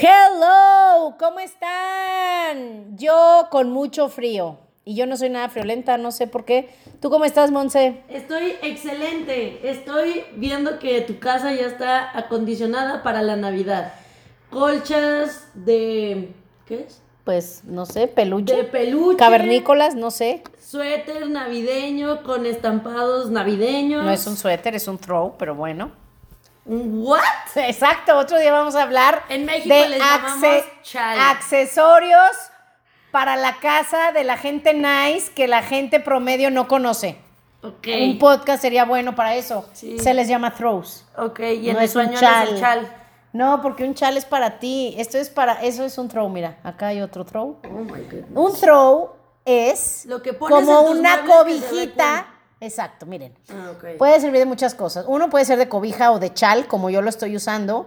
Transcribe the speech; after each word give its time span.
Hello, 0.00 1.16
¿cómo 1.18 1.40
están? 1.40 2.96
Yo 2.96 3.48
con 3.50 3.70
mucho 3.70 4.08
frío. 4.08 4.56
Y 4.84 4.94
yo 4.94 5.06
no 5.06 5.16
soy 5.16 5.28
nada 5.28 5.48
friolenta, 5.48 5.98
no 5.98 6.12
sé 6.12 6.28
por 6.28 6.44
qué. 6.44 6.70
¿Tú 7.00 7.10
cómo 7.10 7.24
estás, 7.24 7.50
Monse? 7.50 8.04
Estoy 8.08 8.54
excelente. 8.62 9.68
Estoy 9.68 10.22
viendo 10.36 10.78
que 10.78 11.00
tu 11.00 11.18
casa 11.18 11.52
ya 11.52 11.66
está 11.66 12.16
acondicionada 12.16 13.02
para 13.02 13.22
la 13.22 13.34
Navidad. 13.34 13.92
Colchas 14.50 15.48
de. 15.54 16.32
¿Qué 16.64 16.84
es? 16.86 17.02
Pues 17.24 17.64
no 17.64 17.84
sé, 17.84 18.06
peluche. 18.06 18.54
De 18.54 18.62
peluche. 18.62 19.18
Cavernícolas, 19.18 19.96
no 19.96 20.12
sé. 20.12 20.44
Suéter 20.64 21.28
navideño 21.28 22.22
con 22.22 22.46
estampados 22.46 23.30
navideños. 23.30 24.04
No 24.04 24.12
es 24.12 24.24
un 24.28 24.36
suéter, 24.36 24.76
es 24.76 24.86
un 24.86 24.98
throw, 24.98 25.34
pero 25.36 25.56
bueno. 25.56 25.90
¿Un 26.68 27.00
what? 27.04 27.22
Exacto, 27.56 28.16
otro 28.16 28.38
día 28.38 28.52
vamos 28.52 28.76
a 28.76 28.82
hablar 28.82 29.22
En 29.30 29.44
México 29.46 29.74
de 29.74 29.88
les 29.88 30.00
acce- 30.02 30.64
accesorios 31.30 32.30
para 33.10 33.36
la 33.36 33.54
casa 33.58 34.12
de 34.12 34.22
la 34.24 34.36
gente 34.36 34.74
nice 34.74 35.32
que 35.32 35.48
la 35.48 35.62
gente 35.62 35.98
promedio 35.98 36.50
no 36.50 36.68
conoce. 36.68 37.18
Ok. 37.62 37.88
Un 38.02 38.18
podcast 38.18 38.60
sería 38.62 38.84
bueno 38.84 39.14
para 39.14 39.34
eso. 39.34 39.68
Sí. 39.72 39.98
Se 39.98 40.12
les 40.14 40.28
llama 40.28 40.54
throws. 40.54 41.06
Ok, 41.16 41.40
y 41.40 41.70
en 41.70 41.76
No 41.76 41.80
es 41.80 41.96
un 41.96 42.12
chal. 42.14 42.48
es 42.48 42.54
el 42.54 42.60
chal. 42.60 42.94
No, 43.32 43.60
porque 43.62 43.84
un 43.84 43.94
chal 43.94 44.16
es 44.16 44.24
para 44.24 44.58
ti. 44.58 44.94
Esto 44.98 45.18
es 45.18 45.28
para, 45.30 45.54
eso 45.62 45.84
es 45.84 45.96
un 45.98 46.08
throw, 46.08 46.28
mira. 46.28 46.58
Acá 46.62 46.88
hay 46.88 47.00
otro 47.00 47.24
throw. 47.24 47.58
Oh 47.64 47.68
my 47.68 48.02
goodness. 48.02 48.26
Un 48.34 48.54
throw 48.60 49.16
es 49.44 50.04
Lo 50.06 50.22
que 50.22 50.34
pones 50.34 50.54
como 50.54 50.80
en 50.80 50.86
tus 50.88 50.98
una 50.98 51.24
cobijita. 51.24 52.26
Exacto, 52.60 53.06
miren. 53.06 53.32
Ah. 53.50 53.72
Puede 53.98 54.20
servir 54.20 54.40
de 54.40 54.46
muchas 54.46 54.74
cosas. 54.74 55.04
Uno 55.08 55.30
puede 55.30 55.44
ser 55.44 55.58
de 55.58 55.68
cobija 55.68 56.10
o 56.10 56.18
de 56.18 56.32
chal, 56.34 56.66
como 56.66 56.90
yo 56.90 57.02
lo 57.02 57.08
estoy 57.08 57.36
usando, 57.36 57.86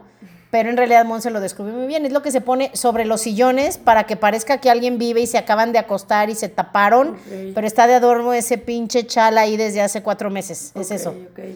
pero 0.50 0.70
en 0.70 0.78
realidad 0.78 1.04
Monse 1.06 1.30
lo 1.30 1.42
descubrió 1.42 1.76
muy 1.76 1.88
bien. 1.88 2.06
Es 2.06 2.14
lo 2.14 2.22
que 2.22 2.32
se 2.32 2.40
pone 2.40 2.72
sobre 2.74 3.04
los 3.04 3.20
sillones 3.22 3.78
para 3.78 4.06
que 4.06 4.16
parezca 4.16 4.60
que 4.60 4.70
alguien 4.70 4.98
vive 4.98 5.20
y 5.22 5.28
se 5.28 5.38
acaban 5.38 5.74
de 5.74 5.80
acostar 5.80 6.30
y 6.30 6.36
se 6.36 6.48
taparon, 6.48 7.18
pero 7.54 7.68
está 7.68 7.86
de 7.88 7.96
adorno 7.96 8.32
ese 8.34 8.58
pinche 8.58 9.06
chal 9.06 9.38
ahí 9.38 9.58
desde 9.58 9.82
hace 9.82 10.04
cuatro 10.04 10.30
meses. 10.30 10.72
Es 10.76 10.92
eso. 10.92 11.16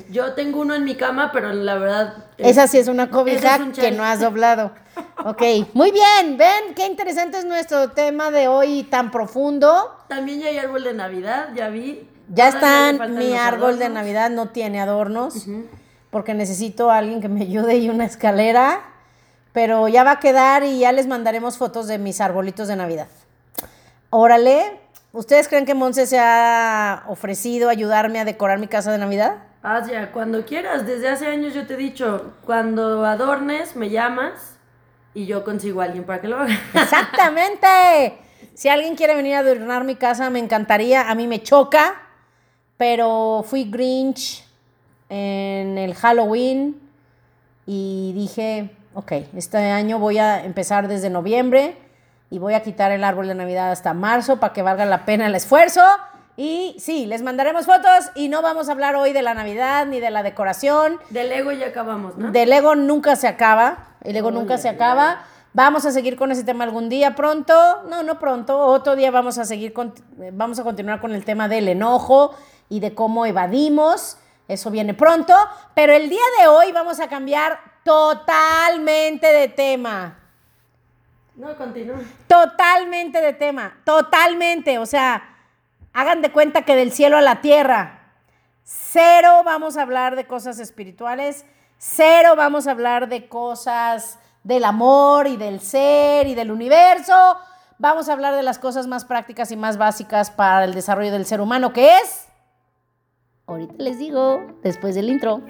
Yo 0.09 0.33
tengo 0.33 0.59
uno 0.59 0.75
en 0.75 0.83
mi 0.83 0.95
cama, 0.95 1.31
pero 1.31 1.53
la 1.53 1.75
verdad. 1.75 2.13
es- 2.37 2.47
Esa 2.51 2.67
sí 2.67 2.77
es 2.79 2.89
una 2.89 3.09
cobija 3.09 3.37
Ese 3.37 3.47
es 3.47 3.59
un 3.61 3.71
que 3.71 3.91
no 3.91 4.03
has 4.03 4.19
doblado. 4.19 4.71
Ok, 5.25 5.41
muy 5.73 5.91
bien. 5.91 6.37
Ven, 6.37 6.73
qué 6.75 6.85
interesante 6.85 7.37
es 7.37 7.45
nuestro 7.45 7.91
tema 7.91 8.29
de 8.31 8.47
hoy 8.49 8.83
tan 8.83 9.09
profundo. 9.11 9.91
También 10.09 10.39
ya 10.41 10.47
hay 10.47 10.57
árbol 10.57 10.83
de 10.83 10.93
Navidad, 10.93 11.49
ya 11.55 11.67
vi. 11.69 12.09
Ya 12.29 12.51
faltan 12.51 13.15
mi 13.15 13.35
árbol 13.35 13.79
de. 13.79 13.89
Navidad 13.89 14.29
no 14.29 14.49
tiene 14.49 14.81
adornos, 14.81 15.47
porque 16.09 16.33
necesito 16.33 16.91
a 16.91 16.97
alguien 16.97 17.21
que 17.21 17.29
me 17.29 17.41
ayude 17.41 17.77
y 17.77 17.89
una 17.89 18.05
escalera, 18.05 18.81
pero 19.53 19.87
ya 19.87 20.03
va 20.03 20.11
a 20.11 20.19
quedar 20.19 20.63
y 20.63 20.79
ya 20.79 20.91
les 20.91 21.07
mandaremos 21.07 21.57
fotos 21.57 21.87
de 21.87 21.97
mis 21.97 22.21
arbolitos 22.21 22.67
de 22.67 22.75
Navidad. 22.75 23.07
Órale, 24.09 24.79
¿ustedes 25.11 25.47
creen 25.47 25.65
que 25.65 25.73
Monse 25.75 26.07
se 26.07 26.19
ha 26.19 27.03
ofrecido 27.07 27.69
ayudarme 27.69 28.19
a 28.19 28.25
decorar 28.25 28.59
mi 28.59 28.67
casa 28.67 28.91
de 28.91 28.97
Navidad? 28.97 29.37
Asia, 29.61 30.11
cuando 30.11 30.45
quieras. 30.45 30.85
Desde 30.85 31.09
hace 31.09 31.27
años 31.27 31.53
yo 31.53 31.65
te 31.65 31.73
he 31.73 31.77
dicho, 31.77 32.33
cuando 32.45 33.03
adornes, 33.05 33.75
me 33.75 33.89
llamas 33.89 34.55
y 35.13 35.25
yo 35.25 35.43
consigo 35.43 35.81
a 35.81 35.85
alguien 35.85 36.03
para 36.03 36.21
que 36.21 36.27
lo 36.27 36.37
haga. 36.37 36.53
Exactamente. 36.73 38.19
Si 38.53 38.69
alguien 38.69 38.95
quiere 38.95 39.15
venir 39.15 39.35
a 39.35 39.39
adornar 39.39 39.83
mi 39.83 39.95
casa, 39.95 40.29
me 40.29 40.39
encantaría. 40.39 41.09
A 41.09 41.15
mí 41.15 41.27
me 41.27 41.41
choca, 41.41 41.95
pero 42.77 43.43
fui 43.47 43.65
Grinch 43.65 44.45
en 45.09 45.77
el 45.77 45.93
Halloween 45.95 46.79
y 47.65 48.13
dije, 48.13 48.71
ok, 48.93 49.11
este 49.35 49.57
año 49.57 49.99
voy 49.99 50.17
a 50.17 50.43
empezar 50.43 50.87
desde 50.87 51.09
noviembre 51.09 51.77
y 52.29 52.39
voy 52.39 52.53
a 52.53 52.61
quitar 52.61 52.91
el 52.91 53.03
árbol 53.03 53.27
de 53.27 53.35
Navidad 53.35 53.71
hasta 53.71 53.93
marzo 53.93 54.39
para 54.39 54.53
que 54.53 54.61
valga 54.61 54.85
la 54.85 55.05
pena 55.05 55.27
el 55.27 55.35
esfuerzo. 55.35 55.81
Y 56.37 56.75
sí, 56.79 57.05
les 57.05 57.21
mandaremos 57.21 57.65
fotos 57.65 58.11
y 58.13 58.27
no 58.27 58.41
vamos 58.41 58.67
a 58.67 58.73
hablar 58.73 58.95
hoy 58.95 59.13
de 59.13 59.21
la 59.21 59.33
Navidad 59.33 59.85
ni 59.85 60.01
de 60.01 60.09
la 60.09 60.21
decoración. 60.21 60.99
Del 61.09 61.31
ego 61.31 61.51
ya 61.53 61.67
acabamos, 61.67 62.17
¿no? 62.17 62.31
Del 62.31 62.51
ego 62.51 62.75
nunca 62.75 63.15
se 63.15 63.27
acaba. 63.27 63.95
El 64.03 64.17
ego 64.17 64.31
nunca 64.31 64.57
se 64.57 64.67
acaba. 64.67 65.23
Vamos 65.53 65.85
a 65.85 65.91
seguir 65.91 66.17
con 66.17 66.33
ese 66.33 66.43
tema 66.43 66.65
algún 66.65 66.89
día 66.89 67.15
pronto. 67.15 67.53
No, 67.89 68.03
no 68.03 68.19
pronto. 68.19 68.59
Otro 68.59 68.97
día 68.97 69.11
vamos 69.11 69.37
a 69.37 69.45
seguir 69.45 69.71
con, 69.71 69.93
vamos 70.33 70.59
a 70.59 70.63
continuar 70.63 70.99
con 70.99 71.13
el 71.15 71.23
tema 71.23 71.47
del 71.47 71.69
enojo 71.69 72.35
y 72.69 72.79
de 72.79 72.93
cómo 72.93 73.25
evadimos. 73.25 74.17
Eso 74.47 74.71
viene 74.71 74.93
pronto. 74.93 75.33
Pero 75.73 75.93
el 75.93 76.09
día 76.09 76.23
de 76.39 76.47
hoy 76.47 76.71
vamos 76.71 76.99
a 76.99 77.07
cambiar 77.07 77.59
totalmente 77.83 79.27
de 79.27 79.47
tema. 79.47 80.19
No, 81.35 81.55
continúa. 81.57 81.97
Totalmente 82.27 83.21
de 83.21 83.33
tema. 83.33 83.77
Totalmente. 83.83 84.79
O 84.79 84.85
sea, 84.85 85.37
hagan 85.93 86.21
de 86.21 86.31
cuenta 86.31 86.63
que 86.63 86.75
del 86.75 86.91
cielo 86.91 87.17
a 87.17 87.21
la 87.21 87.41
tierra. 87.41 88.13
Cero 88.63 89.41
vamos 89.45 89.77
a 89.77 89.81
hablar 89.81 90.15
de 90.15 90.25
cosas 90.25 90.59
espirituales. 90.59 91.45
Cero 91.77 92.35
vamos 92.35 92.67
a 92.67 92.71
hablar 92.71 93.09
de 93.09 93.27
cosas 93.27 94.17
del 94.43 94.63
amor 94.63 95.27
y 95.27 95.37
del 95.37 95.59
ser 95.59 96.27
y 96.27 96.35
del 96.35 96.51
universo. 96.51 97.37
Vamos 97.77 98.07
a 98.07 98.13
hablar 98.13 98.35
de 98.35 98.43
las 98.43 98.57
cosas 98.57 98.87
más 98.87 99.03
prácticas 99.03 99.51
y 99.51 99.57
más 99.57 99.77
básicas 99.77 100.31
para 100.31 100.63
el 100.63 100.73
desarrollo 100.73 101.11
del 101.11 101.25
ser 101.25 101.41
humano, 101.41 101.73
que 101.73 101.97
es... 101.97 102.27
Ahorita 103.47 103.75
les 103.77 103.99
digo, 103.99 104.41
después 104.63 104.95
del 104.95 105.07
intro. 105.07 105.41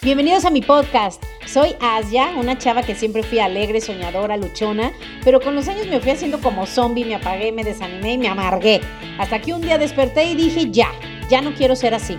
Bienvenidos 0.00 0.44
a 0.44 0.50
mi 0.50 0.62
podcast. 0.62 1.20
Soy 1.44 1.74
Asia, 1.80 2.34
una 2.38 2.56
chava 2.56 2.84
que 2.84 2.94
siempre 2.94 3.24
fui 3.24 3.40
alegre, 3.40 3.80
soñadora, 3.80 4.36
luchona, 4.36 4.92
pero 5.24 5.40
con 5.40 5.56
los 5.56 5.66
años 5.66 5.88
me 5.88 5.98
fui 5.98 6.12
haciendo 6.12 6.40
como 6.40 6.66
zombie, 6.66 7.04
me 7.04 7.16
apagué, 7.16 7.50
me 7.50 7.64
desanimé 7.64 8.12
y 8.12 8.18
me 8.18 8.28
amargué. 8.28 8.80
Hasta 9.18 9.40
que 9.40 9.52
un 9.52 9.60
día 9.60 9.76
desperté 9.76 10.26
y 10.26 10.36
dije, 10.36 10.70
ya, 10.70 10.92
ya 11.28 11.40
no 11.40 11.52
quiero 11.54 11.74
ser 11.74 11.94
así. 11.94 12.16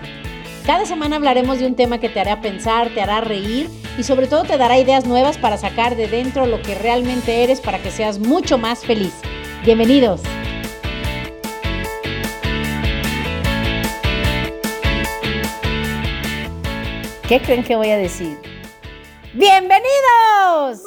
Cada 0.66 0.84
semana 0.84 1.16
hablaremos 1.16 1.58
de 1.58 1.66
un 1.66 1.74
tema 1.74 1.98
que 1.98 2.10
te 2.10 2.20
hará 2.20 2.42
pensar, 2.42 2.90
te 2.90 3.00
hará 3.00 3.22
reír 3.22 3.70
y 3.96 4.02
sobre 4.02 4.26
todo 4.26 4.44
te 4.44 4.58
dará 4.58 4.78
ideas 4.78 5.06
nuevas 5.06 5.38
para 5.38 5.56
sacar 5.56 5.96
de 5.96 6.06
dentro 6.06 6.44
lo 6.44 6.60
que 6.60 6.74
realmente 6.74 7.42
eres 7.42 7.62
para 7.62 7.78
que 7.78 7.90
seas 7.90 8.18
mucho 8.18 8.58
más 8.58 8.84
feliz. 8.84 9.14
Bienvenidos. 9.64 10.20
¿Qué 17.30 17.40
creen 17.40 17.62
que 17.62 17.76
voy 17.76 17.90
a 17.90 17.96
decir? 17.96 18.36
¡Bienvenidos! 19.34 20.82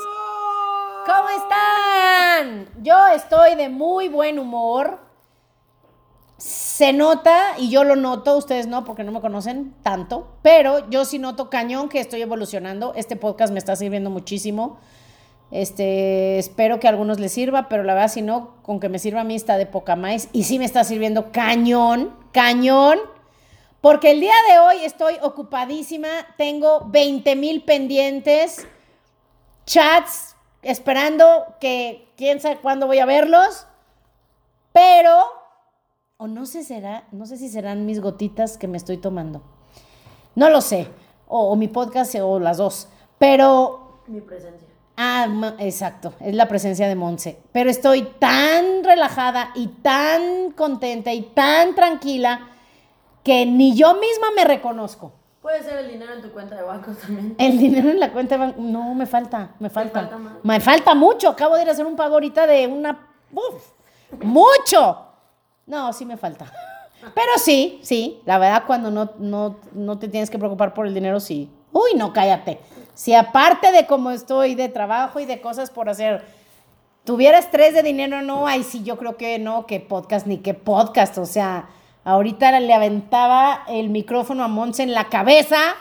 ¿Cómo 1.05 1.29
están? 1.29 2.67
Yo 2.83 2.97
estoy 3.15 3.55
de 3.55 3.69
muy 3.69 4.09
buen 4.09 4.37
humor. 4.37 4.99
Se 6.35 6.91
nota, 6.91 7.53
y 7.57 7.69
yo 7.69 7.85
lo 7.85 7.95
noto, 7.95 8.35
ustedes 8.35 8.67
no, 8.67 8.83
porque 8.83 9.05
no 9.05 9.13
me 9.13 9.21
conocen 9.21 9.73
tanto, 9.83 10.35
pero 10.41 10.89
yo 10.89 11.05
sí 11.05 11.17
noto 11.17 11.49
cañón 11.49 11.87
que 11.87 12.01
estoy 12.01 12.21
evolucionando. 12.21 12.91
Este 12.97 13.15
podcast 13.15 13.53
me 13.53 13.59
está 13.59 13.77
sirviendo 13.77 14.09
muchísimo. 14.09 14.79
Este, 15.49 16.39
espero 16.39 16.77
que 16.77 16.87
a 16.87 16.89
algunos 16.89 17.21
les 17.21 17.31
sirva, 17.31 17.69
pero 17.69 17.83
la 17.83 17.93
verdad, 17.93 18.11
si 18.11 18.21
no, 18.21 18.55
con 18.63 18.81
que 18.81 18.89
me 18.89 18.99
sirva 18.99 19.21
a 19.21 19.23
mí 19.23 19.35
está 19.35 19.57
de 19.57 19.65
poca 19.65 19.95
más. 19.95 20.27
Y 20.33 20.43
sí 20.43 20.59
me 20.59 20.65
está 20.65 20.83
sirviendo 20.83 21.31
cañón, 21.31 22.13
cañón. 22.33 22.99
Porque 23.83 24.11
el 24.11 24.21
día 24.21 24.35
de 24.49 24.59
hoy 24.59 24.85
estoy 24.85 25.15
ocupadísima, 25.21 26.07
tengo 26.37 26.85
20 26.87 27.35
mil 27.35 27.65
pendientes, 27.65 28.65
chats, 29.65 30.37
esperando 30.61 31.57
que 31.59 32.07
quién 32.15 32.39
sabe 32.39 32.59
cuándo 32.59 32.87
voy 32.87 32.99
a 32.99 33.05
verlos, 33.05 33.67
pero, 34.71 35.25
o 36.15 36.27
no 36.27 36.45
sé, 36.45 36.63
será, 36.63 37.09
no 37.11 37.25
sé 37.25 37.35
si 37.35 37.49
serán 37.49 37.85
mis 37.85 37.99
gotitas 37.99 38.57
que 38.57 38.69
me 38.69 38.77
estoy 38.77 38.99
tomando. 38.99 39.43
No 40.33 40.49
lo 40.49 40.61
sé, 40.61 40.87
o, 41.27 41.49
o 41.51 41.55
mi 41.57 41.67
podcast 41.67 42.15
o 42.21 42.39
las 42.39 42.59
dos, 42.59 42.87
pero 43.17 43.99
Mi 44.07 44.21
presencia. 44.21 44.69
Ah, 44.95 45.55
exacto, 45.59 46.13
es 46.21 46.33
la 46.33 46.47
presencia 46.47 46.87
de 46.87 46.95
Monse. 46.95 47.37
Pero 47.51 47.69
estoy 47.69 48.03
tan 48.17 48.85
relajada 48.85 49.51
y 49.55 49.67
tan 49.67 50.51
contenta 50.51 51.11
y 51.11 51.23
tan 51.23 51.75
tranquila 51.75 52.51
que 53.23 53.45
ni 53.45 53.75
yo 53.75 53.95
misma 53.95 54.31
me 54.35 54.43
reconozco. 54.43 55.13
Puede 55.41 55.61
ser 55.61 55.79
el 55.79 55.91
dinero 55.91 56.13
en 56.13 56.21
tu 56.21 56.31
cuenta 56.31 56.55
de 56.55 56.63
banco 56.63 56.91
también. 56.91 57.35
El 57.37 57.57
dinero 57.57 57.89
en 57.89 57.99
la 57.99 58.11
cuenta 58.11 58.35
de 58.35 58.45
banco, 58.45 58.61
no, 58.61 58.93
me 58.95 59.05
falta, 59.05 59.51
me 59.59 59.69
falta. 59.69 60.01
falta 60.01 60.17
me 60.41 60.59
falta 60.59 60.95
mucho, 60.95 61.29
acabo 61.29 61.55
de 61.55 61.63
ir 61.63 61.69
a 61.69 61.71
hacer 61.71 61.85
un 61.85 61.95
pago 61.95 62.13
ahorita 62.13 62.47
de 62.47 62.67
una... 62.67 63.09
¡Uf! 63.33 63.63
¡Mucho! 64.21 65.05
No, 65.65 65.91
sí 65.91 66.05
me 66.05 66.17
falta. 66.17 66.45
Pero 67.13 67.31
sí, 67.37 67.79
sí, 67.83 68.21
la 68.25 68.37
verdad 68.37 68.63
cuando 68.65 68.89
no, 68.89 69.11
no, 69.17 69.57
no 69.73 69.99
te 69.99 70.07
tienes 70.07 70.29
que 70.29 70.39
preocupar 70.39 70.73
por 70.73 70.87
el 70.87 70.93
dinero, 70.93 71.19
sí. 71.19 71.51
Uy, 71.71 71.95
no, 71.97 72.13
cállate. 72.13 72.59
Si 72.93 73.13
aparte 73.13 73.71
de 73.71 73.85
cómo 73.85 74.11
estoy 74.11 74.55
de 74.55 74.69
trabajo 74.69 75.19
y 75.19 75.25
de 75.25 75.41
cosas 75.41 75.69
por 75.71 75.89
hacer, 75.89 76.23
tuviera 77.03 77.39
estrés 77.39 77.73
de 77.73 77.83
dinero, 77.83 78.21
no, 78.21 78.47
ay, 78.47 78.63
sí, 78.63 78.83
yo 78.83 78.97
creo 78.97 79.17
que 79.17 79.39
no, 79.39 79.65
que 79.65 79.79
podcast 79.79 80.27
ni 80.27 80.37
que 80.37 80.53
podcast. 80.53 81.17
O 81.17 81.25
sea, 81.25 81.67
ahorita 82.03 82.59
le 82.59 82.73
aventaba 82.73 83.63
el 83.67 83.89
micrófono 83.89 84.43
a 84.43 84.47
Monse 84.47 84.83
en 84.83 84.93
la 84.93 85.09
cabeza 85.09 85.75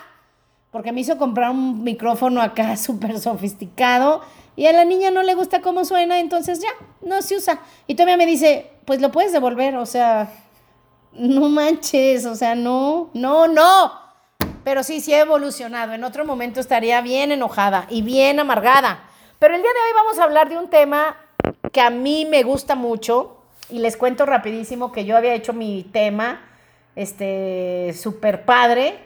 porque 0.73 0.91
me 0.91 1.03
hizo 1.03 1.19
comprar 1.19 1.51
un 1.51 1.85
micrófono 1.85 2.41
acá 2.41 2.77
súper 2.79 3.21
sofisticado 3.21 4.23
y 4.57 4.67
a 4.67 4.73
la 4.73 4.85
niña 4.85 5.11
no 5.11 5.23
le 5.23 5.35
gusta 5.35 5.61
cómo 5.61 5.85
suena, 5.85 6.19
entonces 6.19 6.61
ya, 6.61 6.69
no 7.01 7.23
se 7.23 7.37
usa. 7.37 7.61
Y 7.87 7.95
todavía 7.95 8.17
me 8.17 8.27
dice, 8.27 8.71
pues 8.85 9.01
lo 9.01 9.11
puedes 9.11 9.33
devolver, 9.33 9.77
o 9.77 9.87
sea, 9.87 10.31
no 11.13 11.49
manches, 11.49 12.27
o 12.27 12.35
sea, 12.35 12.55
no, 12.55 13.11
no, 13.15 13.49
no. 13.49 13.93
Pero 14.63 14.83
sí, 14.83 15.01
sí 15.01 15.13
he 15.13 15.21
evolucionado. 15.21 15.93
En 15.95 16.05
otro 16.05 16.25
momento 16.27 16.61
estaría 16.61 17.01
bien 17.01 17.33
enojada 17.33 17.87
y 17.89 18.03
bien 18.03 18.41
amargada. 18.41 19.05
Pero 19.39 19.55
el 19.55 19.63
día 19.63 19.71
de 19.71 19.79
hoy 19.79 20.05
vamos 20.05 20.19
a 20.19 20.25
hablar 20.25 20.49
de 20.51 20.59
un 20.59 20.69
tema 20.69 21.17
que 21.73 21.81
a 21.81 21.91
mí 21.91 22.27
me 22.27 22.43
gusta 22.43 22.75
mucho 22.75 23.42
y 23.73 23.79
les 23.79 23.97
cuento 23.97 24.27
rapidísimo 24.27 24.93
que 24.93 25.07
yo 25.07 25.17
había 25.17 25.33
hecho 25.33 25.55
mi 25.55 25.85
tema, 25.93 26.45
este, 26.95 27.95
súper 27.99 28.45
padre, 28.45 28.99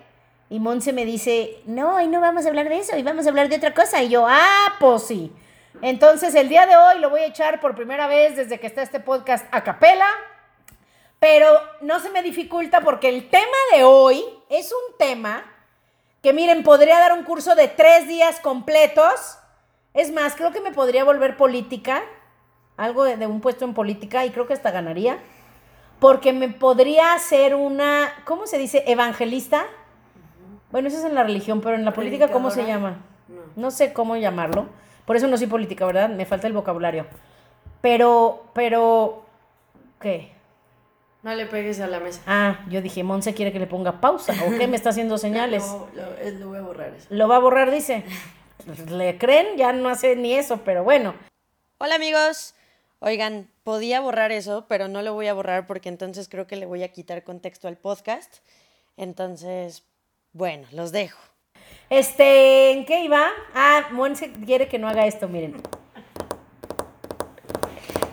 y 0.51 0.59
Monse 0.59 0.93
me 0.93 1.05
dice, 1.05 1.61
no, 1.67 1.97
hoy 1.97 2.09
no 2.09 2.21
vamos 2.21 2.45
a 2.45 2.49
hablar 2.49 2.69
de 2.69 2.79
eso, 2.79 2.97
y 2.97 3.03
vamos 3.03 3.27
a 3.27 3.29
hablar 3.29 3.49
de 3.49 3.57
otra 3.57 3.75
cosa. 3.75 4.03
Y 4.03 4.09
yo, 4.09 4.27
ah, 4.29 4.75
pues 4.81 5.05
sí. 5.05 5.33
Entonces 5.83 6.35
el 6.35 6.49
día 6.49 6.67
de 6.67 6.77
hoy 6.77 6.99
lo 6.99 7.11
voy 7.11 7.21
a 7.21 7.27
echar 7.27 7.61
por 7.61 7.77
primera 7.77 8.09
vez 8.09 8.35
desde 8.35 8.59
que 8.59 8.67
está 8.67 8.83
este 8.83 8.99
podcast 8.99 9.47
a 9.53 9.63
capela, 9.63 10.09
pero 11.21 11.49
no 11.81 12.01
se 12.01 12.11
me 12.11 12.23
dificulta 12.23 12.81
porque 12.81 13.09
el 13.09 13.29
tema 13.29 13.57
de 13.75 13.85
hoy 13.85 14.25
es 14.49 14.73
un 14.73 14.97
tema 14.99 15.45
que 16.23 16.33
miren, 16.33 16.65
podría 16.65 16.99
dar 16.99 17.13
un 17.13 17.23
curso 17.23 17.55
de 17.55 17.69
tres 17.69 18.09
días 18.09 18.41
completos. 18.41 19.39
Es 19.95 20.11
más, 20.11 20.35
creo 20.35 20.51
que 20.51 20.61
me 20.61 20.73
podría 20.73 21.05
volver 21.05 21.37
política, 21.37 22.03
algo 22.77 23.05
de, 23.05 23.17
de 23.17 23.27
un 23.27 23.41
puesto 23.41 23.65
en 23.65 23.75
política, 23.75 24.25
y 24.25 24.31
creo 24.31 24.47
que 24.47 24.53
hasta 24.55 24.71
ganaría, 24.71 25.19
porque 25.99 26.33
me 26.33 26.49
podría 26.49 27.15
hacer 27.15 27.55
una, 27.55 28.13
¿cómo 28.25 28.47
se 28.47 28.59
dice? 28.59 28.85
Evangelista. 28.87 29.65
Bueno, 30.71 30.89
eso 30.89 30.99
es 30.99 31.05
en 31.05 31.15
la 31.15 31.23
religión, 31.23 31.61
pero 31.61 31.77
en 31.77 31.85
la 31.85 31.93
política, 31.93 32.29
¿cómo 32.29 32.51
se 32.51 32.67
llama? 32.67 32.99
No. 33.29 33.41
No 33.57 33.71
sé 33.71 33.93
cómo 33.93 34.17
llamarlo. 34.17 34.67
Por 35.07 35.17
eso 35.17 35.27
no 35.29 35.39
soy 35.39 35.47
política, 35.47 35.87
¿verdad? 35.87 36.09
Me 36.11 36.27
falta 36.27 36.47
el 36.49 36.53
vocabulario. 36.53 37.07
Pero, 37.81 38.45
pero, 38.53 39.23
¿qué? 40.01 40.33
No 41.23 41.35
le 41.35 41.47
pegues 41.47 41.81
a 41.81 41.87
la 41.87 42.01
mesa. 42.01 42.21
Ah, 42.27 42.61
yo 42.69 42.83
dije, 42.83 43.03
Monse 43.03 43.33
quiere 43.35 43.53
que 43.53 43.59
le 43.59 43.67
ponga 43.67 44.01
pausa. 44.01 44.35
¿O 44.47 44.59
qué 44.59 44.67
me 44.67 44.77
está 44.77 44.91
haciendo 44.91 45.17
señales? 45.27 45.65
No, 45.67 45.87
lo, 45.95 46.15
es- 46.19 46.35
lo 46.35 46.49
voy 46.49 46.59
a 46.59 46.63
borrar 46.63 46.93
eso. 46.95 47.07
Lo 47.11 47.29
va 47.29 47.37
a 47.37 47.41
borrar, 47.41 47.71
dice. 47.71 48.05
¿Le 48.89 49.17
creen? 49.19 49.57
Ya 49.57 49.73
no 49.73 49.89
hace 49.89 50.17
ni 50.17 50.35
eso, 50.35 50.59
pero 50.65 50.85
bueno. 50.85 51.15
Hola 51.79 51.95
amigos. 51.97 52.55
Oigan, 52.99 53.51
podía 53.63 54.01
borrar 54.01 54.33
eso, 54.33 54.67
pero 54.69 54.89
no 54.89 55.03
lo 55.03 55.13
voy 55.13 55.27
a 55.27 55.35
borrar 55.35 55.67
porque 55.67 55.89
entonces 55.89 56.29
creo 56.29 56.47
que 56.47 56.57
le 56.57 56.67
voy 56.67 56.83
a 56.83 56.93
quitar 56.93 57.25
contexto 57.25 57.69
al 57.69 57.77
podcast. 57.77 58.39
Entonces, 58.97 59.85
bueno, 60.33 60.67
los 60.73 60.93
dejo. 60.93 61.19
Este, 61.91 62.73
¿en 62.73 62.87
qué 62.87 63.05
iba? 63.05 63.29
Ah, 63.55 63.89
Monse 63.93 64.33
quiere 64.33 64.69
que 64.69 64.79
no 64.79 64.89
haga 64.89 65.07
esto, 65.07 65.29
miren. 65.29 65.57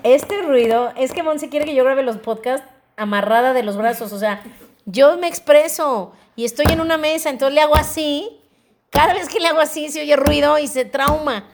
Este 0.04 0.42
ruido 0.42 0.92
es 0.98 1.14
que 1.14 1.24
Monse 1.24 1.50
quiere 1.50 1.66
que 1.66 1.76
yo 1.76 1.84
grabe 1.86 2.04
los 2.04 2.18
podcasts 2.18 2.68
amarrada 2.98 3.54
de 3.54 3.64
los 3.64 3.78
brazos. 3.78 4.12
O 4.12 4.20
sea, 4.20 4.44
yo 4.86 5.18
me 5.18 5.28
expreso 5.28 6.14
y 6.36 6.44
estoy 6.44 6.66
en 6.70 6.82
una 6.82 6.98
mesa, 6.98 7.30
entonces 7.30 7.56
le 7.56 7.62
hago 7.62 7.76
así. 7.76 8.42
Cada 8.90 9.14
vez 9.14 9.30
que 9.30 9.40
le 9.40 9.48
hago 9.48 9.62
así 9.62 9.90
se 9.90 10.02
oye 10.02 10.16
ruido 10.18 10.60
y 10.60 10.68
se 10.68 10.86
trauma. 10.86 11.50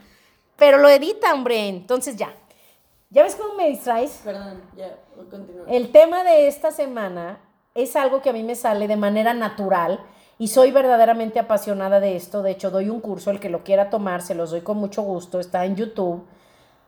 Pero 0.56 0.78
lo 0.78 0.88
edita, 0.88 1.32
hombre. 1.32 1.68
Entonces 1.68 2.16
ya. 2.16 2.34
¿Ya 3.10 3.24
ves 3.24 3.34
cómo 3.34 3.54
me 3.54 3.68
distraes? 3.68 4.20
Perdón, 4.24 4.62
ya, 4.76 4.96
continúa. 5.28 5.66
El 5.68 5.90
tema 5.90 6.22
de 6.22 6.46
esta 6.46 6.70
semana 6.70 7.40
es 7.74 7.96
algo 7.96 8.22
que 8.22 8.30
a 8.30 8.32
mí 8.32 8.44
me 8.44 8.54
sale 8.54 8.86
de 8.86 8.96
manera 8.96 9.34
natural 9.34 9.98
y 10.38 10.46
soy 10.46 10.70
verdaderamente 10.70 11.40
apasionada 11.40 11.98
de 11.98 12.14
esto. 12.14 12.42
De 12.42 12.52
hecho, 12.52 12.70
doy 12.70 12.88
un 12.88 13.00
curso, 13.00 13.32
el 13.32 13.40
que 13.40 13.50
lo 13.50 13.64
quiera 13.64 13.90
tomar, 13.90 14.22
se 14.22 14.36
los 14.36 14.52
doy 14.52 14.60
con 14.60 14.76
mucho 14.76 15.02
gusto. 15.02 15.40
Está 15.40 15.64
en 15.64 15.74
YouTube. 15.74 16.24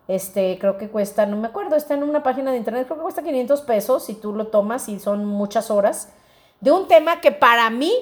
Este, 0.07 0.59
creo 0.61 0.79
que 0.79 0.89
cuesta, 0.89 1.27
no 1.27 1.37
me 1.37 1.49
acuerdo, 1.49 1.75
está 1.75 1.95
en 1.95 2.05
una 2.05 2.23
página 2.23 2.53
de 2.53 2.57
internet, 2.57 2.87
creo 2.87 2.99
que 2.99 3.03
cuesta 3.03 3.23
500 3.23 3.61
pesos 3.63 4.05
si 4.05 4.15
tú 4.15 4.33
lo 4.33 4.49
tomas 4.49 4.89
y 4.89 5.01
son 5.01 5.25
muchas 5.25 5.71
horas. 5.73 6.13
De 6.61 6.71
un 6.71 6.87
tema 6.87 7.21
que 7.21 7.33
para 7.33 7.69
mí 7.71 7.93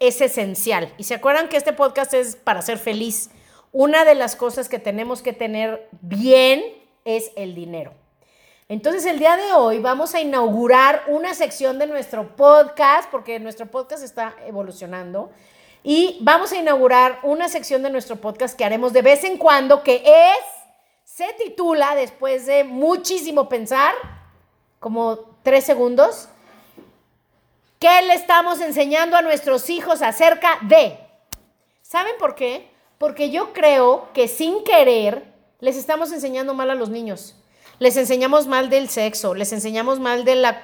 es 0.00 0.20
esencial. 0.20 0.92
Y 0.98 1.04
se 1.04 1.14
acuerdan 1.14 1.48
que 1.48 1.56
este 1.56 1.72
podcast 1.72 2.12
es 2.12 2.34
para 2.34 2.60
ser 2.62 2.78
feliz. 2.78 3.30
Una 3.70 4.04
de 4.04 4.16
las 4.16 4.34
cosas 4.34 4.68
que 4.68 4.80
tenemos 4.80 5.22
que 5.22 5.32
tener 5.32 5.88
bien 6.00 6.62
es 7.04 7.30
el 7.36 7.54
dinero. 7.54 7.92
Entonces 8.68 9.06
el 9.06 9.18
día 9.18 9.36
de 9.36 9.52
hoy 9.54 9.78
vamos 9.78 10.14
a 10.14 10.20
inaugurar 10.20 11.04
una 11.06 11.32
sección 11.32 11.78
de 11.78 11.86
nuestro 11.86 12.36
podcast, 12.36 13.10
porque 13.10 13.40
nuestro 13.40 13.64
podcast 13.66 14.04
está 14.04 14.34
evolucionando, 14.46 15.30
y 15.82 16.18
vamos 16.20 16.52
a 16.52 16.56
inaugurar 16.56 17.18
una 17.22 17.48
sección 17.48 17.82
de 17.82 17.88
nuestro 17.88 18.16
podcast 18.16 18.58
que 18.58 18.66
haremos 18.66 18.92
de 18.92 19.00
vez 19.00 19.24
en 19.24 19.38
cuando, 19.38 19.82
que 19.82 20.02
es, 20.04 20.44
se 21.04 21.32
titula, 21.42 21.94
después 21.94 22.44
de 22.44 22.62
muchísimo 22.64 23.48
pensar, 23.48 23.94
como 24.80 25.18
tres 25.42 25.64
segundos, 25.64 26.28
¿qué 27.78 28.02
le 28.02 28.12
estamos 28.12 28.60
enseñando 28.60 29.16
a 29.16 29.22
nuestros 29.22 29.70
hijos 29.70 30.02
acerca 30.02 30.58
de? 30.62 30.98
¿Saben 31.80 32.16
por 32.18 32.34
qué? 32.34 32.68
Porque 32.98 33.30
yo 33.30 33.54
creo 33.54 34.08
que 34.12 34.28
sin 34.28 34.62
querer 34.62 35.37
les 35.60 35.76
estamos 35.76 36.12
enseñando 36.12 36.54
mal 36.54 36.70
a 36.70 36.74
los 36.74 36.88
niños. 36.88 37.34
Les 37.80 37.96
enseñamos 37.96 38.48
mal 38.48 38.70
del 38.70 38.88
sexo, 38.88 39.34
les 39.34 39.52
enseñamos 39.52 40.00
mal 40.00 40.24
de 40.24 40.34
la, 40.34 40.62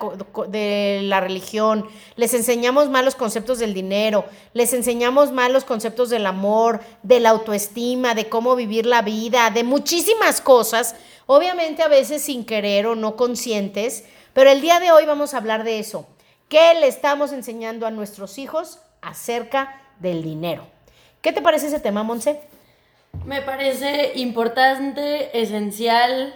de 0.49 1.01
la 1.05 1.21
religión, 1.21 1.87
les 2.17 2.35
enseñamos 2.35 2.91
mal 2.91 3.05
los 3.05 3.15
conceptos 3.15 3.61
del 3.61 3.73
dinero, 3.73 4.25
les 4.53 4.73
enseñamos 4.73 5.31
mal 5.31 5.53
los 5.53 5.65
conceptos 5.65 6.11
del 6.11 6.27
amor, 6.27 6.81
de 7.05 7.21
la 7.21 7.31
autoestima, 7.31 8.17
de 8.17 8.29
cómo 8.29 8.57
vivir 8.57 8.85
la 8.85 9.03
vida, 9.03 9.51
de 9.51 9.63
muchísimas 9.63 10.41
cosas, 10.41 10.97
obviamente 11.27 11.85
a 11.85 11.89
veces 11.89 12.21
sin 12.23 12.45
querer 12.45 12.89
o 12.89 12.97
no 12.97 13.15
conscientes, 13.15 14.05
pero 14.33 14.51
el 14.51 14.61
día 14.61 14.81
de 14.81 14.91
hoy 14.91 15.07
vamos 15.07 15.35
a 15.35 15.37
hablar 15.37 15.63
de 15.63 15.79
eso. 15.79 16.09
¿Qué 16.49 16.75
le 16.81 16.89
estamos 16.89 17.33
enseñando 17.33 17.87
a 17.87 17.93
nuestros 17.93 18.39
hijos 18.39 18.81
acerca 19.03 19.83
del 20.01 20.25
dinero? 20.25 20.67
¿Qué 21.23 21.33
te 21.33 21.43
parece 21.43 21.69
ese 21.69 21.79
tema, 21.79 22.03
Monse? 22.03 22.41
Me 23.25 23.41
parece 23.43 24.13
importante, 24.17 25.41
esencial, 25.41 26.35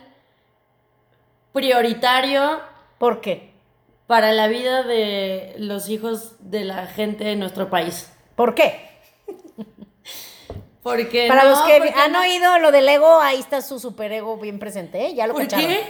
prioritario 1.52 2.60
¿Por 2.98 3.20
qué? 3.20 3.52
para 4.06 4.32
la 4.32 4.48
vida 4.48 4.82
de 4.82 5.54
los 5.58 5.88
hijos 5.90 6.36
de 6.40 6.64
la 6.64 6.86
gente 6.86 7.24
de 7.24 7.36
nuestro 7.36 7.68
país. 7.68 8.10
¿Por 8.34 8.54
qué? 8.54 8.88
Porque 10.82 11.26
Para 11.28 11.44
no, 11.44 11.50
los 11.50 11.60
que 11.62 11.76
porque 11.78 11.92
han 11.94 12.12
no- 12.12 12.20
oído 12.20 12.58
lo 12.58 12.70
del 12.72 12.88
ego, 12.88 13.20
ahí 13.20 13.38
está 13.38 13.60
su 13.60 13.78
superego 13.78 14.38
bien 14.38 14.58
presente, 14.58 15.06
¿eh? 15.06 15.14
Ya 15.14 15.26
lo 15.26 15.34
¿Por 15.34 15.42
cacharon. 15.42 15.66
qué? 15.66 15.80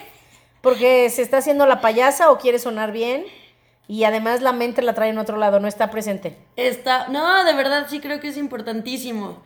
Porque 0.61 1.09
se 1.11 1.23
está 1.23 1.37
haciendo 1.37 1.67
la 1.67 1.81
payasa 1.81 2.33
o 2.33 2.39
quiere 2.39 2.59
sonar 2.59 2.91
bien 2.91 3.25
y 3.87 4.03
además 4.05 4.41
la 4.43 4.51
mente 4.53 4.83
la 4.83 4.95
trae 4.95 5.11
en 5.11 5.19
otro 5.19 5.37
lado, 5.37 5.61
no 5.61 5.69
está 5.69 5.91
presente. 5.91 6.37
Está, 6.57 7.07
no, 7.09 7.45
de 7.45 7.53
verdad 7.55 7.87
sí 7.89 8.01
creo 8.01 8.19
que 8.19 8.29
es 8.29 8.37
importantísimo. 8.37 9.41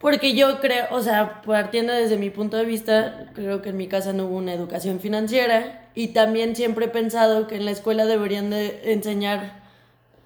Porque 0.00 0.34
yo 0.34 0.60
creo, 0.60 0.86
o 0.92 1.02
sea, 1.02 1.42
partiendo 1.42 1.92
desde 1.92 2.16
mi 2.16 2.30
punto 2.30 2.56
de 2.56 2.64
vista, 2.64 3.26
creo 3.34 3.60
que 3.60 3.68
en 3.68 3.76
mi 3.76 3.86
casa 3.86 4.14
no 4.14 4.24
hubo 4.24 4.38
una 4.38 4.54
educación 4.54 4.98
financiera 4.98 5.90
y 5.94 6.08
también 6.08 6.56
siempre 6.56 6.86
he 6.86 6.88
pensado 6.88 7.46
que 7.46 7.56
en 7.56 7.66
la 7.66 7.70
escuela 7.70 8.06
deberían 8.06 8.48
de 8.48 8.80
enseñar 8.92 9.60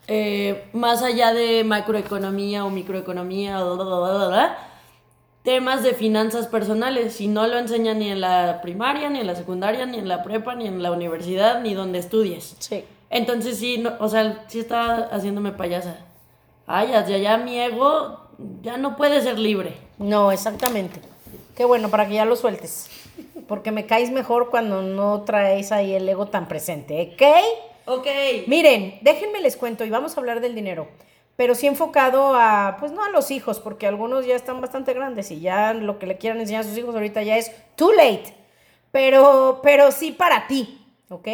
eh, 0.06 0.68
más 0.72 1.02
allá 1.02 1.34
de 1.34 1.64
macroeconomía 1.64 2.64
o 2.64 2.70
microeconomía 2.70 3.66
o 3.66 3.74
bla, 3.74 3.84
bla, 3.84 4.28
bla, 4.28 4.58
temas 5.42 5.82
de 5.82 5.94
finanzas 5.94 6.46
personales 6.46 7.20
y 7.20 7.26
no 7.26 7.48
lo 7.48 7.58
enseñan 7.58 7.98
ni 7.98 8.10
en 8.10 8.20
la 8.20 8.60
primaria, 8.62 9.10
ni 9.10 9.18
en 9.18 9.26
la 9.26 9.34
secundaria, 9.34 9.86
ni 9.86 9.98
en 9.98 10.06
la 10.06 10.22
prepa, 10.22 10.54
ni 10.54 10.68
en 10.68 10.84
la 10.84 10.92
universidad, 10.92 11.62
ni 11.62 11.74
donde 11.74 11.98
estudies. 11.98 12.54
Sí. 12.60 12.84
Entonces 13.10 13.58
sí, 13.58 13.78
no, 13.78 13.94
o 13.98 14.08
sea, 14.08 14.44
sí 14.46 14.60
estaba 14.60 15.08
haciéndome 15.10 15.50
payasa. 15.50 15.98
Ay, 16.64 16.90
ya, 16.92 17.04
ya 17.04 17.36
mi 17.38 17.58
ego 17.58 18.23
ya 18.62 18.76
no 18.76 18.96
puede 18.96 19.20
ser 19.20 19.38
libre. 19.38 19.74
No, 19.98 20.32
exactamente. 20.32 21.00
Qué 21.56 21.64
bueno, 21.64 21.88
para 21.88 22.06
que 22.08 22.14
ya 22.14 22.24
lo 22.24 22.36
sueltes. 22.36 22.90
Porque 23.46 23.70
me 23.70 23.86
caes 23.86 24.10
mejor 24.10 24.50
cuando 24.50 24.82
no 24.82 25.22
traes 25.22 25.70
ahí 25.72 25.94
el 25.94 26.08
ego 26.08 26.26
tan 26.26 26.48
presente, 26.48 27.12
¿ok? 27.14 27.22
Ok. 27.86 28.06
Miren, 28.46 28.98
déjenme 29.02 29.40
les 29.40 29.56
cuento 29.56 29.84
y 29.84 29.90
vamos 29.90 30.16
a 30.16 30.20
hablar 30.20 30.40
del 30.40 30.54
dinero, 30.54 30.88
pero 31.36 31.54
sí 31.54 31.66
enfocado 31.66 32.34
a, 32.34 32.76
pues 32.80 32.92
no 32.92 33.04
a 33.04 33.10
los 33.10 33.30
hijos, 33.30 33.60
porque 33.60 33.86
algunos 33.86 34.26
ya 34.26 34.34
están 34.34 34.60
bastante 34.60 34.94
grandes 34.94 35.30
y 35.30 35.40
ya 35.40 35.74
lo 35.74 35.98
que 35.98 36.06
le 36.06 36.16
quieran 36.16 36.40
enseñar 36.40 36.62
a 36.62 36.68
sus 36.68 36.78
hijos 36.78 36.94
ahorita 36.94 37.22
ya 37.22 37.36
es 37.36 37.52
too 37.76 37.92
late, 37.92 38.34
pero, 38.90 39.60
pero 39.62 39.92
sí 39.92 40.12
para 40.12 40.46
ti, 40.46 40.80
¿ok? 41.10 41.28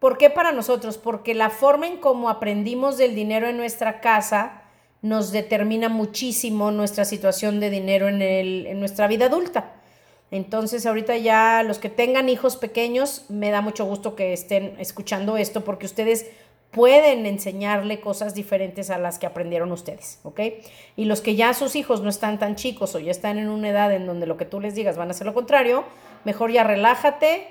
¿Por 0.00 0.18
qué 0.18 0.28
para 0.28 0.52
nosotros? 0.52 0.98
Porque 0.98 1.34
la 1.34 1.50
forma 1.50 1.86
en 1.86 1.98
cómo 1.98 2.28
aprendimos 2.28 2.98
del 2.98 3.14
dinero 3.14 3.48
en 3.48 3.56
nuestra 3.56 4.00
casa 4.00 4.62
nos 5.06 5.30
determina 5.30 5.88
muchísimo 5.88 6.70
nuestra 6.70 7.04
situación 7.04 7.60
de 7.60 7.70
dinero 7.70 8.08
en, 8.08 8.80
nuestra 8.80 9.06
vida 9.06 9.26
adulta. 9.26 9.72
Entonces, 10.30 10.84
ahorita 10.86 11.16
ya 11.16 11.62
los 11.62 11.78
que 11.78 11.88
tengan 11.88 12.28
hijos 12.28 12.56
pequeños, 12.56 13.24
me 13.28 13.50
da 13.50 13.60
mucho 13.60 13.84
gusto 13.84 14.16
que 14.16 14.32
estén 14.32 14.74
escuchando 14.80 15.36
esto 15.36 15.62
porque 15.62 15.86
ustedes 15.86 16.26
pueden 16.72 17.24
enseñarle 17.24 18.00
cosas 18.00 18.34
diferentes 18.34 18.90
a 18.90 18.98
las 18.98 19.18
que 19.18 19.26
aprendieron 19.26 19.70
ustedes, 19.70 20.18
¿ok? 20.24 20.40
Y 20.96 21.04
los 21.04 21.20
que 21.20 21.36
ya 21.36 21.54
sus 21.54 21.76
hijos 21.76 22.02
no 22.02 22.10
están 22.10 22.40
tan 22.40 22.56
chicos 22.56 22.94
o 22.96 22.98
ya 22.98 23.12
están 23.12 23.38
en 23.38 23.48
una 23.48 23.68
edad 23.68 23.94
en 23.94 24.06
donde 24.06 24.26
lo 24.26 24.36
que 24.36 24.44
tú 24.44 24.60
les 24.60 24.74
digas 24.74 24.96
van 24.96 25.08
a 25.08 25.12
hacer 25.12 25.26
lo 25.26 25.32
contrario, 25.32 25.84
mejor 26.24 26.50
ya 26.50 26.64
relájate, 26.64 27.46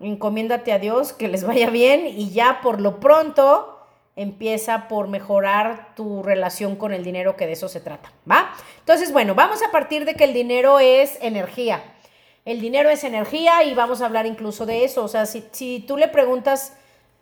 encomiéndate 0.00 0.72
a 0.72 0.80
Dios, 0.80 1.12
que 1.12 1.28
les 1.28 1.44
vaya 1.44 1.70
bien 1.70 2.06
y 2.06 2.30
ya 2.30 2.60
por 2.60 2.80
lo 2.80 2.98
pronto 2.98 3.75
empieza 4.16 4.88
por 4.88 5.08
mejorar 5.08 5.94
tu 5.94 6.22
relación 6.22 6.76
con 6.76 6.94
el 6.94 7.04
dinero, 7.04 7.36
que 7.36 7.46
de 7.46 7.52
eso 7.52 7.68
se 7.68 7.80
trata, 7.80 8.10
¿va? 8.28 8.50
Entonces, 8.80 9.12
bueno, 9.12 9.34
vamos 9.34 9.62
a 9.62 9.70
partir 9.70 10.06
de 10.06 10.14
que 10.14 10.24
el 10.24 10.32
dinero 10.32 10.80
es 10.80 11.18
energía. 11.20 11.82
El 12.46 12.60
dinero 12.60 12.88
es 12.88 13.04
energía 13.04 13.62
y 13.64 13.74
vamos 13.74 14.00
a 14.00 14.06
hablar 14.06 14.24
incluso 14.24 14.64
de 14.64 14.84
eso. 14.84 15.04
O 15.04 15.08
sea, 15.08 15.26
si, 15.26 15.44
si 15.52 15.80
tú 15.80 15.98
le 15.98 16.08
preguntas 16.08 16.72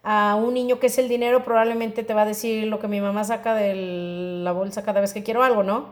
a 0.05 0.37
un 0.37 0.55
niño 0.55 0.79
que 0.79 0.87
es 0.87 0.99
el 0.99 1.09
dinero, 1.09 1.43
probablemente 1.43 2.05
te 2.05 2.15
va 2.15 2.23
a 2.23 2.27
decir 2.27 2.69
lo 2.69 2.79
que 2.79 2.89
mi 2.89 3.01
mamá 3.01 3.25
saca 3.25 3.55
de 3.55 3.75
la 4.45 4.53
bolsa 4.53 4.85
cada 4.85 5.01
vez 5.01 5.13
que 5.13 5.25
quiero 5.25 5.43
algo, 5.43 5.63
¿no? 5.63 5.89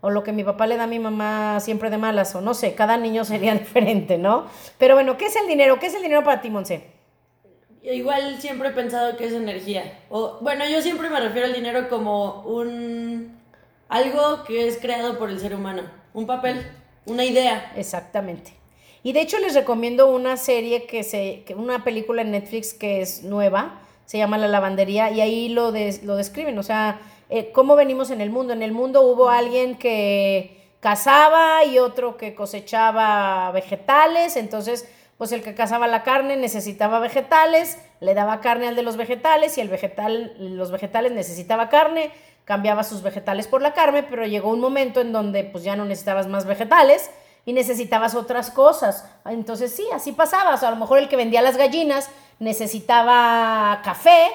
O 0.00 0.10
lo 0.10 0.22
que 0.22 0.32
mi 0.32 0.44
papá 0.44 0.66
le 0.66 0.76
da 0.76 0.84
a 0.84 0.86
mi 0.86 1.00
mamá 1.00 1.58
siempre 1.60 1.90
de 1.90 1.98
malas, 1.98 2.34
o 2.34 2.40
no 2.40 2.54
sé, 2.54 2.74
cada 2.74 2.96
niño 2.96 3.24
sería 3.24 3.54
diferente, 3.58 4.16
¿no? 4.16 4.46
Pero 4.78 4.94
bueno, 4.94 5.18
¿qué 5.18 5.26
es 5.26 5.36
el 5.36 5.48
dinero? 5.48 5.78
¿Qué 5.80 5.86
es 5.86 5.94
el 5.94 6.02
dinero 6.02 6.22
para 6.22 6.40
ti, 6.40 6.48
Monse? 6.48 6.95
Igual 7.92 8.40
siempre 8.40 8.68
he 8.68 8.72
pensado 8.72 9.16
que 9.16 9.26
es 9.26 9.32
energía. 9.32 10.00
O, 10.10 10.38
bueno, 10.40 10.68
yo 10.68 10.82
siempre 10.82 11.08
me 11.08 11.20
refiero 11.20 11.46
al 11.46 11.54
dinero 11.54 11.88
como 11.88 12.42
un 12.42 13.38
algo 13.88 14.42
que 14.44 14.66
es 14.66 14.78
creado 14.78 15.18
por 15.18 15.30
el 15.30 15.38
ser 15.38 15.54
humano. 15.54 15.82
Un 16.12 16.26
papel, 16.26 16.66
una 17.04 17.24
idea. 17.24 17.72
Exactamente. 17.76 18.52
Y 19.04 19.12
de 19.12 19.20
hecho 19.20 19.38
les 19.38 19.54
recomiendo 19.54 20.08
una 20.08 20.36
serie 20.36 20.86
que 20.86 21.04
se, 21.04 21.44
que 21.46 21.54
una 21.54 21.84
película 21.84 22.22
en 22.22 22.32
Netflix 22.32 22.74
que 22.74 23.00
es 23.00 23.22
nueva, 23.22 23.80
se 24.04 24.18
llama 24.18 24.36
La 24.36 24.48
Lavandería, 24.48 25.12
y 25.12 25.20
ahí 25.20 25.48
lo, 25.48 25.70
lo 25.70 26.16
describen, 26.16 26.58
o 26.58 26.64
sea, 26.64 27.00
eh, 27.30 27.52
cómo 27.52 27.76
venimos 27.76 28.10
en 28.10 28.20
el 28.20 28.30
mundo. 28.30 28.52
En 28.52 28.62
el 28.64 28.72
mundo 28.72 29.02
hubo 29.02 29.28
alguien 29.28 29.76
que 29.76 30.70
cazaba 30.80 31.64
y 31.64 31.78
otro 31.78 32.16
que 32.16 32.34
cosechaba 32.34 33.52
vegetales, 33.52 34.36
entonces, 34.36 34.88
pues 35.18 35.32
el 35.32 35.42
que 35.42 35.54
cazaba 35.54 35.86
la 35.86 36.02
carne 36.02 36.36
necesitaba 36.36 36.98
vegetales, 36.98 37.78
le 38.00 38.14
daba 38.14 38.40
carne 38.40 38.68
al 38.68 38.76
de 38.76 38.82
los 38.82 38.96
vegetales 38.96 39.56
y 39.58 39.60
el 39.60 39.68
vegetal, 39.68 40.34
los 40.38 40.70
vegetales 40.70 41.12
necesitaba 41.12 41.68
carne, 41.68 42.10
cambiaba 42.44 42.84
sus 42.84 43.02
vegetales 43.02 43.46
por 43.46 43.62
la 43.62 43.72
carne, 43.72 44.02
pero 44.02 44.26
llegó 44.26 44.50
un 44.50 44.60
momento 44.60 45.00
en 45.00 45.12
donde 45.12 45.44
pues 45.44 45.64
ya 45.64 45.76
no 45.76 45.84
necesitabas 45.84 46.26
más 46.26 46.46
vegetales, 46.46 47.10
y 47.46 47.52
necesitabas 47.52 48.14
otras 48.14 48.50
cosas. 48.50 49.08
Entonces 49.24 49.74
sí, 49.74 49.86
así 49.94 50.12
pasaba. 50.12 50.54
O 50.54 50.66
a 50.66 50.70
lo 50.70 50.76
mejor 50.76 50.98
el 50.98 51.08
que 51.08 51.16
vendía 51.16 51.40
las 51.40 51.56
gallinas 51.56 52.10
necesitaba 52.40 53.80
café, 53.82 54.26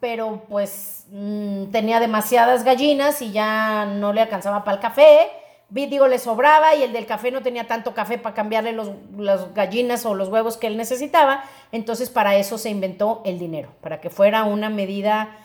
pero 0.00 0.44
pues 0.48 1.04
mm, 1.10 1.66
tenía 1.72 2.00
demasiadas 2.00 2.64
gallinas 2.64 3.20
y 3.20 3.32
ya 3.32 3.84
no 3.84 4.12
le 4.12 4.22
alcanzaba 4.22 4.64
para 4.64 4.76
el 4.76 4.80
café. 4.80 5.30
Digo, 5.70 6.08
le 6.08 6.18
sobraba 6.18 6.74
y 6.74 6.82
el 6.82 6.92
del 6.92 7.04
café 7.04 7.30
no 7.30 7.42
tenía 7.42 7.66
tanto 7.66 7.92
café 7.92 8.16
para 8.16 8.34
cambiarle 8.34 8.72
los, 8.72 8.90
las 9.16 9.52
gallinas 9.52 10.06
o 10.06 10.14
los 10.14 10.28
huevos 10.28 10.56
que 10.56 10.66
él 10.66 10.76
necesitaba. 10.76 11.44
Entonces 11.72 12.08
para 12.08 12.36
eso 12.36 12.56
se 12.56 12.70
inventó 12.70 13.22
el 13.26 13.38
dinero, 13.38 13.70
para 13.82 14.00
que 14.00 14.08
fuera 14.08 14.44
una 14.44 14.70
medida 14.70 15.36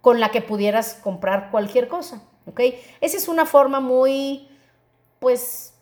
con 0.00 0.20
la 0.20 0.30
que 0.30 0.40
pudieras 0.40 0.94
comprar 0.94 1.50
cualquier 1.50 1.88
cosa. 1.88 2.22
¿ok? 2.46 2.60
Esa 3.00 3.16
es 3.16 3.28
una 3.28 3.46
forma 3.46 3.80
muy, 3.80 4.48
pues, 5.18 5.74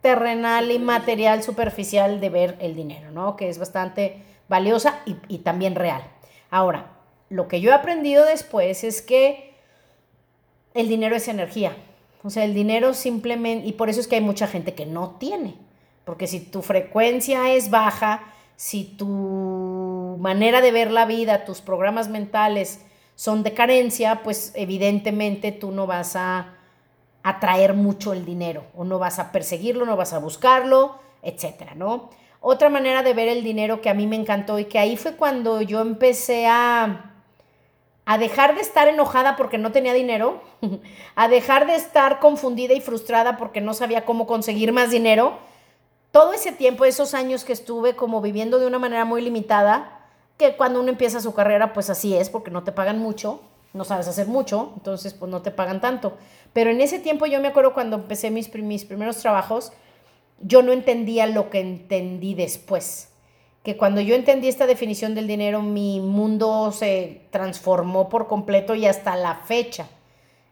terrenal 0.00 0.70
y 0.70 0.78
material 0.78 1.42
superficial 1.42 2.20
de 2.20 2.30
ver 2.30 2.56
el 2.60 2.76
dinero, 2.76 3.10
¿no? 3.10 3.36
Que 3.36 3.48
es 3.48 3.58
bastante 3.58 4.22
valiosa 4.48 5.00
y, 5.04 5.38
también 5.38 5.74
real. 5.74 6.02
Ahora, 6.50 6.92
lo 7.28 7.48
que 7.48 7.60
yo 7.60 7.70
he 7.70 7.74
aprendido 7.74 8.24
después 8.24 8.84
es 8.84 9.02
que 9.02 9.54
el 10.74 10.88
dinero 10.88 11.16
es 11.16 11.26
energía. 11.26 11.76
O 12.26 12.30
sea, 12.30 12.42
el 12.42 12.54
dinero 12.54 12.92
simplemente, 12.92 13.68
y 13.68 13.72
por 13.74 13.88
eso 13.88 14.00
es 14.00 14.08
que 14.08 14.16
hay 14.16 14.20
mucha 14.20 14.48
gente 14.48 14.74
que 14.74 14.84
no 14.84 15.10
tiene. 15.10 15.54
Porque 16.04 16.26
si 16.26 16.40
tu 16.40 16.60
frecuencia 16.60 17.52
es 17.52 17.70
baja, 17.70 18.24
si 18.56 18.82
tu 18.82 20.16
manera 20.18 20.60
de 20.60 20.72
ver 20.72 20.90
la 20.90 21.04
vida, 21.04 21.44
tus 21.44 21.60
programas 21.60 22.08
mentales 22.08 22.80
son 23.14 23.44
de 23.44 23.54
carencia, 23.54 24.24
pues 24.24 24.50
evidentemente 24.56 25.52
tú 25.52 25.70
no 25.70 25.86
vas 25.86 26.16
a 26.16 26.54
atraer 27.22 27.74
mucho 27.74 28.12
el 28.12 28.24
dinero 28.24 28.64
o 28.74 28.82
no 28.82 28.98
vas 28.98 29.20
a 29.20 29.30
perseguirlo, 29.30 29.86
no 29.86 29.96
vas 29.96 30.12
a 30.12 30.18
buscarlo, 30.18 30.98
etcétera, 31.22 31.76
¿no? 31.76 32.10
Otra 32.40 32.70
manera 32.70 33.04
de 33.04 33.14
ver 33.14 33.28
el 33.28 33.44
dinero 33.44 33.80
que 33.80 33.88
a 33.88 33.94
mí 33.94 34.08
me 34.08 34.16
encantó 34.16 34.58
y 34.58 34.64
que 34.64 34.80
ahí 34.80 34.96
fue 34.96 35.14
cuando 35.14 35.62
yo 35.62 35.80
empecé 35.80 36.48
a 36.48 37.15
a 38.06 38.18
dejar 38.18 38.54
de 38.54 38.60
estar 38.60 38.86
enojada 38.88 39.36
porque 39.36 39.58
no 39.58 39.72
tenía 39.72 39.92
dinero, 39.92 40.40
a 41.16 41.28
dejar 41.28 41.66
de 41.66 41.74
estar 41.74 42.20
confundida 42.20 42.72
y 42.72 42.80
frustrada 42.80 43.36
porque 43.36 43.60
no 43.60 43.74
sabía 43.74 44.04
cómo 44.04 44.26
conseguir 44.26 44.72
más 44.72 44.90
dinero. 44.90 45.36
Todo 46.12 46.32
ese 46.32 46.52
tiempo, 46.52 46.84
esos 46.84 47.14
años 47.14 47.44
que 47.44 47.52
estuve 47.52 47.96
como 47.96 48.22
viviendo 48.22 48.60
de 48.60 48.66
una 48.66 48.78
manera 48.78 49.04
muy 49.04 49.22
limitada, 49.22 50.06
que 50.38 50.56
cuando 50.56 50.80
uno 50.80 50.88
empieza 50.88 51.20
su 51.20 51.34
carrera, 51.34 51.72
pues 51.72 51.90
así 51.90 52.14
es, 52.14 52.30
porque 52.30 52.52
no 52.52 52.62
te 52.62 52.70
pagan 52.70 53.00
mucho, 53.00 53.40
no 53.72 53.84
sabes 53.84 54.06
hacer 54.06 54.28
mucho, 54.28 54.72
entonces 54.76 55.12
pues 55.12 55.30
no 55.30 55.42
te 55.42 55.50
pagan 55.50 55.80
tanto. 55.80 56.16
Pero 56.52 56.70
en 56.70 56.80
ese 56.80 57.00
tiempo 57.00 57.26
yo 57.26 57.40
me 57.40 57.48
acuerdo 57.48 57.74
cuando 57.74 57.96
empecé 57.96 58.30
mis, 58.30 58.54
mis 58.54 58.84
primeros 58.84 59.16
trabajos, 59.16 59.72
yo 60.40 60.62
no 60.62 60.72
entendía 60.72 61.26
lo 61.26 61.50
que 61.50 61.58
entendí 61.58 62.34
después. 62.34 63.08
Que 63.66 63.76
cuando 63.76 64.00
yo 64.00 64.14
entendí 64.14 64.46
esta 64.46 64.68
definición 64.68 65.16
del 65.16 65.26
dinero, 65.26 65.60
mi 65.60 65.98
mundo 65.98 66.70
se 66.70 67.22
transformó 67.32 68.08
por 68.08 68.28
completo 68.28 68.76
y 68.76 68.86
hasta 68.86 69.16
la 69.16 69.34
fecha 69.34 69.88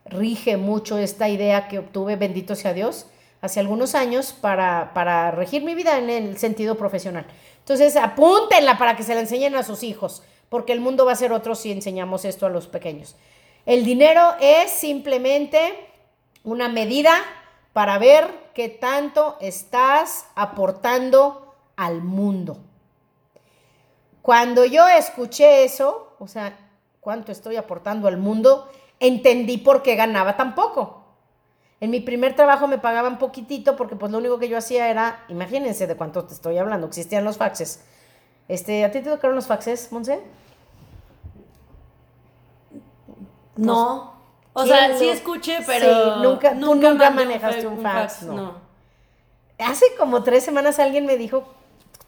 rige 0.04 0.56
mucho 0.56 0.98
esta 0.98 1.28
idea 1.28 1.68
que 1.68 1.78
obtuve, 1.78 2.16
bendito 2.16 2.56
sea 2.56 2.72
Dios, 2.72 3.06
hace 3.40 3.60
algunos 3.60 3.94
años 3.94 4.32
para, 4.32 4.90
para 4.94 5.30
regir 5.30 5.62
mi 5.62 5.76
vida 5.76 5.96
en 5.96 6.10
el 6.10 6.38
sentido 6.38 6.74
profesional. 6.74 7.24
Entonces, 7.60 7.94
apúntenla 7.94 8.78
para 8.78 8.96
que 8.96 9.04
se 9.04 9.14
la 9.14 9.20
enseñen 9.20 9.54
a 9.54 9.62
sus 9.62 9.84
hijos 9.84 10.24
porque 10.48 10.72
el 10.72 10.80
mundo 10.80 11.06
va 11.06 11.12
a 11.12 11.14
ser 11.14 11.32
otro 11.32 11.54
si 11.54 11.70
enseñamos 11.70 12.24
esto 12.24 12.46
a 12.46 12.50
los 12.50 12.66
pequeños. 12.66 13.14
El 13.64 13.84
dinero 13.84 14.34
es 14.40 14.72
simplemente 14.72 15.72
una 16.42 16.68
medida 16.68 17.14
para 17.72 17.96
ver 17.98 18.26
qué 18.54 18.68
tanto 18.68 19.36
estás 19.40 20.26
aportando 20.34 21.54
al 21.76 22.02
mundo. 22.02 22.58
Cuando 24.24 24.64
yo 24.64 24.88
escuché 24.88 25.64
eso, 25.64 26.16
o 26.18 26.26
sea, 26.28 26.56
cuánto 27.00 27.30
estoy 27.30 27.56
aportando 27.56 28.08
al 28.08 28.16
mundo, 28.16 28.70
entendí 28.98 29.58
por 29.58 29.82
qué 29.82 29.96
ganaba 29.96 30.38
tan 30.38 30.54
poco. 30.54 31.04
En 31.78 31.90
mi 31.90 32.00
primer 32.00 32.34
trabajo 32.34 32.66
me 32.66 32.78
pagaban 32.78 33.18
poquitito 33.18 33.76
porque 33.76 33.96
pues 33.96 34.10
lo 34.10 34.16
único 34.16 34.38
que 34.38 34.48
yo 34.48 34.56
hacía 34.56 34.88
era, 34.88 35.26
imagínense 35.28 35.86
de 35.86 35.94
cuánto 35.94 36.24
te 36.24 36.32
estoy 36.32 36.56
hablando, 36.56 36.86
existían 36.86 37.22
los 37.22 37.36
faxes. 37.36 37.84
Este, 38.48 38.82
¿A 38.86 38.90
ti 38.90 39.02
te 39.02 39.10
tocaron 39.10 39.36
los 39.36 39.46
faxes, 39.46 39.92
Monse? 39.92 40.22
No. 43.56 44.14
O 44.54 44.64
sea, 44.64 44.96
sí 44.96 45.06
escuché, 45.06 45.58
pero 45.66 46.16
nunca, 46.22 46.54
nunca, 46.54 46.88
nunca 46.88 47.10
manejaste 47.10 47.66
un 47.66 47.82
fax. 47.82 48.22
no. 48.22 48.54
Hace 49.58 49.84
como 49.98 50.22
tres 50.22 50.44
semanas 50.44 50.78
alguien 50.78 51.04
me 51.04 51.18
dijo 51.18 51.44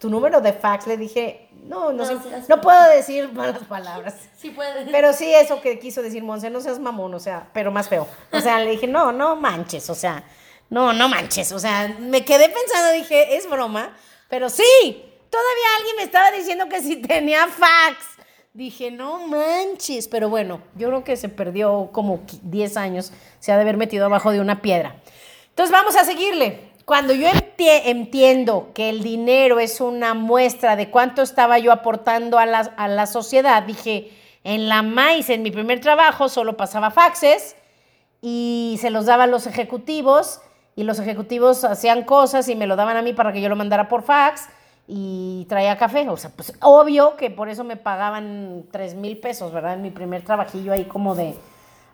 tu 0.07 0.11
número 0.11 0.41
de 0.41 0.53
fax. 0.53 0.87
Le 0.87 0.97
dije, 0.97 1.49
no, 1.65 1.93
no, 1.93 2.07
sé, 2.07 2.17
no 2.49 2.61
puedo 2.61 2.89
decir 2.91 3.33
malas 3.33 3.65
palabras. 3.65 4.15
Sí 4.37 4.51
puedes. 4.51 4.89
Pero 4.91 5.13
sí 5.13 5.33
eso 5.35 5.61
que 5.61 5.79
quiso 5.81 6.03
decir 6.03 6.23
Monse, 6.23 6.51
no 6.51 6.61
seas 6.61 6.79
mamón, 6.79 7.13
o 7.15 7.19
sea, 7.19 7.49
pero 7.53 7.73
más 7.73 7.89
feo. 7.89 8.07
O 8.33 8.41
sea, 8.41 8.61
le 8.61 8.71
dije, 8.71 8.87
no, 8.87 9.11
no 9.11 9.35
manches, 9.35 9.91
o 9.91 9.95
sea, 9.95 10.23
no, 10.71 10.93
no 10.93 11.09
manches. 11.09 11.51
O 11.53 11.59
sea, 11.59 11.97
me 11.99 12.25
quedé 12.25 12.49
pensando, 12.49 12.93
dije, 12.93 13.37
es 13.37 13.51
broma, 13.51 13.97
pero 14.29 14.49
sí, 14.49 14.63
todavía 15.31 15.67
alguien 15.79 15.97
me 15.97 16.03
estaba 16.05 16.31
diciendo 16.31 16.69
que 16.69 16.81
si 16.81 16.97
tenía 16.97 17.49
fax. 17.49 17.97
Dije, 18.53 18.91
no 18.91 19.27
manches, 19.27 20.07
pero 20.07 20.29
bueno, 20.29 20.61
yo 20.77 20.89
creo 20.89 21.03
que 21.03 21.17
se 21.17 21.29
perdió 21.29 21.91
como 21.93 22.21
10 22.43 22.77
años, 22.77 23.13
se 23.41 23.53
ha 23.53 23.57
de 23.57 23.63
haber 23.63 23.77
metido 23.77 24.07
abajo 24.07 24.31
de 24.31 24.41
una 24.41 24.63
piedra. 24.63 24.97
Entonces 25.49 25.73
vamos 25.73 25.97
a 25.97 26.05
seguirle. 26.05 26.76
Cuando 26.87 27.13
yo 27.15 27.27
entiendo 27.59 28.71
que 28.73 28.91
el 28.91 29.03
dinero 29.03 29.59
es 29.59 29.81
una 29.81 30.15
muestra 30.15 30.77
de 30.77 30.89
cuánto 30.89 31.21
estaba 31.21 31.59
yo 31.59 31.73
aportando 31.73 32.39
a 32.39 32.47
la, 32.47 32.61
a 32.61 32.87
la 32.87 33.07
sociedad, 33.07 33.65
dije, 33.65 34.13
en 34.45 34.69
la 34.69 34.83
maíz, 34.83 35.29
en 35.29 35.43
mi 35.43 35.51
primer 35.51 35.81
trabajo, 35.81 36.29
solo 36.29 36.57
pasaba 36.57 36.93
faxes 36.93 37.57
y 38.23 38.79
se 38.81 38.91
los 38.91 39.07
daba 39.07 39.25
a 39.25 39.27
los 39.27 39.49
ejecutivos 39.49 40.41
y 40.77 40.85
los 40.85 41.01
ejecutivos 41.01 41.65
hacían 41.65 42.05
cosas 42.05 42.49
y 42.49 42.55
me 42.55 42.69
lo 42.69 42.77
daban 42.77 42.97
a 42.97 43.03
mí 43.03 43.13
para 43.13 43.33
que 43.33 43.41
yo 43.41 43.49
lo 43.49 43.57
mandara 43.57 43.89
por 43.89 44.05
fax 44.05 44.49
y 44.87 45.45
traía 45.49 45.77
café. 45.77 46.09
O 46.09 46.17
sea, 46.17 46.31
pues 46.31 46.53
obvio 46.61 47.17
que 47.17 47.31
por 47.31 47.49
eso 47.49 47.65
me 47.65 47.77
pagaban 47.77 48.63
3 48.71 48.95
mil 48.95 49.19
pesos, 49.19 49.53
¿verdad? 49.53 49.75
En 49.75 49.83
mi 49.83 49.91
primer 49.91 50.23
trabajillo 50.23 50.73
ahí 50.73 50.85
como 50.85 51.17
de 51.17 51.35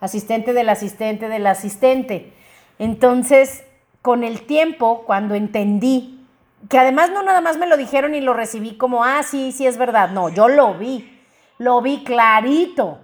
asistente 0.01 0.53
del 0.53 0.69
asistente 0.69 1.31
del 1.31 1.47
asistente. 1.47 2.35
Entonces, 2.79 3.65
con 4.03 4.25
el 4.25 4.43
tiempo, 4.43 5.05
cuando 5.07 5.35
entendí, 5.35 6.19
que 6.69 6.79
además 6.79 7.11
no 7.11 7.23
nada 7.23 7.41
más 7.41 7.57
me 7.57 7.67
lo 7.67 7.77
dijeron 7.77 8.15
y 8.15 8.21
lo 8.21 8.35
recibí 8.35 8.77
como, 8.77 9.05
ah, 9.05 9.23
sí, 9.23 9.53
sí 9.53 9.67
es 9.67 9.79
verdad, 9.79 10.11
no, 10.11 10.29
yo 10.29 10.49
lo 10.49 10.75
vi. 10.75 11.21
lo 11.59 11.81
vi 11.81 12.03
clarito. 12.05 12.99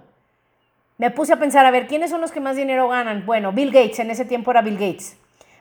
Me 0.97 1.11
puse 1.11 1.33
a 1.33 1.39
pensar, 1.39 1.65
a 1.65 1.71
ver, 1.71 1.87
¿quiénes 1.87 2.09
son 2.11 2.19
los 2.19 2.31
que 2.31 2.41
más 2.41 2.57
dinero 2.57 2.89
ganan? 2.89 3.25
Bueno, 3.25 3.53
Bill 3.53 3.71
Gates, 3.71 3.99
en 3.99 4.11
ese 4.11 4.25
tiempo 4.25 4.51
era 4.51 4.61
Bill 4.61 4.77
Gates. 4.77 5.17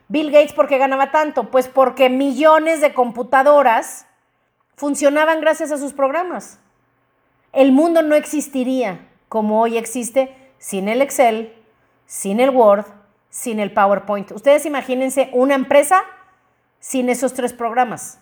Bill 0.09 0.33
Gates, 0.33 0.53
¿por 0.53 0.67
qué 0.67 0.79
ganaba 0.79 1.13
tanto? 1.13 1.45
Pues 1.51 1.69
porque 1.69 2.09
millones 2.09 2.81
de 2.81 2.93
computadoras 2.93 4.07
funcionaban 4.75 5.41
gracias 5.41 5.71
a 5.71 5.79
sus 5.79 5.93
programas. 5.93 6.59
El 7.53 7.73
mundo 7.73 8.03
no 8.03 8.17
existiría 8.17 9.07
como 9.29 9.61
hoy 9.61 9.77
existe 9.77 10.35
sin 10.59 10.89
el 10.89 11.03
Excel, 11.03 11.55
sin 12.07 12.41
el 12.41 12.51
Word, 12.51 12.87
sin 13.31 13.61
el 13.61 13.73
PowerPoint. 13.73 14.31
Ustedes 14.33 14.67
imagínense 14.67 15.31
una 15.33 15.55
empresa 15.55 16.03
sin 16.81 17.09
esos 17.09 17.35
tres 17.35 17.53
programas. 17.53 18.19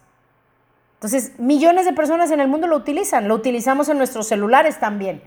Entonces, 0.94 1.38
millones 1.38 1.84
de 1.84 1.92
personas 1.92 2.30
en 2.30 2.40
el 2.40 2.48
mundo 2.48 2.66
lo 2.66 2.76
utilizan, 2.76 3.28
lo 3.28 3.34
utilizamos 3.34 3.88
en 3.88 3.98
nuestros 3.98 4.28
celulares 4.28 4.80
también. 4.80 5.22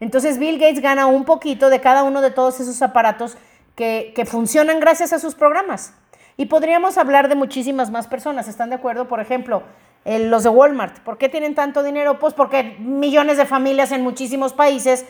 Entonces, 0.00 0.38
Bill 0.38 0.58
Gates 0.58 0.80
gana 0.80 1.06
un 1.06 1.24
poquito 1.24 1.70
de 1.70 1.80
cada 1.80 2.02
uno 2.02 2.20
de 2.20 2.30
todos 2.30 2.60
esos 2.60 2.82
aparatos 2.82 3.36
que, 3.74 4.26
funcionan 4.26 4.80
gracias 4.80 5.12
a 5.12 5.18
sus 5.18 5.34
programas. 5.34 5.94
Y 6.36 6.46
podríamos 6.46 6.98
hablar 6.98 7.28
de 7.28 7.36
muchísimas 7.36 7.90
más 7.90 8.06
personas, 8.06 8.48
¿están 8.48 8.68
de 8.68 8.76
acuerdo? 8.76 9.08
Por 9.08 9.20
ejemplo, 9.20 9.62
los 10.04 10.42
de 10.42 10.50
Walmart. 10.50 10.98
¿Por 11.00 11.16
qué 11.16 11.28
tienen 11.28 11.54
tanto 11.54 11.82
dinero? 11.82 12.18
Pues 12.18 12.34
porque 12.34 12.76
millones 12.78 13.38
de 13.38 13.46
familias 13.46 13.92
en 13.92 14.02
muchísimos 14.02 14.52
países, 14.52 15.06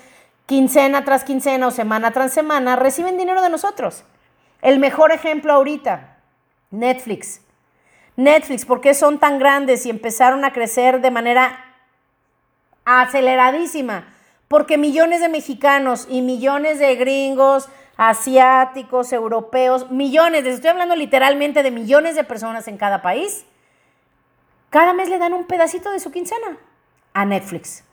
quincena 0.46 1.04
tras 1.04 1.24
quincena 1.24 1.66
o 1.66 1.70
semana 1.70 2.12
tras 2.12 2.32
semana, 2.32 2.76
reciben 2.76 3.16
dinero 3.16 3.42
de 3.42 3.48
nosotros. 3.48 4.04
El 4.64 4.78
mejor 4.78 5.12
ejemplo 5.12 5.52
ahorita, 5.52 6.16
Netflix. 6.71 7.42
Netflix, 8.16 8.64
¿por 8.64 8.80
qué 8.80 8.94
son 8.94 9.18
tan 9.18 9.38
grandes 9.38 9.85
y 9.85 9.90
empezaron 9.90 10.42
a 10.42 10.54
crecer 10.54 11.02
de 11.02 11.11
manera 11.11 11.62
aceleradísima? 12.87 14.09
Porque 14.49 14.78
millones 14.78 15.21
de 15.21 15.28
mexicanos 15.28 16.06
y 16.09 16.23
millones 16.23 16.78
de 16.78 16.94
gringos, 16.97 17.68
asiáticos, 17.99 19.12
europeos, 19.12 19.90
millones, 19.90 20.44
les 20.44 20.54
estoy 20.54 20.71
hablando 20.71 20.97
literalmente 20.97 21.62
de 21.62 21.71
millones 21.71 22.16
de 22.16 22.25
personas 22.25 22.66
en 22.66 22.78
cada 22.78 23.02
país, 23.02 23.44
cada 24.71 24.94
mes 24.94 25.11
le 25.11 25.18
dan 25.18 25.35
un 25.35 25.44
pedacito 25.44 25.90
de 25.90 26.00
su 26.00 26.11
quincena 26.11 26.56
a 27.12 27.26
Netflix. 27.26 27.85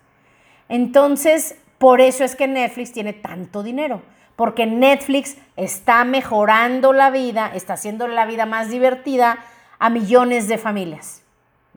Entonces, 0.70 1.58
por 1.80 2.00
eso 2.00 2.24
es 2.24 2.38
que 2.38 2.48
Netflix 2.48 2.94
tiene 2.94 3.12
tanto 3.12 3.62
dinero, 3.62 4.04
porque 4.36 4.66
Netflix 4.66 5.38
está 5.56 6.04
mejorando 6.04 6.94
la 6.94 7.12
vida, 7.12 7.52
está 7.54 7.74
haciendo 7.74 8.08
la 8.08 8.26
vida 8.26 8.46
más 8.46 8.70
divertida 8.70 9.40
a 9.80 9.90
millones 9.90 10.48
de 10.48 10.58
familias. 10.58 11.24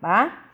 ¿Va? 0.03 0.45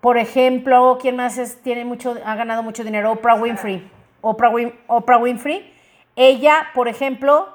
Por 0.00 0.16
ejemplo, 0.16 0.98
¿quién 1.00 1.16
más 1.16 1.58
tiene 1.62 1.84
mucho, 1.84 2.16
ha 2.24 2.34
ganado 2.34 2.62
mucho 2.62 2.84
dinero? 2.84 3.12
Oprah 3.12 3.34
Winfrey. 3.34 3.90
Oprah, 4.22 4.50
Oprah 4.86 5.18
Winfrey. 5.18 5.72
Ella, 6.16 6.68
por 6.74 6.88
ejemplo, 6.88 7.48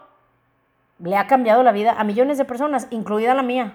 le 1.00 1.18
ha 1.18 1.28
cambiado 1.28 1.64
la 1.64 1.72
vida 1.72 1.96
a 1.98 2.04
millones 2.04 2.38
de 2.38 2.46
personas, 2.46 2.88
incluida 2.92 3.34
la 3.34 3.44
mía. 3.44 3.74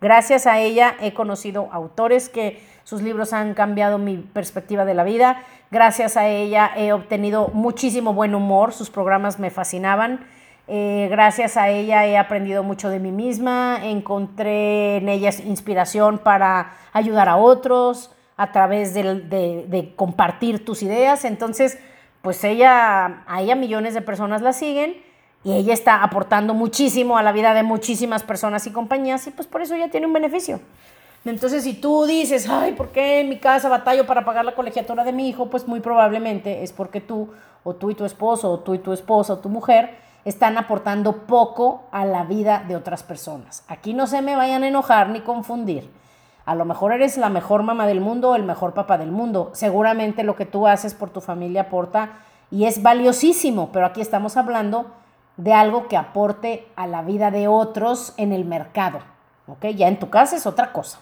Gracias 0.00 0.46
a 0.46 0.58
ella 0.58 0.96
he 1.00 1.14
conocido 1.14 1.68
autores 1.72 2.28
que 2.28 2.62
sus 2.84 3.02
libros 3.02 3.32
han 3.32 3.54
cambiado 3.54 3.98
mi 3.98 4.18
perspectiva 4.18 4.84
de 4.84 4.94
la 4.94 5.04
vida. 5.04 5.42
Gracias 5.70 6.16
a 6.16 6.28
ella 6.28 6.70
he 6.76 6.92
obtenido 6.92 7.48
muchísimo 7.48 8.14
buen 8.14 8.34
humor, 8.34 8.72
sus 8.72 8.90
programas 8.90 9.38
me 9.38 9.50
fascinaban. 9.50 10.20
Eh, 10.66 11.08
gracias 11.10 11.56
a 11.56 11.68
ella 11.68 12.06
he 12.06 12.16
aprendido 12.16 12.62
mucho 12.62 12.88
de 12.88 12.98
mí 12.98 13.10
misma, 13.10 13.80
encontré 13.82 14.96
en 14.96 15.08
ella 15.08 15.30
inspiración 15.44 16.18
para 16.18 16.72
ayudar 16.92 17.28
a 17.28 17.36
otros 17.36 18.10
a 18.36 18.50
través 18.50 18.94
de, 18.94 19.92
compartir 19.96 20.64
tus 20.64 20.82
ideas. 20.82 21.24
Entonces, 21.24 21.78
pues 22.22 22.42
ella, 22.44 23.24
a 23.26 23.40
millones 23.54 23.94
de 23.94 24.00
personas 24.00 24.42
la 24.42 24.52
siguen 24.52 24.96
y 25.44 25.52
ella 25.52 25.74
está 25.74 26.02
aportando 26.02 26.54
muchísimo 26.54 27.18
a 27.18 27.22
la 27.22 27.32
vida 27.32 27.52
de 27.52 27.62
muchísimas 27.62 28.22
personas 28.22 28.66
y 28.66 28.72
compañías 28.72 29.26
y 29.26 29.30
pues 29.30 29.46
por 29.46 29.60
eso 29.60 29.74
ella 29.74 29.90
tiene 29.90 30.06
un 30.06 30.14
beneficio. 30.14 30.60
Entonces, 31.24 31.64
si 31.64 31.72
tú 31.72 32.04
dices, 32.04 32.48
ay, 32.50 32.72
¿por 32.72 32.90
qué 32.90 33.20
en 33.20 33.30
mi 33.30 33.38
casa 33.38 33.70
batallo 33.70 34.06
para 34.06 34.26
pagar 34.26 34.44
la 34.44 34.54
colegiatura 34.54 35.04
de 35.04 35.12
mi 35.12 35.28
hijo? 35.28 35.48
Pues 35.48 35.66
muy 35.66 35.80
probablemente 35.80 36.62
es 36.62 36.72
porque 36.72 37.00
tú, 37.00 37.30
o 37.62 37.74
tú 37.74 37.90
y 37.90 37.94
tu 37.94 38.04
esposo, 38.04 38.50
o 38.50 38.58
tú 38.58 38.74
y 38.74 38.78
tu 38.78 38.92
esposa, 38.92 39.32
o 39.32 39.38
tu 39.38 39.48
mujer, 39.48 39.96
están 40.26 40.58
aportando 40.58 41.26
poco 41.26 41.84
a 41.92 42.04
la 42.04 42.24
vida 42.24 42.62
de 42.68 42.76
otras 42.76 43.02
personas. 43.02 43.64
Aquí 43.68 43.94
no 43.94 44.06
se 44.06 44.20
me 44.20 44.36
vayan 44.36 44.64
a 44.64 44.68
enojar 44.68 45.08
ni 45.08 45.20
confundir. 45.20 45.90
A 46.44 46.54
lo 46.54 46.66
mejor 46.66 46.92
eres 46.92 47.16
la 47.16 47.30
mejor 47.30 47.62
mamá 47.62 47.86
del 47.86 48.02
mundo 48.02 48.30
o 48.30 48.36
el 48.36 48.42
mejor 48.42 48.74
papá 48.74 48.98
del 48.98 49.10
mundo. 49.10 49.50
Seguramente 49.54 50.24
lo 50.24 50.36
que 50.36 50.44
tú 50.44 50.66
haces 50.66 50.92
por 50.92 51.08
tu 51.08 51.22
familia 51.22 51.62
aporta 51.62 52.18
y 52.50 52.66
es 52.66 52.82
valiosísimo, 52.82 53.70
pero 53.72 53.86
aquí 53.86 54.02
estamos 54.02 54.36
hablando 54.36 54.92
de 55.38 55.54
algo 55.54 55.88
que 55.88 55.96
aporte 55.96 56.68
a 56.76 56.86
la 56.86 57.00
vida 57.00 57.30
de 57.30 57.48
otros 57.48 58.12
en 58.18 58.32
el 58.32 58.44
mercado. 58.44 58.98
¿ok? 59.46 59.66
Ya 59.74 59.88
en 59.88 59.98
tu 59.98 60.10
casa 60.10 60.36
es 60.36 60.46
otra 60.46 60.70
cosa. 60.70 60.98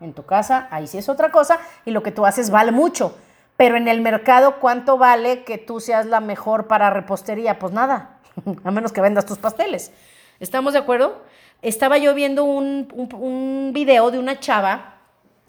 En 0.00 0.12
tu 0.12 0.24
casa 0.24 0.68
ahí 0.70 0.86
sí 0.86 0.98
es 0.98 1.08
otra 1.08 1.30
cosa 1.30 1.58
y 1.84 1.90
lo 1.90 2.02
que 2.02 2.12
tú 2.12 2.26
haces 2.26 2.50
vale 2.50 2.72
mucho. 2.72 3.16
Pero 3.56 3.76
en 3.76 3.88
el 3.88 4.02
mercado, 4.02 4.56
¿cuánto 4.60 4.98
vale 4.98 5.44
que 5.44 5.56
tú 5.56 5.80
seas 5.80 6.06
la 6.06 6.20
mejor 6.20 6.66
para 6.66 6.90
repostería? 6.90 7.58
Pues 7.58 7.72
nada, 7.72 8.18
a 8.64 8.70
menos 8.70 8.92
que 8.92 9.00
vendas 9.00 9.24
tus 9.24 9.38
pasteles. 9.38 9.92
¿Estamos 10.40 10.74
de 10.74 10.80
acuerdo? 10.80 11.22
Estaba 11.62 11.96
yo 11.96 12.14
viendo 12.14 12.44
un, 12.44 13.70
video 13.72 14.10
de 14.10 14.18
una 14.18 14.38
chava 14.38 14.98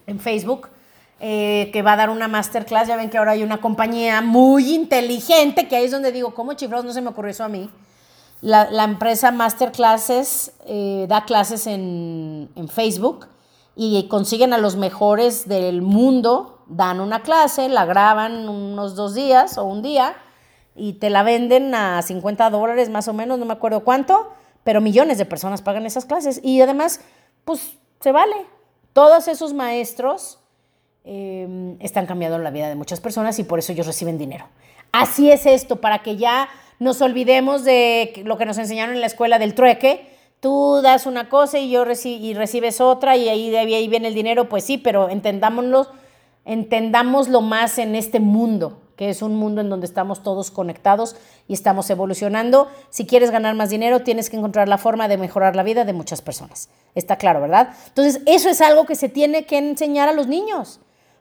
en 0.06 0.20
Facebook 0.22 0.70
eh, 1.20 1.70
que 1.74 1.82
va 1.82 1.94
a 1.94 1.98
dar 1.98 2.10
una 2.10 2.30
masterclass. 2.30 2.88
Ya 2.88 2.96
ven 2.96 3.10
que 3.10 3.18
ahora 3.18 3.32
hay 3.32 3.44
una 3.44 3.60
compañía 3.60 4.22
muy 4.22 4.74
inteligente, 4.74 5.68
que 5.68 5.76
ahí 5.76 5.86
es 5.86 5.92
donde 5.92 6.14
digo, 6.14 6.34
¿cómo 6.34 6.54
chiflados 6.54 6.86
no 6.86 6.94
se 6.94 7.02
me 7.02 7.10
ocurrió 7.10 7.32
eso 7.32 7.44
a 7.44 7.50
mí? 7.50 7.70
La, 8.40 8.84
empresa 8.84 9.32
Masterclasses 9.32 10.54
eh, 10.68 11.08
da 11.10 11.26
clases 11.26 11.66
en, 11.68 12.50
en 12.56 12.70
Facebook 12.70 13.28
y 13.80 14.08
consiguen 14.08 14.54
a 14.54 14.58
los 14.58 14.76
mejores 14.76 15.48
del 15.48 15.84
mundo, 15.84 16.64
dan 16.66 17.00
una 17.00 17.22
clase, 17.22 17.70
la 17.70 17.86
graban 17.86 18.50
unos 18.50 18.96
dos 18.96 19.14
días 19.14 19.60
o 19.60 19.66
un 19.66 19.84
día 19.84 20.16
y 20.76 20.94
te 20.94 21.12
la 21.12 21.22
venden 21.22 21.76
a 21.76 22.02
50 22.02 22.50
dólares 22.50 22.90
más 22.90 23.08
o 23.08 23.14
menos, 23.14 23.38
no 23.38 23.46
me 23.46 23.54
acuerdo 23.54 23.84
cuánto, 23.84 24.34
pero 24.64 24.82
millones 24.82 25.20
de 25.20 25.26
personas 25.26 25.62
pagan 25.62 25.86
esas 25.86 26.06
clases 26.06 26.42
y 26.44 26.60
además, 26.60 27.02
pues 27.46 27.78
se 28.00 28.12
vale. 28.12 28.36
Todos 28.94 29.28
esos 29.28 29.54
maestros 29.54 30.40
em, 31.04 31.78
están 31.80 32.08
cambiando 32.08 32.40
la 32.40 32.50
vida 32.50 32.70
de 32.70 32.76
muchas 32.76 33.00
personas 33.00 33.38
y 33.38 33.44
por 33.44 33.60
eso 33.60 33.74
ellos 33.74 33.86
reciben 33.86 34.18
dinero. 34.18 34.48
Así 34.92 35.32
es 35.32 35.46
esto, 35.46 35.82
para 35.82 36.00
que 36.00 36.18
ya 36.18 36.50
nos 36.80 37.00
olvidemos 37.02 37.64
de 37.64 38.24
lo 38.26 38.40
que 38.40 38.46
nos 38.46 38.58
enseñaron 38.58 38.96
en 38.96 39.02
la 39.02 39.08
escuela 39.08 39.38
del 39.38 39.54
trueque. 39.54 40.17
Tú 40.40 40.82
das 40.82 41.06
una 41.06 41.30
cosa 41.30 41.58
y 41.60 41.70
yo 41.72 41.86
y 42.06 42.34
recibes 42.34 42.82
otra 42.82 43.18
y 43.18 43.28
ahí, 43.30 43.56
ahí 43.56 43.88
viene 43.88 44.10
el 44.10 44.14
dinero, 44.14 44.50
pues 44.50 44.64
sí, 44.64 44.78
pero 44.78 45.10
entendámoslo, 45.10 45.88
entendámoslo 46.46 47.42
más 47.42 47.78
en 47.78 47.96
este 47.96 48.20
mundo 48.20 48.82
que 48.98 49.10
es 49.10 49.22
un 49.22 49.36
mundo 49.36 49.62
en 49.62 49.70
donde 49.70 49.86
estamos 49.86 50.24
todos 50.24 50.50
conectados 50.50 51.16
y 51.48 51.54
estamos 51.54 51.90
evolucionando. 51.90 52.68
Si 52.90 53.06
quieres 53.06 53.30
ganar 53.30 53.54
más 53.56 53.70
dinero, 53.70 54.02
tienes 54.02 54.30
que 54.30 54.38
encontrar 54.38 54.68
la 54.68 54.80
forma 54.80 55.08
de 55.08 55.18
mejorar 55.18 55.56
la 55.56 55.62
vida 55.62 55.86
de 55.86 55.94
muchas 55.94 56.24
personas. 56.24 56.70
Está 56.96 57.18
claro, 57.18 57.40
¿verdad? 57.40 57.70
Entonces, 57.88 58.22
eso 58.26 58.50
es 58.50 58.60
algo 58.60 58.86
que 58.86 58.96
se 58.96 59.08
tiene 59.08 59.46
que 59.46 59.60
enseñar 59.60 60.10
a 60.10 60.14
los 60.14 60.26
niños, 60.28 60.80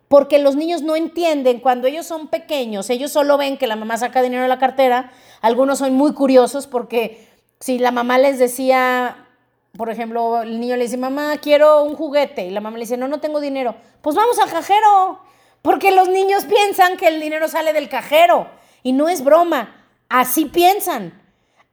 porque 0.09 0.39
los 0.39 0.57
niños 0.57 0.83
no 0.83 0.97
entienden 0.97 1.61
cuando 1.61 1.87
ellos 1.87 2.07
son 2.07 2.29
pequeños, 2.29 2.89
ellos 2.89 3.13
solo 3.13 3.37
ven 3.37 3.59
que 3.59 3.67
la 3.67 3.77
mamá 3.77 3.99
saca 3.99 4.23
dinero 4.23 4.43
de 4.43 4.49
la 4.49 4.59
cartera, 4.59 5.13
algunos 5.43 5.81
son 5.81 5.93
muy 5.95 6.15
curiosos 6.15 6.67
porque 6.67 7.29
si 7.61 7.79
la 7.79 7.91
mamá 7.91 8.19
les 8.19 8.39
decía, 8.39 9.29
por 9.77 9.91
ejemplo, 9.91 10.43
el 10.43 10.61
niño 10.61 10.77
le 10.77 10.85
dice, 10.85 10.97
mamá, 10.97 11.37
quiero 11.39 11.83
un 11.85 11.95
juguete, 11.95 12.47
y 12.47 12.51
la 12.51 12.61
mamá 12.61 12.77
le 12.77 12.85
dice, 12.85 12.97
no, 12.97 13.09
no 13.09 13.21
tengo 13.21 13.41
dinero, 13.41 13.75
pues 14.03 14.17
vamos 14.17 14.39
al 14.39 14.51
cajero. 14.51 15.21
Porque 15.63 15.91
los 15.91 16.09
niños 16.09 16.45
piensan 16.45 16.97
que 16.97 17.09
el 17.09 17.21
dinero 17.21 17.49
sale 17.49 17.73
del 17.73 17.89
cajero. 17.89 18.47
Y 18.85 18.93
no 18.93 19.09
es 19.09 19.25
broma. 19.25 19.75
Así 20.09 20.45
piensan. 20.45 21.21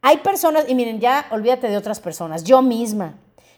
Hay 0.02 0.18
personas, 0.18 0.66
y 0.68 0.74
miren, 0.74 1.00
ya 1.00 1.28
olvídate 1.30 1.70
de 1.70 1.78
otras 1.78 2.00
personas. 2.00 2.44
Yo 2.44 2.64
misma 2.64 3.14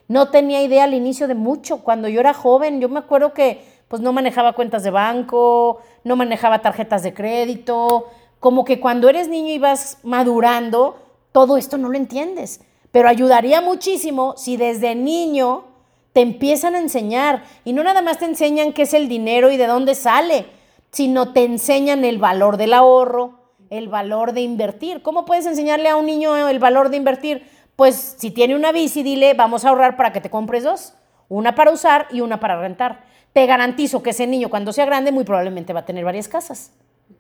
no 0.08 0.30
tenía 0.30 0.62
idea 0.62 0.84
al 0.84 0.94
inicio 0.94 1.28
de 1.28 1.36
mucho. 1.36 1.78
Cuando 1.84 2.08
yo 2.08 2.20
era 2.20 2.34
joven, 2.34 2.82
yo 2.82 2.90
me 2.90 3.00
acuerdo 3.00 3.34
que 3.34 3.64
pues 3.88 4.02
no 4.02 4.14
manejaba 4.14 4.54
cuentas 4.54 4.84
de 4.84 4.92
banco, 4.92 5.80
no 6.04 6.16
manejaba 6.16 6.62
tarjetas 6.62 7.02
de 7.02 7.14
crédito. 7.14 8.10
Como 8.40 8.66
que 8.66 8.80
cuando 8.80 9.08
eres 9.10 9.30
niño 9.30 9.54
y 9.54 9.58
vas 9.58 10.00
madurando, 10.04 11.00
todo 11.36 11.58
esto 11.58 11.78
no 11.78 11.90
lo 11.90 11.98
entiendes. 11.98 12.62
Pero 12.94 13.10
ayudaría 13.10 13.60
muchísimo 13.60 14.36
si 14.38 14.56
desde 14.56 14.96
niño 14.96 15.66
te 16.14 16.22
empiezan 16.22 16.76
a 16.76 16.80
enseñar 16.80 17.44
y 17.66 17.74
no 17.74 17.84
nada 17.84 18.02
más 18.02 18.20
te 18.20 18.24
enseñan 18.24 18.72
qué 18.72 18.84
es 18.84 18.94
el 18.94 19.10
dinero 19.10 19.52
y 19.52 19.58
de 19.58 19.68
dónde 19.68 19.96
sale, 19.96 20.46
sino 20.92 21.34
te 21.34 21.44
enseñan 21.44 22.06
el 22.06 22.20
valor 22.20 22.56
del 22.56 22.74
ahorro, 22.74 23.34
el 23.70 23.90
valor 23.90 24.32
de 24.32 24.40
invertir. 24.40 25.02
¿Cómo 25.02 25.26
puedes 25.26 25.46
enseñarle 25.46 25.90
a 25.90 25.98
un 25.98 26.06
niño 26.06 26.48
el 26.48 26.60
valor 26.60 26.88
de 26.88 26.96
invertir? 26.96 27.46
Pues 27.76 28.16
si 28.18 28.32
tiene 28.32 28.56
una 28.56 28.72
bici, 28.72 29.04
dile, 29.04 29.34
vamos 29.34 29.66
a 29.66 29.70
ahorrar 29.72 29.98
para 29.98 30.14
que 30.14 30.22
te 30.22 30.30
compres 30.30 30.64
dos, 30.64 30.94
una 31.28 31.54
para 31.54 31.72
usar 31.72 32.08
y 32.12 32.22
una 32.22 32.40
para 32.40 32.62
rentar. 32.62 33.04
Te 33.34 33.46
garantizo 33.46 34.02
que 34.02 34.12
ese 34.12 34.26
niño 34.26 34.50
cuando 34.50 34.72
sea 34.72 34.86
grande 34.86 35.12
muy 35.12 35.26
probablemente 35.26 35.74
va 35.74 35.82
a 35.82 35.86
tener 35.86 36.06
varias 36.06 36.30
casas. 36.30 36.72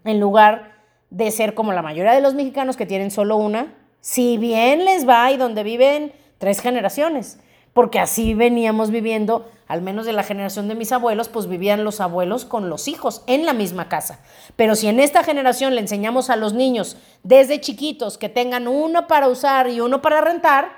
en 0.05 0.21
lugar 0.21 0.71
de 1.09 1.29
ser 1.31 1.53
como 1.53 1.73
la 1.73 1.81
mayoría 1.81 2.13
de 2.13 2.21
los 2.21 2.33
mexicanos 2.33 2.77
que 2.77 2.85
tienen 2.85 3.11
solo 3.11 3.35
una, 3.35 3.73
si 4.05 4.37
bien 4.37 4.85
les 4.85 5.09
va 5.09 5.31
y 5.31 5.37
donde 5.37 5.63
viven 5.63 6.13
tres 6.37 6.59
generaciones, 6.59 7.39
porque 7.73 7.97
así 7.97 8.35
veníamos 8.35 8.91
viviendo, 8.91 9.49
al 9.67 9.81
menos 9.81 10.05
de 10.05 10.13
la 10.13 10.21
generación 10.21 10.67
de 10.67 10.75
mis 10.75 10.91
abuelos, 10.91 11.27
pues 11.27 11.47
vivían 11.47 11.83
los 11.83 11.99
abuelos 11.99 12.45
con 12.45 12.69
los 12.69 12.87
hijos 12.87 13.23
en 13.25 13.47
la 13.47 13.53
misma 13.53 13.89
casa. 13.89 14.19
Pero 14.55 14.75
si 14.75 14.87
en 14.87 14.99
esta 14.99 15.23
generación 15.23 15.73
le 15.73 15.81
enseñamos 15.81 16.29
a 16.29 16.35
los 16.35 16.53
niños 16.53 16.97
desde 17.23 17.59
chiquitos 17.59 18.19
que 18.19 18.29
tengan 18.29 18.67
uno 18.67 19.07
para 19.07 19.27
usar 19.27 19.69
y 19.69 19.81
uno 19.81 20.03
para 20.03 20.21
rentar, 20.21 20.69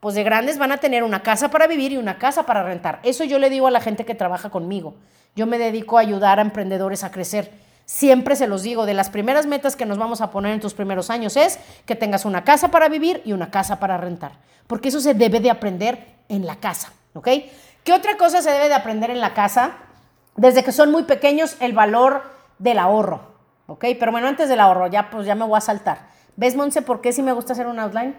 pues 0.00 0.14
de 0.14 0.22
grandes 0.22 0.58
van 0.58 0.72
a 0.72 0.76
tener 0.76 1.04
una 1.04 1.22
casa 1.22 1.50
para 1.50 1.66
vivir 1.66 1.92
y 1.92 1.96
una 1.96 2.18
casa 2.18 2.44
para 2.44 2.64
rentar. 2.64 3.00
Eso 3.02 3.24
yo 3.24 3.38
le 3.38 3.48
digo 3.48 3.66
a 3.66 3.70
la 3.70 3.80
gente 3.80 4.04
que 4.04 4.14
trabaja 4.14 4.50
conmigo. 4.50 4.94
Yo 5.34 5.46
me 5.46 5.56
dedico 5.56 5.96
a 5.96 6.02
ayudar 6.02 6.38
a 6.38 6.42
emprendedores 6.42 7.02
a 7.02 7.10
crecer. 7.10 7.50
Siempre 7.86 8.34
se 8.36 8.46
los 8.46 8.62
digo, 8.62 8.86
de 8.86 8.94
las 8.94 9.10
primeras 9.10 9.46
metas 9.46 9.76
que 9.76 9.84
nos 9.84 9.98
vamos 9.98 10.20
a 10.20 10.30
poner 10.30 10.52
en 10.52 10.60
tus 10.60 10.72
primeros 10.74 11.10
años 11.10 11.36
es 11.36 11.58
que 11.84 11.94
tengas 11.94 12.24
una 12.24 12.42
casa 12.44 12.70
para 12.70 12.88
vivir 12.88 13.20
y 13.24 13.32
una 13.32 13.50
casa 13.50 13.78
para 13.78 13.98
rentar, 13.98 14.32
porque 14.66 14.88
eso 14.88 15.00
se 15.00 15.12
debe 15.12 15.40
de 15.40 15.50
aprender 15.50 16.14
en 16.28 16.46
la 16.46 16.56
casa, 16.56 16.92
¿ok? 17.12 17.28
¿Qué 17.84 17.92
otra 17.92 18.16
cosa 18.16 18.40
se 18.40 18.50
debe 18.50 18.68
de 18.68 18.74
aprender 18.74 19.10
en 19.10 19.20
la 19.20 19.34
casa? 19.34 19.72
Desde 20.36 20.64
que 20.64 20.72
son 20.72 20.90
muy 20.90 21.02
pequeños, 21.02 21.56
el 21.60 21.74
valor 21.74 22.22
del 22.58 22.78
ahorro, 22.78 23.34
¿ok? 23.66 23.84
Pero 24.00 24.12
bueno, 24.12 24.28
antes 24.28 24.48
del 24.48 24.60
ahorro, 24.60 24.86
ya 24.86 25.10
pues 25.10 25.26
ya 25.26 25.34
me 25.34 25.44
voy 25.44 25.58
a 25.58 25.60
saltar. 25.60 26.08
¿Ves, 26.36 26.56
Monse, 26.56 26.80
por 26.80 27.02
qué 27.02 27.12
si 27.12 27.22
me 27.22 27.32
gusta 27.32 27.52
hacer 27.52 27.66
un 27.66 27.78
outline? 27.78 28.16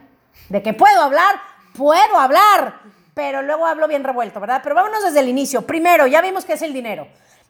De 0.50 0.62
que 0.62 0.74
puedo 0.74 1.02
hablar, 1.02 1.36
puedo 1.76 2.20
hablar, 2.20 2.76
pero 3.16 3.42
luego 3.42 3.66
hablo 3.66 3.88
bien 3.88 4.04
revuelto, 4.04 4.40
¿verdad? 4.40 4.62
Pero 4.64 4.76
vámonos 4.76 5.04
desde 5.04 5.22
el 5.22 5.30
inicio. 5.30 5.64
Primero, 5.64 6.06
ya 6.06 6.22
vimos 6.22 6.46
qué 6.46 6.54
es 6.54 6.62
el 6.62 6.74
dinero. 6.74 7.08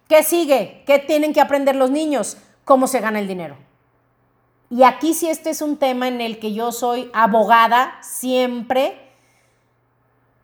¿Qué 0.07 0.21
sigue? 0.23 0.83
¿Qué 0.85 0.99
tienen 0.99 1.33
que 1.33 1.41
aprender 1.41 1.75
los 1.75 1.89
niños? 1.89 2.37
¿Cómo 2.63 2.87
se 2.87 2.99
gana 2.99 3.19
el 3.19 3.27
dinero? 3.27 3.55
Y 4.69 4.83
aquí 4.83 5.13
sí 5.13 5.29
este 5.29 5.49
es 5.49 5.61
un 5.61 5.77
tema 5.77 6.07
en 6.07 6.21
el 6.21 6.39
que 6.39 6.53
yo 6.53 6.71
soy 6.71 7.09
abogada 7.13 7.93
siempre, 8.01 8.99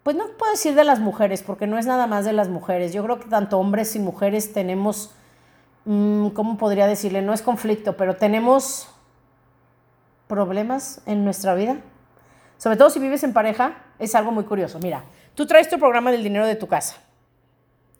pues 0.03 0.15
no 0.15 0.25
puedo 0.37 0.51
decir 0.51 0.73
de 0.73 0.83
las 0.83 0.99
mujeres, 0.99 1.43
porque 1.43 1.67
no 1.67 1.77
es 1.77 1.85
nada 1.85 2.07
más 2.07 2.25
de 2.25 2.33
las 2.33 2.49
mujeres. 2.49 2.91
Yo 2.91 3.03
creo 3.03 3.19
que 3.19 3.29
tanto 3.29 3.59
hombres 3.59 3.95
y 3.95 3.99
mujeres 3.99 4.51
tenemos, 4.51 5.11
mm, 5.85 6.29
¿cómo 6.29 6.57
podría 6.57 6.87
decirle? 6.87 7.21
No 7.21 7.33
es 7.33 7.43
conflicto, 7.43 7.97
pero 7.97 8.15
tenemos 8.15 8.89
problemas 10.27 11.01
en 11.05 11.23
nuestra 11.23 11.53
vida. 11.53 11.77
Sobre 12.57 12.77
todo 12.77 12.89
si 12.89 12.99
vives 12.99 13.23
en 13.23 13.33
pareja, 13.33 13.83
es 13.99 14.15
algo 14.15 14.31
muy 14.31 14.45
curioso. 14.45 14.79
Mira, 14.79 15.03
tú 15.35 15.45
traes 15.45 15.69
tu 15.69 15.77
programa 15.77 16.11
del 16.11 16.23
dinero 16.23 16.47
de 16.47 16.55
tu 16.55 16.67
casa 16.67 16.97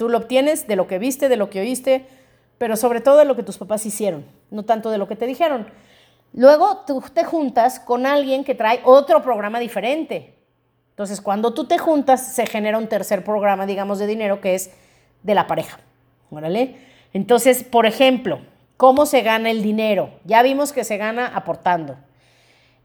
Tú 0.02 0.10
lo 0.10 0.18
obtienes 0.18 0.66
de 0.66 0.76
lo 0.76 0.88
que 0.88 0.98
viste, 0.98 1.30
de 1.30 1.38
lo 1.38 1.52
que 1.52 1.60
oíste, 1.60 2.08
pero 2.58 2.76
sobre 2.76 3.02
todo 3.02 3.20
de 3.20 3.26
lo 3.26 3.36
que 3.36 3.44
tus 3.44 3.60
papás 3.60 3.86
hicieron, 3.86 4.26
no 4.50 4.64
tanto 4.64 4.90
de 4.90 4.98
lo 4.98 5.08
que 5.08 5.16
te 5.16 5.28
dijeron. 5.28 5.68
Luego 6.34 6.78
tú 6.88 7.04
te 7.14 7.24
juntas 7.24 7.80
con 7.80 8.08
alguien 8.08 8.44
que 8.44 8.56
trae 8.56 8.82
otro 8.84 9.22
programa 9.22 9.60
diferente. 9.60 10.34
Entonces, 10.90 11.22
cuando 11.22 11.54
tú 11.54 11.66
te 11.66 11.78
juntas, 11.78 12.34
se 12.34 12.48
genera 12.48 12.80
un 12.80 12.88
tercer 12.88 13.24
programa, 13.24 13.68
digamos, 13.68 14.00
de 14.00 14.08
dinero 14.08 14.42
que 14.42 14.56
es 14.56 14.72
de 15.22 15.36
la 15.36 15.46
pareja. 15.46 15.78
Entonces, 17.14 17.64
por 17.64 17.86
ejemplo, 17.86 18.40
¿cómo 18.78 19.06
se 19.06 19.22
gana 19.22 19.52
el 19.52 19.62
dinero? 19.62 20.10
Ya 20.26 20.42
vimos 20.42 20.74
que 20.74 20.84
se 20.84 20.98
gana 20.98 21.28
aportando. 21.28 21.96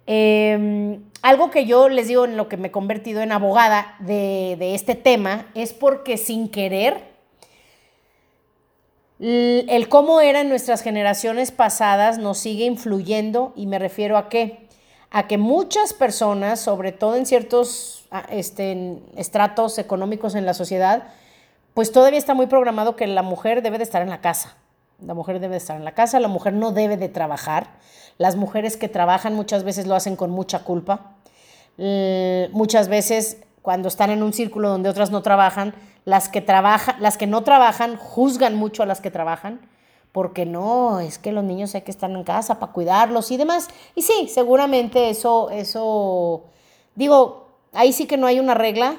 Em, 0.07 1.03
algo 1.23 1.51
que 1.51 1.67
yo 1.67 1.89
les 1.89 2.07
digo 2.07 2.25
en 2.25 2.37
lo 2.37 2.49
que 2.49 2.57
me 2.57 2.69
he 2.69 2.71
convertido 2.71 3.23
en 3.23 3.33
abogada 3.33 3.97
de, 3.99 4.75
este 4.75 4.95
tema 4.95 5.47
es 5.55 5.73
porque 5.73 6.17
sin 6.17 6.49
querer, 6.49 7.17
el, 9.19 9.89
cómo 9.89 10.21
eran 10.21 10.49
nuestras 10.49 10.83
generaciones 10.83 11.51
pasadas 11.51 12.19
nos 12.19 12.39
sigue 12.39 12.67
influyendo 12.67 13.53
y 13.57 13.67
me 13.67 13.79
refiero 13.79 14.17
a 14.17 14.29
qué? 14.29 14.69
A 15.11 15.27
que 15.27 15.39
muchas 15.39 15.93
personas, 15.93 16.61
sobre 16.61 16.93
todo 16.93 17.17
en 17.17 17.27
ciertos 17.27 18.07
ah, 18.11 18.27
este, 18.31 18.99
estratos 19.17 19.79
económicos 19.79 20.35
en 20.35 20.47
la 20.47 20.55
sociedad, 20.55 21.09
pues 21.75 21.91
todavía 21.91 22.19
está 22.19 22.35
muy 22.35 22.47
programado 22.47 22.95
que 22.95 23.07
la 23.07 23.23
mujer 23.23 23.63
debe 23.63 23.79
de 23.79 23.85
estar 23.85 24.03
en 24.03 24.11
la 24.11 24.21
casa. 24.21 24.57
La 25.01 25.15
mujer 25.15 25.41
debe 25.41 25.53
de 25.53 25.59
estar 25.59 25.77
en 25.77 25.85
la 25.85 25.93
casa, 25.93 26.21
la 26.21 26.29
mujer 26.29 26.53
no 26.53 26.73
debe 26.73 26.97
de 26.97 27.09
trabajar. 27.09 27.69
Las 28.19 28.37
mujeres 28.37 28.77
que 28.77 28.89
trabajan 28.89 29.35
muchas 29.35 29.65
veces 29.65 29.87
lo 29.87 29.95
hacen 29.95 30.17
con 30.17 30.31
mucha 30.31 30.61
culpa. 30.61 31.13
muchas 32.53 32.89
veces 32.89 33.39
cuando 33.63 33.89
están 33.89 34.11
en 34.11 34.23
un 34.23 34.33
círculo 34.33 34.69
donde 34.69 34.89
otras 34.89 35.11
no 35.11 35.23
trabajan, 35.23 35.75
las 36.05 36.29
que 36.29 36.41
trabajan, 36.41 36.97
las 37.01 37.19
que 37.19 37.27
no 37.27 37.43
trabajan 37.43 37.97
juzgan 37.97 38.55
mucho 38.55 38.83
a 38.85 38.87
las 38.87 39.01
que 39.01 39.11
trabajan, 39.11 39.61
porque 40.13 40.47
no, 40.47 41.01
es 41.01 41.19
que 41.19 41.33
los 41.33 41.45
niños 41.45 41.75
hay 41.75 41.83
que 41.83 41.91
estar 41.91 42.11
en 42.11 42.23
casa 42.23 42.61
para 42.61 42.73
cuidarlos 42.73 43.31
y 43.33 43.37
demás. 43.37 43.69
Y 43.95 44.03
sí, 44.03 44.29
seguramente 44.29 45.11
eso 45.11 45.51
eso 45.51 46.45
digo, 46.95 47.49
ahí 47.73 47.93
sí 47.93 48.07
que 48.07 48.17
no 48.17 48.27
hay 48.27 48.39
una 48.39 48.55
regla, 48.55 48.97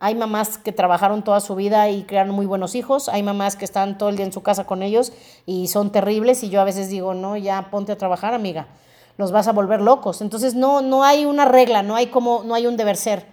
hay 0.00 0.14
mamás 0.14 0.58
que 0.58 0.70
trabajaron 0.70 1.24
toda 1.24 1.40
su 1.40 1.56
vida 1.56 1.88
y 1.88 2.04
crearon 2.04 2.34
muy 2.34 2.46
buenos 2.46 2.76
hijos. 2.76 3.08
Hay 3.08 3.24
mamás 3.24 3.56
que 3.56 3.64
están 3.64 3.98
todo 3.98 4.10
el 4.10 4.16
día 4.16 4.26
en 4.26 4.32
su 4.32 4.42
casa 4.42 4.64
con 4.64 4.82
ellos 4.82 5.12
y 5.44 5.66
son 5.68 5.90
terribles. 5.90 6.44
Y 6.44 6.50
yo 6.50 6.60
a 6.60 6.64
veces 6.64 6.88
digo, 6.88 7.14
no, 7.14 7.36
ya 7.36 7.68
ponte 7.70 7.90
a 7.90 7.98
trabajar, 7.98 8.32
amiga. 8.32 8.68
Los 9.16 9.32
vas 9.32 9.48
a 9.48 9.52
volver 9.52 9.80
locos. 9.80 10.20
Entonces 10.20 10.54
no, 10.54 10.82
no 10.82 11.02
hay 11.02 11.24
una 11.24 11.46
regla, 11.46 11.82
no 11.82 11.96
hay 11.96 12.06
como, 12.06 12.44
no 12.44 12.54
hay 12.54 12.68
un 12.68 12.76
deber 12.76 12.96
ser. 12.96 13.26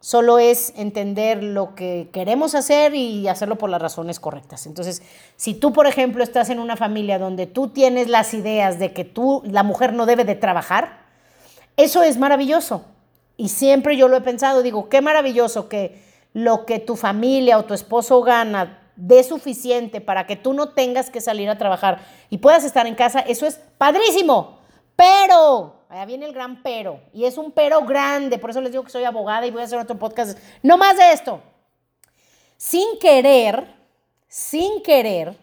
Solo 0.00 0.38
es 0.38 0.72
entender 0.76 1.42
lo 1.42 1.74
que 1.74 2.08
queremos 2.12 2.54
hacer 2.54 2.94
y 2.94 3.28
hacerlo 3.28 3.56
por 3.58 3.68
las 3.68 3.82
razones 3.82 4.18
correctas. 4.18 4.66
Entonces, 4.66 5.02
si 5.36 5.52
tú, 5.52 5.72
por 5.72 5.86
ejemplo, 5.86 6.22
estás 6.22 6.48
en 6.48 6.60
una 6.60 6.76
familia 6.76 7.18
donde 7.18 7.46
tú 7.46 7.68
tienes 7.68 8.08
las 8.08 8.32
ideas 8.32 8.78
de 8.78 8.92
que 8.94 9.04
tú, 9.04 9.42
la 9.44 9.62
mujer 9.62 9.92
no 9.92 10.06
debe 10.06 10.24
de 10.24 10.34
trabajar, 10.34 11.00
eso 11.76 12.02
es 12.02 12.18
maravilloso. 12.18 12.84
Y 13.36 13.48
siempre 13.48 13.96
yo 13.96 14.08
lo 14.08 14.16
he 14.16 14.20
pensado, 14.22 14.62
digo, 14.62 14.88
qué 14.88 15.02
maravilloso 15.02 15.68
que 15.68 16.05
lo 16.32 16.66
que 16.66 16.78
tu 16.78 16.96
familia 16.96 17.58
o 17.58 17.64
tu 17.64 17.74
esposo 17.74 18.22
gana 18.22 18.82
de 18.96 19.22
suficiente 19.22 20.00
para 20.00 20.26
que 20.26 20.36
tú 20.36 20.52
no 20.52 20.70
tengas 20.70 21.10
que 21.10 21.20
salir 21.20 21.48
a 21.50 21.58
trabajar 21.58 22.00
y 22.30 22.38
puedas 22.38 22.64
estar 22.64 22.86
en 22.86 22.94
casa, 22.94 23.20
eso 23.20 23.46
es 23.46 23.60
padrísimo. 23.78 24.58
Pero, 24.96 25.84
allá 25.88 26.06
viene 26.06 26.26
el 26.26 26.32
gran 26.32 26.62
pero, 26.62 27.00
y 27.12 27.24
es 27.26 27.36
un 27.36 27.52
pero 27.52 27.82
grande, 27.82 28.38
por 28.38 28.50
eso 28.50 28.60
les 28.60 28.72
digo 28.72 28.84
que 28.84 28.90
soy 28.90 29.04
abogada 29.04 29.46
y 29.46 29.50
voy 29.50 29.60
a 29.60 29.64
hacer 29.64 29.78
otro 29.78 29.98
podcast. 29.98 30.38
No 30.62 30.78
más 30.78 30.96
de 30.96 31.12
esto. 31.12 31.40
Sin 32.56 32.98
querer, 32.98 33.66
sin 34.28 34.82
querer, 34.82 35.36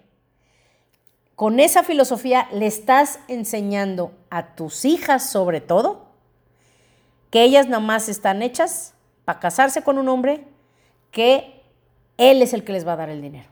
con 1.36 1.60
esa 1.60 1.84
filosofía 1.84 2.48
le 2.52 2.66
estás 2.66 3.20
enseñando 3.28 4.12
a 4.30 4.56
tus 4.56 4.86
hijas 4.86 5.30
sobre 5.30 5.62
todo 5.62 6.08
que 7.30 7.44
ellas 7.44 7.68
nomás 7.68 8.10
están 8.10 8.44
hechas 8.44 8.94
para 9.26 9.40
casarse 9.40 9.82
con 9.82 9.98
un 9.98 10.08
hombre 10.10 10.46
que 11.14 11.62
Él 12.18 12.42
es 12.42 12.54
el 12.54 12.66
que 12.66 12.74
les 12.74 12.86
va 12.86 12.94
a 12.94 12.98
dar 12.98 13.10
el 13.10 13.22
dinero. 13.22 13.48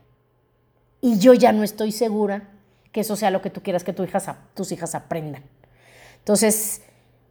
Y 1.00 1.18
yo 1.18 1.32
ya 1.32 1.52
no 1.52 1.62
estoy 1.62 1.92
segura 1.92 2.50
que 2.92 3.00
eso 3.00 3.16
sea 3.16 3.30
lo 3.30 3.40
que 3.40 3.48
tú 3.48 3.62
quieras 3.62 3.84
que 3.84 3.94
tus 3.94 4.06
hijas, 4.72 4.94
aprendan. 4.94 5.42
Entonces, 6.18 6.82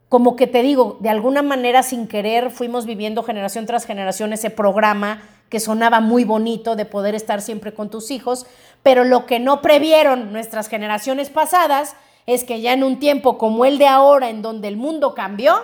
como 0.09 0.35
que 0.35 0.47
te 0.47 0.63
digo, 0.63 0.97
de 0.99 1.09
alguna 1.09 1.43
manera 1.43 1.83
sin 1.83 2.07
querer 2.07 2.49
fuimos 2.49 2.85
viviendo 2.85 3.21
generación 3.23 3.67
tras 3.67 3.85
generación 3.85 4.33
ese 4.33 4.49
programa 4.49 5.21
que 5.49 5.59
sonaba 5.59 5.99
muy 5.99 6.23
bonito 6.23 6.75
de 6.75 6.85
poder 6.85 7.13
estar 7.13 7.41
siempre 7.41 7.73
con 7.73 7.89
tus 7.89 8.09
hijos, 8.09 8.47
pero 8.83 9.03
lo 9.03 9.25
que 9.25 9.39
no 9.39 9.61
previeron 9.61 10.31
nuestras 10.31 10.67
generaciones 10.67 11.29
pasadas 11.29 11.95
es 12.25 12.43
que 12.43 12.61
ya 12.61 12.73
en 12.73 12.83
un 12.83 12.99
tiempo 12.99 13.37
como 13.37 13.65
el 13.65 13.77
de 13.77 13.87
ahora, 13.87 14.29
en 14.29 14.41
donde 14.41 14.69
el 14.69 14.77
mundo 14.77 15.13
cambió, 15.13 15.61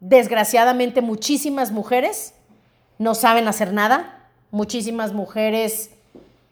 desgraciadamente 0.00 1.00
muchísimas 1.00 1.72
mujeres 1.72 2.34
no 2.98 3.14
saben 3.14 3.48
hacer 3.48 3.72
nada. 3.72 4.28
Muchísimas 4.50 5.12
mujeres 5.12 5.90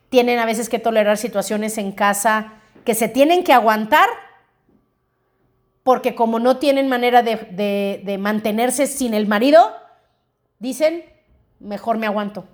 tienen 0.09 0.39
a 0.39 0.47
veces 0.47 0.69
que 0.69 0.79
tolerar 0.79 1.17
situaciones 1.17 1.79
en 1.79 1.93
casa 1.93 2.53
que 2.85 2.95
se 2.95 3.09
tienen 3.09 3.45
que 3.45 3.53
aguantar 3.53 4.09
porque 5.83 6.15
como 6.15 6.39
no 6.39 6.59
tienen 6.59 6.89
manera 6.89 7.23
de, 7.23 8.17
mantenerse 8.21 8.87
sin 8.87 9.15
el 9.15 9.27
marido, 9.27 9.73
dicen, 10.59 11.05
mejor 11.59 11.99
me 11.99 12.07
aguanto. 12.07 12.45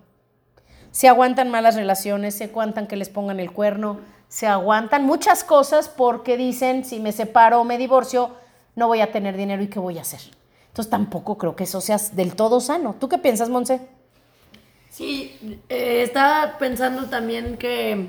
Se 0.90 1.08
aguantan 1.08 1.50
malas 1.50 1.74
relaciones, 1.74 2.36
se 2.36 2.44
aguantan 2.44 2.86
que 2.86 2.96
les 2.96 3.10
pongan 3.10 3.38
el 3.38 3.52
cuerno, 3.52 4.00
se 4.28 4.46
aguantan 4.46 5.04
muchas 5.04 5.44
cosas 5.44 5.88
porque 5.88 6.36
dicen, 6.36 6.84
si 6.84 7.00
me 7.00 7.12
separo 7.12 7.60
o 7.60 7.64
me 7.64 7.76
divorcio, 7.76 8.34
no 8.76 8.88
voy 8.88 9.02
a 9.02 9.12
tener 9.12 9.36
dinero 9.36 9.62
y 9.62 9.68
qué 9.68 9.78
voy 9.78 9.98
a 9.98 10.02
hacer. 10.02 10.20
Entonces 10.78 10.90
tampoco 10.92 11.38
creo 11.38 11.56
que 11.56 11.64
eso 11.64 11.80
sea 11.80 11.98
del 12.12 12.36
todo 12.36 12.60
sano. 12.60 12.94
¿Tú 13.00 13.08
qué 13.08 13.18
piensas, 13.18 13.48
Monse? 13.48 13.80
Sí, 14.90 15.60
eh, 15.68 16.02
estaba 16.02 16.56
pensando 16.58 17.06
también 17.06 17.56
que, 17.56 18.06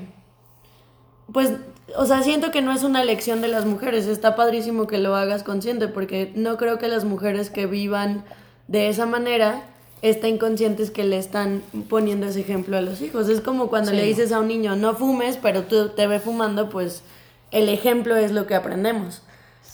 pues, 1.32 1.54
o 1.96 2.06
sea, 2.06 2.22
siento 2.22 2.52
que 2.52 2.62
no 2.62 2.70
es 2.70 2.84
una 2.84 3.02
elección 3.02 3.40
de 3.40 3.48
las 3.48 3.66
mujeres. 3.66 4.06
Está 4.06 4.36
padrísimo 4.36 4.86
que 4.86 4.98
lo 4.98 5.16
hagas 5.16 5.42
consciente, 5.42 5.88
porque 5.88 6.30
no 6.36 6.56
creo 6.58 6.78
que 6.78 6.86
las 6.86 7.04
mujeres 7.04 7.50
que 7.50 7.66
vivan 7.66 8.22
de 8.68 8.88
esa 8.88 9.04
manera 9.04 9.64
estén 10.00 10.38
conscientes 10.38 10.92
que 10.92 11.02
le 11.02 11.18
están 11.18 11.64
poniendo 11.88 12.28
ese 12.28 12.38
ejemplo 12.38 12.76
a 12.76 12.82
los 12.82 13.00
hijos. 13.00 13.28
Es 13.28 13.40
como 13.40 13.66
cuando 13.66 13.90
le 13.90 14.04
dices 14.04 14.30
a 14.30 14.38
un 14.38 14.46
niño, 14.46 14.76
no 14.76 14.94
fumes, 14.94 15.36
pero 15.42 15.64
tú 15.64 15.88
te 15.88 16.06
ves 16.06 16.22
fumando, 16.22 16.70
pues 16.70 17.02
el 17.50 17.68
ejemplo 17.68 18.14
es 18.14 18.30
lo 18.30 18.46
que 18.46 18.54
aprendemos. 18.54 19.22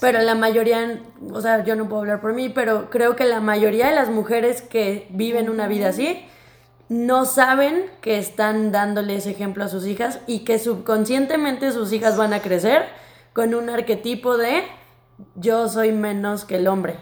Pero 0.00 0.20
la 0.20 0.34
mayoría, 0.34 1.00
o 1.32 1.40
sea, 1.40 1.64
yo 1.64 1.74
no 1.74 1.88
puedo 1.88 2.02
hablar 2.02 2.20
por 2.20 2.34
mí, 2.34 2.50
pero 2.50 2.90
creo 2.90 3.16
que 3.16 3.24
la 3.24 3.40
mayoría 3.40 3.88
de 3.88 3.94
las 3.94 4.10
mujeres 4.10 4.60
que 4.60 5.06
viven 5.10 5.48
una 5.48 5.68
vida 5.68 5.88
así 5.88 6.26
no 6.88 7.24
saben 7.24 7.86
que 8.00 8.18
están 8.18 8.72
dándole 8.72 9.16
ese 9.16 9.30
ejemplo 9.30 9.64
a 9.64 9.68
sus 9.68 9.86
hijas 9.86 10.20
y 10.26 10.40
que 10.40 10.58
subconscientemente 10.58 11.72
sus 11.72 11.92
hijas 11.92 12.16
van 12.16 12.32
a 12.32 12.42
crecer 12.42 12.84
con 13.32 13.54
un 13.54 13.70
arquetipo 13.70 14.36
de 14.36 14.62
yo 15.34 15.68
soy 15.68 15.92
menos 15.92 16.44
que 16.44 16.56
el 16.56 16.68
hombre. 16.68 16.96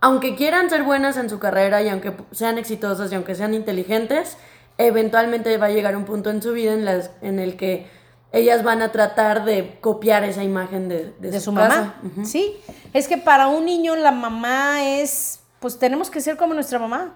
Aunque 0.00 0.36
quieran 0.36 0.70
ser 0.70 0.84
buenas 0.84 1.16
en 1.16 1.28
su 1.28 1.38
carrera 1.38 1.82
y 1.82 1.88
aunque 1.88 2.14
sean 2.30 2.58
exitosas 2.58 3.12
y 3.12 3.16
aunque 3.16 3.34
sean 3.34 3.52
inteligentes, 3.52 4.38
eventualmente 4.78 5.56
va 5.58 5.66
a 5.66 5.70
llegar 5.70 5.96
un 5.96 6.04
punto 6.04 6.30
en 6.30 6.40
su 6.40 6.52
vida 6.52 6.72
en, 6.72 6.84
las, 6.86 7.10
en 7.20 7.38
el 7.38 7.56
que 7.56 7.86
ellas 8.32 8.62
van 8.62 8.80
a 8.82 8.92
tratar 8.92 9.44
de 9.44 9.78
copiar 9.80 10.24
esa 10.24 10.44
imagen 10.44 10.88
de, 10.88 11.40
su, 11.40 11.52
mamá. 11.52 12.00
Sí, 12.24 12.56
es 12.92 13.08
que 13.08 13.18
para 13.18 13.48
un 13.48 13.64
niño 13.64 13.96
la 13.96 14.12
mamá 14.12 14.84
es, 14.84 15.40
pues 15.58 15.78
tenemos 15.78 16.10
que 16.10 16.20
ser 16.20 16.36
como 16.36 16.54
nuestra 16.54 16.78
mamá. 16.78 17.14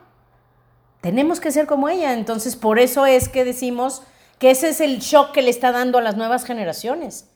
Tenemos 1.00 1.38
que 1.38 1.53
ser 1.53 1.66
como 1.66 1.88
ella. 1.88 2.14
Entonces, 2.14 2.57
por 2.57 2.79
eso 2.79 3.07
es 3.07 3.29
que 3.29 3.44
decimos 3.44 4.03
que 4.38 4.50
ese 4.50 4.70
es 4.70 4.81
el 4.81 4.98
shock 4.98 5.33
que 5.33 5.42
le 5.42 5.50
está 5.50 5.70
dando 5.70 5.98
a 5.98 6.03
las 6.03 6.16
nuevas 6.16 6.44
generaciones. 6.44 7.29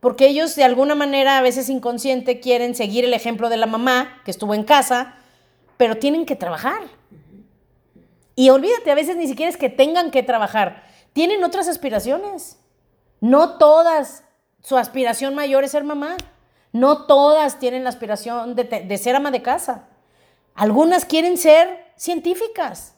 Porque 0.00 0.26
ellos 0.26 0.54
de 0.54 0.64
alguna 0.64 0.94
manera, 0.94 1.38
a 1.38 1.42
veces 1.42 1.70
inconsciente, 1.70 2.40
quieren 2.40 2.74
seguir 2.74 3.04
el 3.06 3.14
ejemplo 3.14 3.48
de 3.48 3.56
la 3.56 3.66
mamá 3.66 4.20
que 4.24 4.30
estuvo 4.30 4.52
en 4.52 4.64
casa, 4.64 5.14
pero 5.78 5.96
tienen 5.96 6.26
que 6.26 6.36
trabajar. 6.36 6.82
Y 8.36 8.50
olvídate, 8.50 8.90
a 8.90 8.94
veces 8.94 9.16
ni 9.16 9.26
siquiera 9.28 9.48
es 9.48 9.56
que 9.56 9.70
tengan 9.70 10.10
que 10.10 10.22
trabajar, 10.22 10.84
tienen 11.14 11.42
otras 11.42 11.68
aspiraciones. 11.68 12.58
No 13.24 13.56
todas, 13.56 14.22
su 14.62 14.76
aspiración 14.76 15.34
mayor 15.34 15.64
es 15.64 15.70
ser 15.70 15.82
mamá. 15.82 16.18
No 16.72 17.06
todas 17.06 17.58
tienen 17.58 17.82
la 17.82 17.88
aspiración 17.88 18.54
de, 18.54 18.98
ser 18.98 19.16
ama 19.16 19.30
de 19.30 19.40
casa. 19.40 19.84
Algunas 20.54 21.06
quieren 21.06 21.38
ser 21.38 21.86
científicas. 21.96 22.96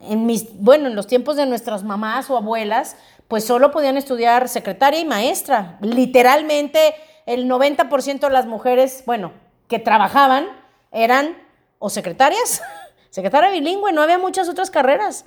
En 0.00 0.26
mis, 0.26 0.54
bueno, 0.60 0.88
en 0.88 0.94
los 0.94 1.06
tiempos 1.06 1.36
de 1.36 1.46
nuestras 1.46 1.82
mamás 1.82 2.28
o 2.28 2.36
abuelas, 2.36 2.98
pues 3.26 3.46
solo 3.46 3.70
podían 3.70 3.96
estudiar 3.96 4.50
secretaria 4.50 5.00
y 5.00 5.06
maestra. 5.06 5.78
Literalmente 5.80 6.94
el 7.24 7.48
90% 7.48 8.20
de 8.20 8.30
las 8.30 8.44
mujeres, 8.44 9.02
bueno, 9.06 9.32
que 9.66 9.78
trabajaban 9.78 10.46
eran 10.92 11.38
o 11.78 11.88
secretarias, 11.88 12.60
secretaria 13.08 13.48
bilingüe, 13.48 13.94
no 13.94 14.02
había 14.02 14.18
muchas 14.18 14.46
otras 14.50 14.70
carreras, 14.70 15.24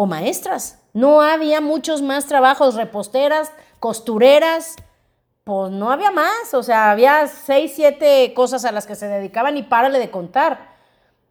o 0.00 0.06
maestras. 0.06 0.78
No 0.92 1.22
había 1.22 1.60
muchos 1.60 2.02
más 2.02 2.26
trabajos, 2.26 2.76
reposteras, 2.76 3.50
costureras, 3.80 4.76
pues 5.42 5.72
no 5.72 5.90
había 5.90 6.12
más, 6.12 6.54
o 6.54 6.62
sea, 6.62 6.92
había 6.92 7.26
seis, 7.26 7.72
siete 7.74 8.32
cosas 8.32 8.64
a 8.64 8.70
las 8.70 8.86
que 8.86 8.94
se 8.94 9.08
dedicaban 9.08 9.56
y 9.56 9.64
párale 9.64 9.98
de 9.98 10.08
contar. 10.08 10.68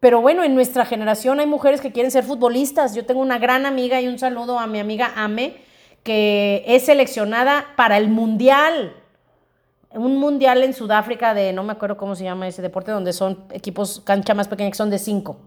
Pero 0.00 0.20
bueno, 0.20 0.44
en 0.44 0.54
nuestra 0.54 0.84
generación 0.84 1.40
hay 1.40 1.46
mujeres 1.46 1.80
que 1.80 1.92
quieren 1.92 2.10
ser 2.10 2.24
futbolistas. 2.24 2.94
Yo 2.94 3.06
tengo 3.06 3.22
una 3.22 3.38
gran 3.38 3.64
amiga 3.64 4.02
y 4.02 4.06
un 4.06 4.18
saludo 4.18 4.58
a 4.58 4.66
mi 4.66 4.80
amiga 4.80 5.12
Ame, 5.16 5.56
que 6.02 6.62
es 6.66 6.84
seleccionada 6.84 7.68
para 7.74 7.96
el 7.96 8.10
Mundial. 8.10 8.94
Un 9.92 10.18
Mundial 10.18 10.62
en 10.62 10.74
Sudáfrica 10.74 11.32
de, 11.32 11.54
no 11.54 11.62
me 11.62 11.72
acuerdo 11.72 11.96
cómo 11.96 12.14
se 12.14 12.24
llama 12.24 12.46
ese 12.46 12.60
deporte, 12.60 12.90
donde 12.90 13.14
son 13.14 13.46
equipos 13.50 14.02
cancha 14.04 14.34
más 14.34 14.46
pequeña 14.46 14.70
que 14.70 14.76
son 14.76 14.90
de 14.90 14.98
cinco 14.98 15.38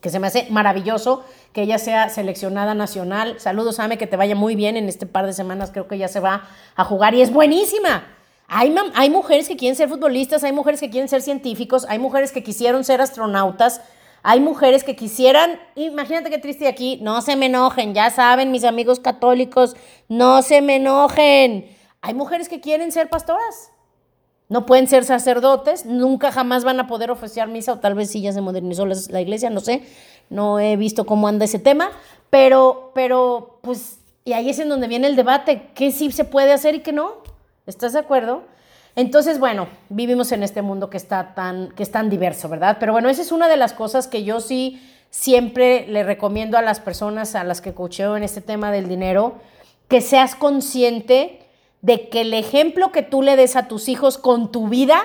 que 0.00 0.10
se 0.10 0.18
me 0.18 0.26
hace 0.26 0.46
maravilloso 0.50 1.24
que 1.52 1.62
ella 1.62 1.78
sea 1.78 2.08
seleccionada 2.08 2.74
nacional. 2.74 3.40
Saludos, 3.40 3.80
Ame, 3.80 3.98
que 3.98 4.06
te 4.06 4.16
vaya 4.16 4.34
muy 4.34 4.56
bien 4.56 4.76
en 4.76 4.88
este 4.88 5.06
par 5.06 5.26
de 5.26 5.32
semanas, 5.32 5.70
creo 5.72 5.88
que 5.88 5.98
ya 5.98 6.08
se 6.08 6.20
va 6.20 6.48
a 6.74 6.84
jugar 6.84 7.14
y 7.14 7.22
es 7.22 7.32
buenísima. 7.32 8.06
Hay, 8.48 8.74
hay 8.94 9.10
mujeres 9.10 9.48
que 9.48 9.56
quieren 9.56 9.76
ser 9.76 9.88
futbolistas, 9.88 10.44
hay 10.44 10.52
mujeres 10.52 10.80
que 10.80 10.90
quieren 10.90 11.08
ser 11.08 11.22
científicos, 11.22 11.84
hay 11.88 11.98
mujeres 11.98 12.30
que 12.30 12.44
quisieron 12.44 12.84
ser 12.84 13.00
astronautas, 13.00 13.80
hay 14.22 14.40
mujeres 14.40 14.84
que 14.84 14.96
quisieran, 14.96 15.58
imagínate 15.74 16.30
qué 16.30 16.38
triste 16.38 16.68
aquí, 16.68 16.98
no 17.02 17.22
se 17.22 17.36
me 17.36 17.46
enojen, 17.46 17.94
ya 17.94 18.10
saben 18.10 18.50
mis 18.50 18.64
amigos 18.64 19.00
católicos, 19.00 19.76
no 20.08 20.42
se 20.42 20.62
me 20.62 20.76
enojen. 20.76 21.66
Hay 22.02 22.14
mujeres 22.14 22.48
que 22.48 22.60
quieren 22.60 22.92
ser 22.92 23.08
pastoras, 23.08 23.70
no 24.48 24.66
pueden 24.66 24.86
ser 24.86 25.04
sacerdotes, 25.04 25.86
nunca 25.86 26.30
jamás 26.30 26.64
van 26.64 26.78
a 26.78 26.86
poder 26.86 27.10
oficiar 27.10 27.48
misa, 27.48 27.72
o 27.72 27.78
tal 27.78 27.94
vez 27.94 28.10
sí 28.10 28.20
ya 28.20 28.32
se 28.32 28.40
modernizó 28.40 28.86
la 28.86 29.20
iglesia, 29.20 29.50
no 29.50 29.60
sé, 29.60 29.82
no 30.30 30.60
he 30.60 30.76
visto 30.76 31.04
cómo 31.06 31.28
anda 31.28 31.44
ese 31.44 31.58
tema, 31.58 31.90
pero, 32.30 32.92
pero, 32.94 33.58
pues, 33.62 33.98
y 34.24 34.32
ahí 34.32 34.50
es 34.50 34.58
en 34.58 34.68
donde 34.68 34.88
viene 34.88 35.06
el 35.06 35.16
debate, 35.16 35.70
qué 35.74 35.90
sí 35.90 36.10
se 36.12 36.24
puede 36.24 36.52
hacer 36.52 36.74
y 36.76 36.80
qué 36.80 36.92
no, 36.92 37.14
¿estás 37.66 37.92
de 37.92 37.98
acuerdo? 37.98 38.44
Entonces, 38.94 39.38
bueno, 39.38 39.68
vivimos 39.88 40.32
en 40.32 40.42
este 40.42 40.62
mundo 40.62 40.88
que 40.88 40.96
está 40.96 41.34
tan, 41.34 41.70
que 41.72 41.82
es 41.82 41.90
tan 41.90 42.08
diverso, 42.08 42.48
¿verdad? 42.48 42.78
Pero 42.80 42.92
bueno, 42.92 43.08
esa 43.10 43.22
es 43.22 43.30
una 43.30 43.46
de 43.48 43.56
las 43.56 43.72
cosas 43.72 44.06
que 44.08 44.24
yo 44.24 44.40
sí 44.40 44.80
siempre 45.10 45.86
le 45.86 46.02
recomiendo 46.02 46.56
a 46.56 46.62
las 46.62 46.80
personas 46.80 47.34
a 47.34 47.44
las 47.44 47.60
que 47.60 47.74
coacheo 47.74 48.16
en 48.16 48.22
este 48.22 48.40
tema 48.40 48.72
del 48.72 48.88
dinero, 48.88 49.34
que 49.88 50.00
seas 50.00 50.34
consciente 50.34 51.45
de 51.82 52.08
que 52.08 52.22
el 52.22 52.34
ejemplo 52.34 52.92
que 52.92 53.02
tú 53.02 53.22
le 53.22 53.36
des 53.36 53.56
a 53.56 53.68
tus 53.68 53.88
hijos 53.88 54.18
con 54.18 54.50
tu 54.50 54.68
vida, 54.68 55.02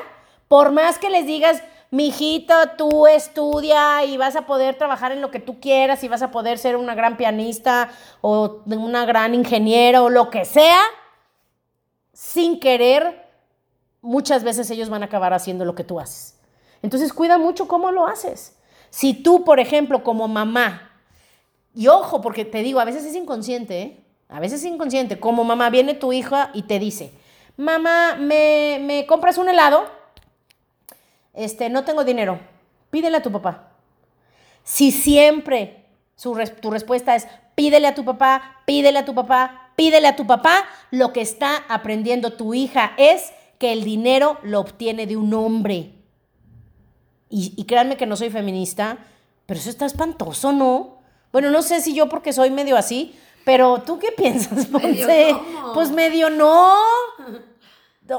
por 0.48 0.72
más 0.72 0.98
que 0.98 1.10
les 1.10 1.26
digas, 1.26 1.62
mi 1.92 2.08
hijito, 2.08 2.54
tú 2.78 3.06
estudia 3.06 4.06
y 4.06 4.16
vas 4.16 4.38
a 4.38 4.46
poder 4.46 4.78
trabajar 4.78 5.12
en 5.12 5.22
lo 5.22 5.30
que 5.30 5.40
tú 5.40 5.60
quieras 5.60 6.04
y 6.04 6.08
vas 6.08 6.22
a 6.22 6.32
poder 6.32 6.58
ser 6.58 6.78
una 6.78 6.96
gran 6.96 7.18
pianista 7.18 7.90
o 8.22 8.62
una 8.66 9.06
gran 9.06 9.36
ingeniera 9.36 10.02
o 10.02 10.10
lo 10.10 10.30
que 10.30 10.46
sea, 10.46 10.80
sin 12.14 12.62
querer, 12.62 13.30
muchas 14.00 14.44
veces 14.44 14.70
ellos 14.70 14.90
van 14.90 15.04
a 15.04 15.08
acabar 15.08 15.34
haciendo 15.34 15.66
lo 15.66 15.76
que 15.76 15.84
tú 15.84 16.00
haces. 16.00 16.40
Entonces 16.82 17.12
cuida 17.12 17.38
mucho 17.38 17.68
cómo 17.68 17.92
lo 17.92 18.08
haces. 18.08 18.56
Si 18.90 19.14
tú, 19.14 19.44
por 19.44 19.60
ejemplo, 19.60 20.04
como 20.04 20.28
mamá, 20.28 20.92
y 21.74 21.88
ojo, 21.88 22.22
porque 22.22 22.46
te 22.46 22.64
digo, 22.64 22.80
a 22.80 22.86
veces 22.86 23.06
es 23.06 23.16
inconsciente, 23.16 23.82
¿eh? 23.82 24.01
A 24.32 24.40
veces 24.40 24.62
es 24.62 24.72
inconsciente. 24.72 25.20
Como 25.20 25.44
mamá, 25.44 25.70
viene 25.70 25.94
tu 25.94 26.14
hija 26.14 26.52
y 26.54 26.64
te 26.64 26.80
dice, 26.80 27.12
mamá, 27.58 28.16
¿me, 28.18 29.06
compras 29.08 29.38
un 29.38 29.50
helado? 29.50 29.84
Este, 31.34 31.70
no 31.70 31.84
tengo 31.84 32.06
dinero. 32.06 32.40
Pídele 32.90 33.18
a 33.18 33.22
tu 33.22 33.32
papá. 33.32 33.74
Si 34.64 34.92
siempre 34.92 35.86
tu 36.62 36.72
respuesta 36.72 37.16
es 37.16 37.28
pídele 37.56 37.88
a 37.88 37.96
tu 37.96 38.06
papá, 38.06 38.62
pídele 38.66 39.00
a 39.00 39.06
tu 39.06 39.14
papá, 39.14 39.72
pídele 39.76 40.08
a 40.08 40.16
tu 40.16 40.26
papá, 40.26 40.66
lo 40.92 41.12
que 41.12 41.22
está 41.22 41.66
aprendiendo 41.68 42.34
tu 42.34 42.54
hija 42.54 42.94
es 42.98 43.34
que 43.60 43.74
el 43.74 43.84
dinero 43.84 44.40
lo 44.44 44.62
obtiene 44.62 45.08
de 45.08 45.18
un 45.18 45.34
hombre. 45.34 45.92
Y, 47.30 47.54
y 47.58 47.66
créanme 47.66 47.98
que 47.98 48.06
no 48.06 48.16
soy 48.16 48.30
feminista, 48.30 48.98
pero 49.46 49.60
eso 49.60 49.70
está 49.70 49.86
espantoso, 49.86 50.54
¿no? 50.54 51.00
Bueno, 51.34 51.50
no 51.50 51.62
sé 51.62 51.82
si 51.82 51.94
yo 51.94 52.08
porque 52.08 52.34
soy 52.34 52.50
medio 52.50 52.78
así, 52.78 53.16
pero 53.44 53.82
tú 53.82 54.00
qué 54.00 54.12
piensas, 54.12 54.66
Ponce? 54.68 55.36
Pues 55.74 55.92
medio 55.92 56.30
no. 56.30 56.76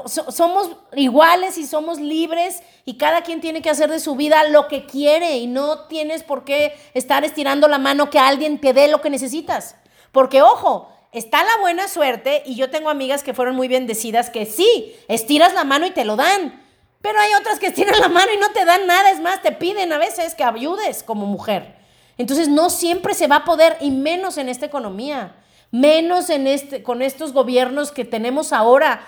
somos 0.07 0.71
iguales 0.95 1.57
y 1.57 1.65
somos 1.65 1.99
libres 1.99 2.61
y 2.85 2.97
cada 2.97 3.21
quien 3.21 3.41
tiene 3.41 3.61
que 3.61 3.69
hacer 3.69 3.89
de 3.89 3.99
su 3.99 4.15
vida 4.15 4.47
lo 4.49 4.67
que 4.67 4.85
quiere 4.85 5.37
y 5.37 5.47
no 5.47 5.81
tienes 5.87 6.23
por 6.23 6.43
qué 6.43 6.75
estar 6.93 7.23
estirando 7.23 7.67
la 7.67 7.77
mano 7.77 8.09
que 8.09 8.19
alguien 8.19 8.59
te 8.59 8.73
dé 8.73 8.87
lo 8.87 9.01
que 9.01 9.09
necesitas. 9.09 9.75
Porque 10.11 10.41
ojo, 10.41 10.91
está 11.11 11.43
la 11.43 11.57
buena 11.61 11.87
suerte 11.87 12.43
y 12.45 12.55
yo 12.55 12.69
tengo 12.69 12.89
amigas 12.89 13.23
que 13.23 13.33
fueron 13.33 13.55
muy 13.55 13.67
bendecidas 13.67 14.29
que 14.29 14.45
sí, 14.45 14.95
estiras 15.07 15.53
la 15.53 15.63
mano 15.63 15.85
y 15.85 15.91
te 15.91 16.05
lo 16.05 16.15
dan. 16.15 16.61
Pero 17.01 17.19
hay 17.19 17.33
otras 17.33 17.59
que 17.59 17.67
estiran 17.67 17.99
la 17.99 18.07
mano 18.07 18.31
y 18.33 18.37
no 18.37 18.51
te 18.51 18.63
dan 18.65 18.87
nada, 18.87 19.11
es 19.11 19.19
más, 19.19 19.41
te 19.41 19.51
piden 19.51 19.91
a 19.91 19.97
veces 19.97 20.35
que 20.35 20.43
ayudes 20.43 21.03
como 21.03 21.25
mujer. 21.25 21.82
Entonces 22.17 22.47
no 22.47 22.69
siempre 22.69 23.13
se 23.13 23.27
va 23.27 23.37
a 23.37 23.45
poder, 23.45 23.77
y 23.81 23.91
menos 23.91 24.37
en 24.37 24.49
esta 24.49 24.65
economía, 24.65 25.35
menos 25.71 26.29
en 26.29 26.47
este, 26.47 26.83
con 26.83 27.01
estos 27.01 27.33
gobiernos 27.33 27.91
que 27.91 28.05
tenemos 28.05 28.53
ahora, 28.53 29.01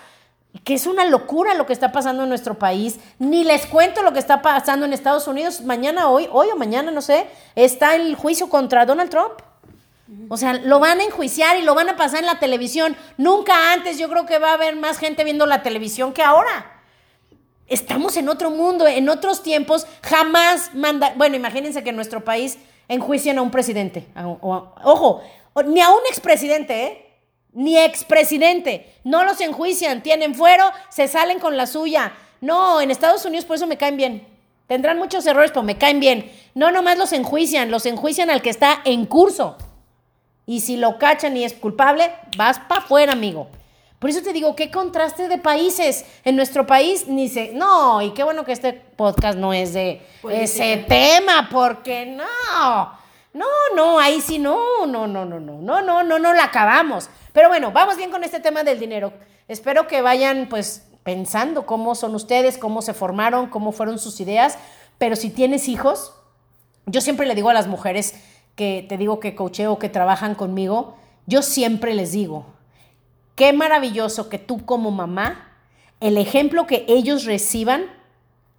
que 0.64 0.74
es 0.74 0.88
una 0.88 1.06
locura 1.06 1.54
lo 1.54 1.66
que 1.66 1.74
está 1.74 1.92
pasando 1.92 2.24
en 2.24 2.30
nuestro 2.30 2.58
país. 2.58 3.00
Ni 3.20 3.44
les 3.44 3.66
cuento 3.66 4.02
lo 4.02 4.14
que 4.14 4.20
está 4.20 4.42
pasando 4.42 4.86
en 4.86 4.94
Estados 4.94 5.28
Unidos. 5.28 5.62
Mañana, 5.62 6.10
hoy, 6.10 6.28
hoy 6.32 6.48
o 6.52 6.56
mañana, 6.56 6.92
no 6.92 7.02
sé, 7.02 7.28
está 7.56 7.96
el 7.96 8.16
juicio 8.16 8.50
contra 8.50 8.86
Donald 8.86 9.10
Trump. 9.10 9.34
O 10.30 10.38
sea, 10.38 10.54
lo 10.54 10.80
van 10.80 11.00
a 11.00 11.04
enjuiciar 11.04 11.58
y 11.58 11.64
lo 11.64 11.74
van 11.74 11.90
a 11.90 11.98
pasar 11.98 12.20
en 12.20 12.28
la 12.28 12.40
televisión. 12.40 12.96
Nunca 13.18 13.74
antes 13.74 13.98
yo 13.98 14.08
creo 14.08 14.26
que 14.26 14.40
va 14.40 14.52
a 14.52 14.54
haber 14.54 14.76
más 14.76 14.98
gente 14.98 15.24
viendo 15.24 15.46
la 15.46 15.64
televisión 15.64 16.14
que 16.14 16.24
ahora. 16.24 16.72
Estamos 17.68 18.16
en 18.16 18.30
otro 18.30 18.52
mundo, 18.52 18.86
en 18.86 19.10
otros 19.10 19.42
tiempos, 19.42 19.88
jamás 20.04 20.76
manda, 20.76 21.14
bueno, 21.16 21.36
imagínense 21.36 21.84
que 21.84 21.90
en 21.90 21.96
nuestro 21.96 22.24
país 22.24 22.60
enjuician 22.88 23.38
a 23.38 23.42
un 23.42 23.52
presidente. 23.52 24.08
ojo, 24.14 25.22
ni 25.66 25.82
a 25.82 25.90
un 25.90 26.02
expresidente, 26.10 26.84
¿eh? 26.84 27.02
Ni 27.54 27.78
expresidente. 27.78 28.94
No 29.04 29.24
los 29.24 29.40
enjuician, 29.42 30.04
tienen 30.04 30.36
fuero, 30.36 30.66
se 30.90 31.08
salen 31.08 31.40
con 31.40 31.56
la 31.56 31.68
suya. 31.68 32.14
No, 32.42 32.82
en 32.82 32.92
Estados 32.92 33.26
Unidos 33.26 33.46
por 33.46 33.56
eso 33.56 33.68
me 33.68 33.78
caen 33.78 33.98
bien. 33.98 34.28
Tendrán 34.68 34.98
muchos 34.98 35.26
errores, 35.26 35.52
pero 35.52 35.64
me 35.64 35.78
caen 35.78 36.00
bien. 36.00 36.32
No 36.54 36.72
nomás 36.72 36.98
los 36.98 37.14
enjuician, 37.14 37.72
los 37.72 37.86
enjuician 37.86 38.30
al 38.30 38.42
que 38.42 38.50
está 38.50 38.82
en 38.84 39.06
curso. 39.06 39.58
Y 40.46 40.62
si 40.62 40.78
lo 40.78 40.98
cachan 40.98 41.38
y 41.38 41.44
es 41.44 41.54
culpable, 41.54 42.12
vas 42.38 42.60
para 42.60 42.82
afuera, 42.82 43.14
amigo. 43.14 43.48
Por 44.00 44.10
eso 44.10 44.22
te 44.22 44.34
digo, 44.34 44.56
qué 44.56 44.70
contraste 44.72 45.28
de 45.28 45.38
países. 45.38 46.06
En 46.24 46.36
nuestro 46.36 46.68
país 46.68 47.08
ni 47.08 47.30
se... 47.30 47.54
No, 47.54 48.02
y 48.02 48.12
qué 48.12 48.24
bueno 48.24 48.46
que 48.46 48.52
este 48.52 48.74
podcast 48.74 49.38
no 49.38 49.54
es 49.54 49.74
de 49.74 50.02
Política. 50.22 50.44
ese 50.44 50.78
tema, 50.88 51.50
porque 51.52 52.06
no. 52.06 52.94
No, 53.34 53.46
no, 53.76 54.00
ahí 54.00 54.22
sí 54.22 54.40
no, 54.40 54.86
no, 54.86 55.08
no, 55.08 55.26
no, 55.26 55.40
no, 55.40 55.60
no, 55.60 55.82
no, 55.82 56.04
no, 56.04 56.20
no 56.20 56.34
la 56.34 56.46
acabamos. 56.46 57.10
Pero 57.34 57.50
bueno, 57.50 57.72
vamos 57.72 57.98
bien 57.98 58.12
con 58.12 58.24
este 58.24 58.40
tema 58.40 58.64
del 58.64 58.80
dinero. 58.80 59.12
Espero 59.48 59.88
que 59.88 60.02
vayan 60.02 60.48
pues 60.50 60.84
pensando 61.04 61.66
cómo 61.66 61.96
son 61.96 62.16
ustedes, 62.16 62.58
cómo 62.58 62.82
se 62.82 62.94
formaron, 62.94 63.48
cómo 63.48 63.72
fueron 63.72 64.00
sus 64.00 64.20
ideas. 64.22 64.58
Pero 64.98 65.16
si 65.16 65.30
tienes 65.30 65.68
hijos, 65.68 66.14
yo 66.86 67.02
siempre 67.02 67.28
le 67.28 67.36
digo 67.36 67.50
a 67.50 67.54
las 67.54 67.68
mujeres 67.68 68.16
que 68.56 68.86
te 68.88 68.98
digo 68.98 69.20
que 69.20 69.36
coacheo, 69.36 69.80
que 69.80 69.90
trabajan 69.90 70.36
conmigo, 70.36 70.96
yo 71.26 71.42
siempre 71.42 71.94
les 71.94 72.14
digo, 72.14 72.46
qué 73.36 73.54
maravilloso 73.54 74.30
que 74.30 74.40
tú 74.40 74.66
como 74.66 74.92
mamá, 74.92 75.52
el 76.00 76.18
ejemplo 76.18 76.68
que 76.68 76.86
ellos 76.88 77.26
reciban 77.26 77.86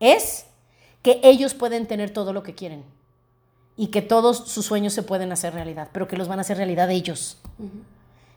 es 0.00 0.46
que 1.02 1.20
ellos 1.22 1.54
pueden 1.54 1.86
tener 1.86 2.10
todo 2.10 2.32
lo 2.32 2.42
que 2.42 2.54
quieren 2.54 2.82
y 3.76 3.88
que 3.88 4.02
todos 4.02 4.48
sus 4.48 4.66
sueños 4.66 4.92
se 4.92 5.02
pueden 5.02 5.32
hacer 5.32 5.54
realidad, 5.54 5.88
pero 5.92 6.08
que 6.08 6.16
los 6.16 6.28
van 6.28 6.38
a 6.38 6.42
hacer 6.42 6.56
realidad 6.56 6.90
ellos. 6.90 7.38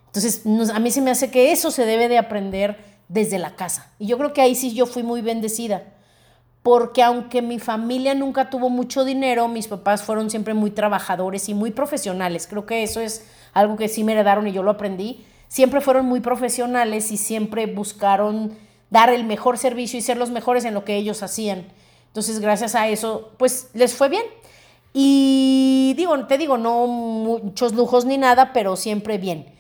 Entonces, 0.08 0.46
nos- 0.46 0.70
a 0.70 0.80
mí 0.80 0.92
se 0.92 1.02
me 1.02 1.12
hace 1.12 1.32
que 1.32 1.52
eso 1.52 1.72
se 1.72 1.86
debe 1.86 2.08
de 2.10 2.18
aprender 2.18 2.78
desde 3.08 3.40
la 3.40 3.56
casa. 3.56 3.92
Y 4.00 4.08
yo 4.08 4.18
creo 4.18 4.34
que 4.34 4.42
ahí 4.42 4.56
sí 4.56 4.74
yo 4.74 4.86
fui 4.86 5.04
muy 5.04 5.22
bendecida, 5.22 5.84
porque 6.64 7.02
aunque 7.04 7.42
mi 7.42 7.58
familia 7.60 8.14
nunca 8.16 8.50
tuvo 8.50 8.70
mucho 8.70 9.06
dinero, 9.06 9.48
mis 9.48 9.68
papás 9.68 10.04
fueron 10.04 10.30
siempre 10.30 10.54
muy 10.54 10.72
trabajadores 10.72 11.48
y 11.50 11.54
muy 11.54 11.72
profesionales. 11.72 12.48
Creo 12.48 12.66
que 12.66 12.84
eso 12.84 13.00
es 13.00 13.26
algo 13.54 13.78
que 13.78 13.88
sí 13.88 14.04
me 14.04 14.12
heredaron 14.12 14.48
y 14.48 14.52
yo 14.52 14.62
lo 14.62 14.72
aprendí. 14.72 15.26
Siempre 15.50 15.82
fueron 15.82 16.06
muy 16.06 16.22
profesionales 16.22 17.12
y 17.12 17.18
siempre 17.18 17.66
buscaron 17.66 18.56
dar 18.90 19.10
el 19.10 19.26
mejor 19.26 19.58
servicio 19.58 20.00
y 20.00 20.02
ser 20.02 20.16
los 20.16 20.30
mejores 20.30 20.64
en 20.64 20.74
lo 20.74 20.86
que 20.86 20.96
ellos 20.96 21.24
hacían. 21.24 21.66
Entonces, 22.08 22.40
gracias 22.40 22.76
a 22.76 22.88
eso, 22.88 23.34
pues 23.38 23.70
les 23.74 23.94
fue 23.96 24.10
bien. 24.10 24.24
Y 24.94 25.94
digo, 25.98 26.26
te 26.28 26.38
digo, 26.38 26.58
no 26.58 26.88
muchos 26.88 27.74
lujos 27.74 28.06
ni 28.06 28.18
nada, 28.18 28.54
pero 28.54 28.76
siempre 28.76 29.18
bien. 29.18 29.54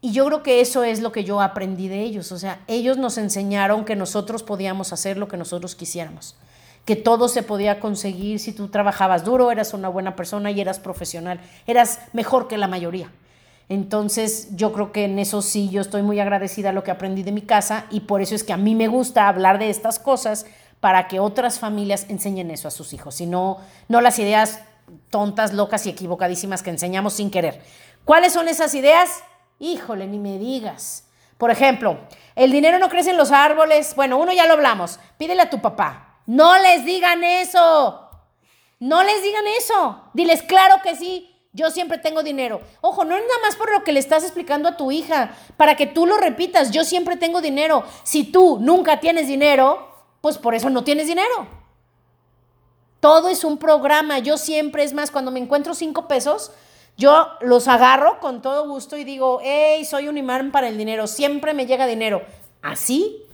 Y 0.00 0.12
yo 0.12 0.26
creo 0.26 0.42
que 0.42 0.60
eso 0.60 0.84
es 0.84 1.00
lo 1.00 1.12
que 1.12 1.24
yo 1.24 1.40
aprendí 1.40 1.88
de 1.88 2.02
ellos. 2.02 2.32
O 2.32 2.38
sea, 2.38 2.62
ellos 2.66 2.96
nos 2.98 3.16
enseñaron 3.16 3.84
que 3.84 3.96
nosotros 3.96 4.42
podíamos 4.42 4.92
hacer 4.92 5.16
lo 5.16 5.28
que 5.28 5.36
nosotros 5.36 5.74
quisiéramos. 5.74 6.36
Que 6.84 6.96
todo 6.96 7.28
se 7.28 7.42
podía 7.42 7.80
conseguir 7.80 8.38
si 8.40 8.52
tú 8.52 8.68
trabajabas 8.68 9.24
duro, 9.24 9.50
eras 9.50 9.72
una 9.72 9.88
buena 9.88 10.16
persona 10.16 10.50
y 10.50 10.60
eras 10.60 10.78
profesional. 10.78 11.40
Eras 11.66 12.00
mejor 12.12 12.48
que 12.48 12.58
la 12.58 12.68
mayoría. 12.68 13.10
Entonces, 13.68 14.48
yo 14.56 14.72
creo 14.72 14.92
que 14.92 15.04
en 15.04 15.18
eso 15.18 15.42
sí, 15.42 15.70
yo 15.70 15.80
estoy 15.80 16.02
muy 16.02 16.20
agradecida 16.20 16.70
a 16.70 16.72
lo 16.72 16.84
que 16.84 16.90
aprendí 16.90 17.22
de 17.22 17.32
mi 17.32 17.42
casa 17.42 17.86
y 17.90 18.00
por 18.00 18.20
eso 18.20 18.34
es 18.34 18.44
que 18.44 18.52
a 18.52 18.58
mí 18.58 18.74
me 18.74 18.88
gusta 18.88 19.28
hablar 19.28 19.58
de 19.58 19.70
estas 19.70 19.98
cosas 19.98 20.46
para 20.80 21.08
que 21.08 21.18
otras 21.18 21.58
familias 21.58 22.06
enseñen 22.08 22.50
eso 22.50 22.68
a 22.68 22.70
sus 22.70 22.92
hijos, 22.92 23.20
y 23.22 23.26
no, 23.26 23.56
no 23.88 24.02
las 24.02 24.18
ideas 24.18 24.60
tontas, 25.08 25.54
locas 25.54 25.86
y 25.86 25.90
equivocadísimas 25.90 26.62
que 26.62 26.68
enseñamos 26.68 27.14
sin 27.14 27.30
querer. 27.30 27.62
¿Cuáles 28.04 28.34
son 28.34 28.48
esas 28.48 28.74
ideas? 28.74 29.24
Híjole, 29.58 30.06
ni 30.06 30.18
me 30.18 30.38
digas. 30.38 31.08
Por 31.38 31.50
ejemplo, 31.50 31.98
el 32.36 32.52
dinero 32.52 32.78
no 32.78 32.88
crece 32.88 33.10
en 33.10 33.16
los 33.16 33.32
árboles. 33.32 33.94
Bueno, 33.96 34.18
uno 34.18 34.32
ya 34.32 34.46
lo 34.46 34.54
hablamos. 34.54 35.00
Pídele 35.16 35.42
a 35.42 35.50
tu 35.50 35.60
papá. 35.60 36.18
No 36.26 36.58
les 36.58 36.84
digan 36.84 37.24
eso. 37.24 38.10
No 38.78 39.02
les 39.02 39.22
digan 39.22 39.44
eso. 39.58 40.02
Diles, 40.12 40.42
claro 40.42 40.76
que 40.82 40.96
sí. 40.96 41.33
Yo 41.54 41.70
siempre 41.70 41.98
tengo 41.98 42.24
dinero. 42.24 42.60
Ojo, 42.80 43.04
no 43.04 43.16
es 43.16 43.22
nada 43.22 43.40
más 43.42 43.54
por 43.54 43.72
lo 43.72 43.84
que 43.84 43.92
le 43.92 44.00
estás 44.00 44.24
explicando 44.24 44.68
a 44.68 44.76
tu 44.76 44.90
hija, 44.90 45.36
para 45.56 45.76
que 45.76 45.86
tú 45.86 46.04
lo 46.04 46.16
repitas. 46.16 46.72
Yo 46.72 46.82
siempre 46.82 47.16
tengo 47.16 47.40
dinero. 47.40 47.84
Si 48.02 48.24
tú 48.24 48.58
nunca 48.60 48.98
tienes 48.98 49.28
dinero, 49.28 49.88
pues 50.20 50.36
por 50.36 50.56
eso 50.56 50.68
no 50.68 50.82
tienes 50.82 51.06
dinero. 51.06 51.46
Todo 52.98 53.28
es 53.28 53.44
un 53.44 53.58
programa. 53.58 54.18
Yo 54.18 54.36
siempre, 54.36 54.82
es 54.82 54.92
más, 54.92 55.12
cuando 55.12 55.30
me 55.30 55.38
encuentro 55.38 55.74
cinco 55.74 56.08
pesos, 56.08 56.50
yo 56.96 57.28
los 57.40 57.68
agarro 57.68 58.18
con 58.18 58.42
todo 58.42 58.68
gusto 58.68 58.96
y 58.96 59.04
digo, 59.04 59.38
hey, 59.40 59.84
soy 59.84 60.08
un 60.08 60.18
imán 60.18 60.50
para 60.50 60.66
el 60.66 60.76
dinero. 60.76 61.06
Siempre 61.06 61.54
me 61.54 61.66
llega 61.66 61.86
dinero. 61.86 62.22
Así. 62.62 63.26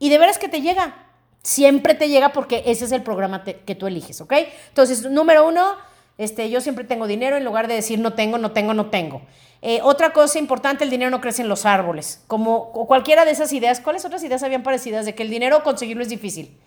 Y 0.00 0.08
de 0.08 0.18
veras 0.18 0.38
que 0.38 0.48
te 0.48 0.62
llega. 0.62 1.06
Siempre 1.44 1.94
te 1.94 2.08
llega 2.08 2.32
porque 2.32 2.64
ese 2.66 2.86
es 2.86 2.92
el 2.92 3.04
programa 3.04 3.44
que 3.44 3.74
tú 3.76 3.86
eliges, 3.86 4.20
¿ok? 4.20 4.32
Entonces, 4.70 5.08
número 5.08 5.46
uno, 5.46 5.76
este, 6.18 6.50
yo 6.50 6.60
siempre 6.60 6.84
tengo 6.84 7.06
dinero 7.06 7.36
en 7.36 7.44
lugar 7.44 7.68
de 7.68 7.74
decir 7.74 7.98
no 8.00 8.12
tengo, 8.12 8.38
no 8.38 8.50
tengo, 8.50 8.74
no 8.74 8.90
tengo. 8.90 9.22
Eh, 9.62 9.80
otra 9.82 10.12
cosa 10.12 10.38
importante, 10.38 10.84
el 10.84 10.90
dinero 10.90 11.10
no 11.10 11.20
crece 11.20 11.42
en 11.42 11.48
los 11.48 11.64
árboles. 11.64 12.22
Como 12.26 12.56
o 12.56 12.86
cualquiera 12.86 13.24
de 13.24 13.30
esas 13.30 13.52
ideas, 13.52 13.80
¿cuáles 13.80 14.04
otras 14.04 14.22
ideas 14.22 14.42
habían 14.42 14.62
parecidas 14.62 15.06
de 15.06 15.14
que 15.14 15.22
el 15.22 15.30
dinero 15.30 15.62
conseguirlo 15.62 16.02
es 16.02 16.08
difícil? 16.08 16.58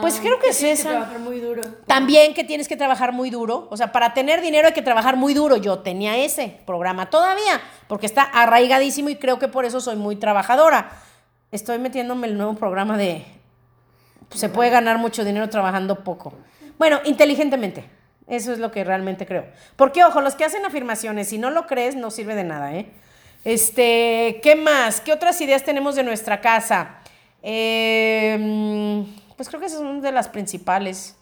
Pues 0.00 0.20
creo 0.20 0.38
que 0.38 0.50
es 0.50 0.58
tienes 0.58 0.80
esa. 0.80 0.90
Que 0.90 0.96
trabajar 0.96 1.20
muy 1.20 1.40
duro. 1.40 1.62
También 1.86 2.34
que 2.34 2.44
tienes 2.44 2.68
que 2.68 2.76
trabajar 2.76 3.12
muy 3.12 3.30
duro. 3.30 3.66
O 3.70 3.76
sea, 3.76 3.92
para 3.92 4.12
tener 4.12 4.42
dinero 4.42 4.68
hay 4.68 4.74
que 4.74 4.82
trabajar 4.82 5.16
muy 5.16 5.32
duro. 5.32 5.56
Yo 5.56 5.78
tenía 5.78 6.16
ese 6.18 6.60
programa 6.66 7.08
todavía, 7.08 7.62
porque 7.88 8.04
está 8.04 8.22
arraigadísimo 8.22 9.08
y 9.08 9.16
creo 9.16 9.38
que 9.38 9.48
por 9.48 9.64
eso 9.64 9.80
soy 9.80 9.96
muy 9.96 10.16
trabajadora. 10.16 10.90
Estoy 11.50 11.78
metiéndome 11.78 12.26
el 12.26 12.36
nuevo 12.36 12.54
programa 12.54 12.98
de... 12.98 13.24
Se 14.30 14.48
puede 14.48 14.70
ganar 14.70 14.98
mucho 14.98 15.24
dinero 15.24 15.48
trabajando 15.48 16.04
poco. 16.04 16.34
Bueno, 16.78 17.00
inteligentemente. 17.04 17.88
Eso 18.26 18.52
es 18.52 18.58
lo 18.58 18.72
que 18.72 18.84
realmente 18.84 19.26
creo. 19.26 19.46
Porque, 19.76 20.02
ojo, 20.04 20.20
los 20.20 20.34
que 20.34 20.44
hacen 20.44 20.64
afirmaciones, 20.64 21.28
si 21.28 21.38
no 21.38 21.50
lo 21.50 21.66
crees, 21.66 21.94
no 21.94 22.10
sirve 22.10 22.34
de 22.34 22.44
nada, 22.44 22.74
¿eh? 22.74 22.86
Este, 23.44 24.40
¿qué 24.42 24.56
más? 24.56 25.00
¿Qué 25.00 25.12
otras 25.12 25.40
ideas 25.40 25.62
tenemos 25.62 25.94
de 25.94 26.02
nuestra 26.02 26.40
casa? 26.40 26.96
Eh, 27.42 29.04
pues 29.36 29.48
creo 29.48 29.60
que 29.60 29.66
esas 29.66 29.80
son 29.80 30.00
de 30.00 30.12
las 30.12 30.28
principales. 30.28 31.16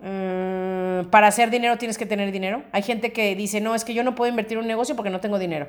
Mm, 0.00 1.06
para 1.10 1.28
hacer 1.28 1.50
dinero 1.50 1.78
tienes 1.78 1.96
que 1.96 2.04
tener 2.04 2.30
dinero. 2.30 2.62
Hay 2.72 2.82
gente 2.82 3.12
que 3.12 3.34
dice, 3.34 3.60
no, 3.60 3.74
es 3.74 3.84
que 3.84 3.94
yo 3.94 4.04
no 4.04 4.14
puedo 4.14 4.28
invertir 4.28 4.58
en 4.58 4.64
un 4.64 4.68
negocio 4.68 4.94
porque 4.94 5.10
no 5.10 5.20
tengo 5.20 5.38
dinero. 5.38 5.68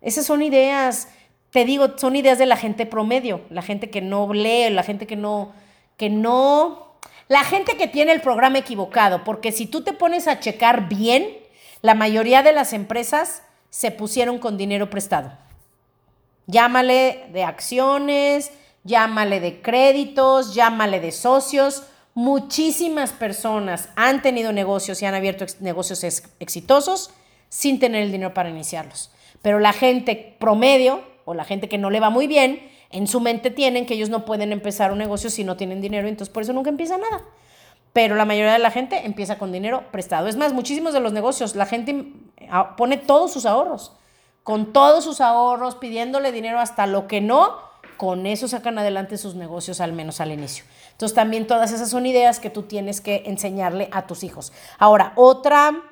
Esas 0.00 0.24
son 0.24 0.42
ideas, 0.42 1.08
te 1.50 1.64
digo, 1.64 1.98
son 1.98 2.16
ideas 2.16 2.38
de 2.38 2.46
la 2.46 2.56
gente 2.56 2.86
promedio, 2.86 3.42
la 3.50 3.62
gente 3.62 3.90
que 3.90 4.00
no 4.00 4.32
lee, 4.32 4.70
la 4.70 4.84
gente 4.84 5.06
que 5.06 5.16
no, 5.16 5.52
que 5.98 6.08
no, 6.08 6.87
la 7.28 7.44
gente 7.44 7.76
que 7.76 7.88
tiene 7.88 8.12
el 8.12 8.20
programa 8.20 8.58
equivocado, 8.58 9.22
porque 9.24 9.52
si 9.52 9.66
tú 9.66 9.82
te 9.82 9.92
pones 9.92 10.26
a 10.26 10.40
checar 10.40 10.88
bien, 10.88 11.28
la 11.82 11.94
mayoría 11.94 12.42
de 12.42 12.52
las 12.52 12.72
empresas 12.72 13.42
se 13.70 13.90
pusieron 13.90 14.38
con 14.38 14.56
dinero 14.56 14.88
prestado. 14.90 15.32
Llámale 16.46 17.26
de 17.32 17.44
acciones, 17.44 18.50
llámale 18.84 19.40
de 19.40 19.60
créditos, 19.60 20.54
llámale 20.54 21.00
de 21.00 21.12
socios. 21.12 21.82
Muchísimas 22.14 23.12
personas 23.12 23.90
han 23.94 24.22
tenido 24.22 24.52
negocios 24.52 25.02
y 25.02 25.06
han 25.06 25.14
abierto 25.14 25.44
negocios 25.60 26.02
ex- 26.04 26.28
exitosos 26.40 27.10
sin 27.50 27.78
tener 27.78 28.02
el 28.02 28.10
dinero 28.10 28.32
para 28.32 28.48
iniciarlos. 28.48 29.12
Pero 29.42 29.60
la 29.60 29.72
gente 29.72 30.36
promedio 30.40 31.04
o 31.26 31.34
la 31.34 31.44
gente 31.44 31.68
que 31.68 31.78
no 31.78 31.90
le 31.90 32.00
va 32.00 32.08
muy 32.10 32.26
bien, 32.26 32.72
en 32.90 33.06
su 33.06 33.20
mente 33.20 33.50
tienen 33.50 33.86
que 33.86 33.94
ellos 33.94 34.08
no 34.08 34.24
pueden 34.24 34.52
empezar 34.52 34.92
un 34.92 34.98
negocio 34.98 35.30
si 35.30 35.44
no 35.44 35.56
tienen 35.56 35.80
dinero, 35.80 36.08
entonces 36.08 36.32
por 36.32 36.42
eso 36.42 36.52
nunca 36.52 36.70
empieza 36.70 36.96
nada. 36.96 37.24
Pero 37.92 38.14
la 38.14 38.24
mayoría 38.24 38.52
de 38.52 38.58
la 38.58 38.70
gente 38.70 39.04
empieza 39.04 39.38
con 39.38 39.52
dinero 39.52 39.84
prestado. 39.90 40.28
Es 40.28 40.36
más, 40.36 40.52
muchísimos 40.52 40.92
de 40.92 41.00
los 41.00 41.12
negocios, 41.12 41.56
la 41.56 41.66
gente 41.66 42.12
pone 42.76 42.96
todos 42.96 43.32
sus 43.32 43.46
ahorros, 43.46 43.92
con 44.42 44.72
todos 44.72 45.04
sus 45.04 45.20
ahorros, 45.20 45.74
pidiéndole 45.74 46.32
dinero 46.32 46.60
hasta 46.60 46.86
lo 46.86 47.06
que 47.06 47.20
no, 47.20 47.56
con 47.96 48.26
eso 48.26 48.46
sacan 48.46 48.78
adelante 48.78 49.18
sus 49.18 49.34
negocios, 49.34 49.80
al 49.80 49.92
menos 49.92 50.20
al 50.20 50.32
inicio. 50.32 50.64
Entonces 50.92 51.14
también 51.14 51.46
todas 51.46 51.72
esas 51.72 51.90
son 51.90 52.06
ideas 52.06 52.38
que 52.38 52.48
tú 52.48 52.62
tienes 52.62 53.00
que 53.00 53.24
enseñarle 53.26 53.88
a 53.92 54.06
tus 54.06 54.22
hijos. 54.22 54.52
Ahora, 54.78 55.12
otra, 55.16 55.82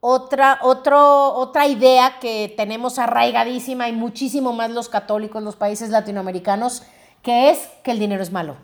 otra, 0.00 0.58
otro, 0.62 1.34
otra 1.34 1.66
idea 1.66 2.18
que 2.20 2.52
tenemos 2.56 2.98
arraigadísima 2.98 3.88
y 3.88 3.92
muchísimo 3.92 4.52
más 4.52 4.70
los 4.70 4.88
católicos, 4.88 5.42
los 5.42 5.56
países 5.56 5.90
latinoamericanos, 5.90 6.82
que 7.22 7.50
es 7.50 7.68
que 7.84 7.90
el 7.90 7.98
dinero 7.98 8.22
es 8.22 8.32
malo. 8.32 8.56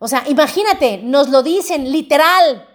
O 0.00 0.08
sea, 0.08 0.24
imagínate, 0.28 0.98
nos 0.98 1.28
lo 1.28 1.42
dicen 1.42 1.90
literal. 1.90 2.68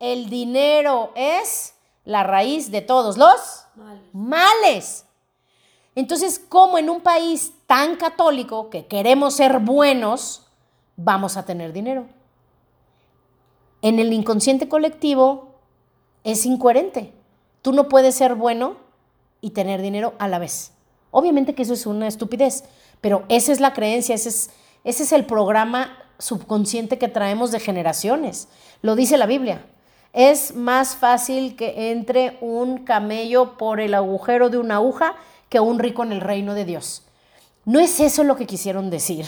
El 0.00 0.28
dinero 0.28 1.12
es 1.14 1.74
la 2.04 2.24
raíz 2.24 2.70
de 2.70 2.82
todos 2.82 3.16
los 3.16 3.64
Males. 3.76 4.02
males. 4.12 5.04
Entonces, 5.94 6.40
¿cómo 6.48 6.78
en 6.78 6.90
un 6.90 7.00
país 7.00 7.52
tan 7.66 7.96
católico 7.96 8.70
que 8.70 8.86
queremos 8.86 9.34
ser 9.34 9.58
buenos, 9.60 10.46
vamos 10.96 11.36
a 11.36 11.44
tener 11.44 11.72
dinero? 11.72 12.06
En 13.82 13.98
el 13.98 14.12
inconsciente 14.12 14.68
colectivo 14.68 15.54
es 16.24 16.44
incoherente. 16.44 17.17
Tú 17.68 17.74
no 17.74 17.90
puedes 17.90 18.14
ser 18.14 18.34
bueno 18.34 18.78
y 19.42 19.50
tener 19.50 19.82
dinero 19.82 20.14
a 20.18 20.26
la 20.26 20.38
vez. 20.38 20.72
Obviamente 21.10 21.54
que 21.54 21.64
eso 21.64 21.74
es 21.74 21.84
una 21.84 22.08
estupidez, 22.08 22.64
pero 23.02 23.24
esa 23.28 23.52
es 23.52 23.60
la 23.60 23.74
creencia, 23.74 24.14
ese 24.14 24.30
es, 24.30 24.50
ese 24.84 25.02
es 25.02 25.12
el 25.12 25.26
programa 25.26 25.98
subconsciente 26.18 26.96
que 26.96 27.08
traemos 27.08 27.50
de 27.50 27.60
generaciones. 27.60 28.48
Lo 28.80 28.96
dice 28.96 29.18
la 29.18 29.26
Biblia. 29.26 29.66
Es 30.14 30.54
más 30.54 30.96
fácil 30.96 31.56
que 31.56 31.90
entre 31.90 32.38
un 32.40 32.86
camello 32.86 33.58
por 33.58 33.80
el 33.80 33.92
agujero 33.92 34.48
de 34.48 34.56
una 34.56 34.76
aguja 34.76 35.16
que 35.50 35.60
un 35.60 35.78
rico 35.78 36.02
en 36.02 36.12
el 36.12 36.22
reino 36.22 36.54
de 36.54 36.64
Dios. 36.64 37.02
No 37.66 37.80
es 37.80 38.00
eso 38.00 38.24
lo 38.24 38.36
que 38.36 38.46
quisieron 38.46 38.88
decir. 38.88 39.26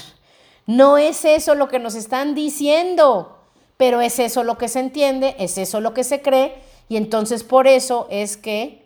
No 0.64 0.97
es 0.97 1.26
eso 1.26 1.55
lo 1.55 1.68
que 1.68 1.78
nos 1.78 1.95
están 1.95 2.34
diciendo, 2.34 3.36
pero 3.76 4.01
es 4.01 4.18
eso 4.18 4.45
lo 4.45 4.57
que 4.57 4.68
se 4.68 4.80
entiende, 4.80 5.36
es 5.38 5.59
eso 5.59 5.82
lo 5.82 5.93
que 5.93 6.05
se 6.05 6.22
cree, 6.22 6.69
y 6.91 6.97
entonces 6.97 7.45
por 7.45 7.68
eso 7.68 8.09
es 8.11 8.36
que, 8.36 8.84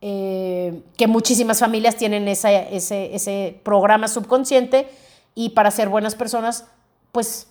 eh, 0.00 0.82
que 0.96 1.06
muchísimas 1.06 1.60
familias 1.60 1.94
tienen 1.94 2.26
ese, 2.26 2.74
ese 2.74 3.60
programa 3.62 4.08
subconsciente 4.08 4.88
y 5.36 5.50
para 5.50 5.70
ser 5.70 5.88
buenas 5.88 6.16
personas, 6.16 6.64
pues 7.12 7.46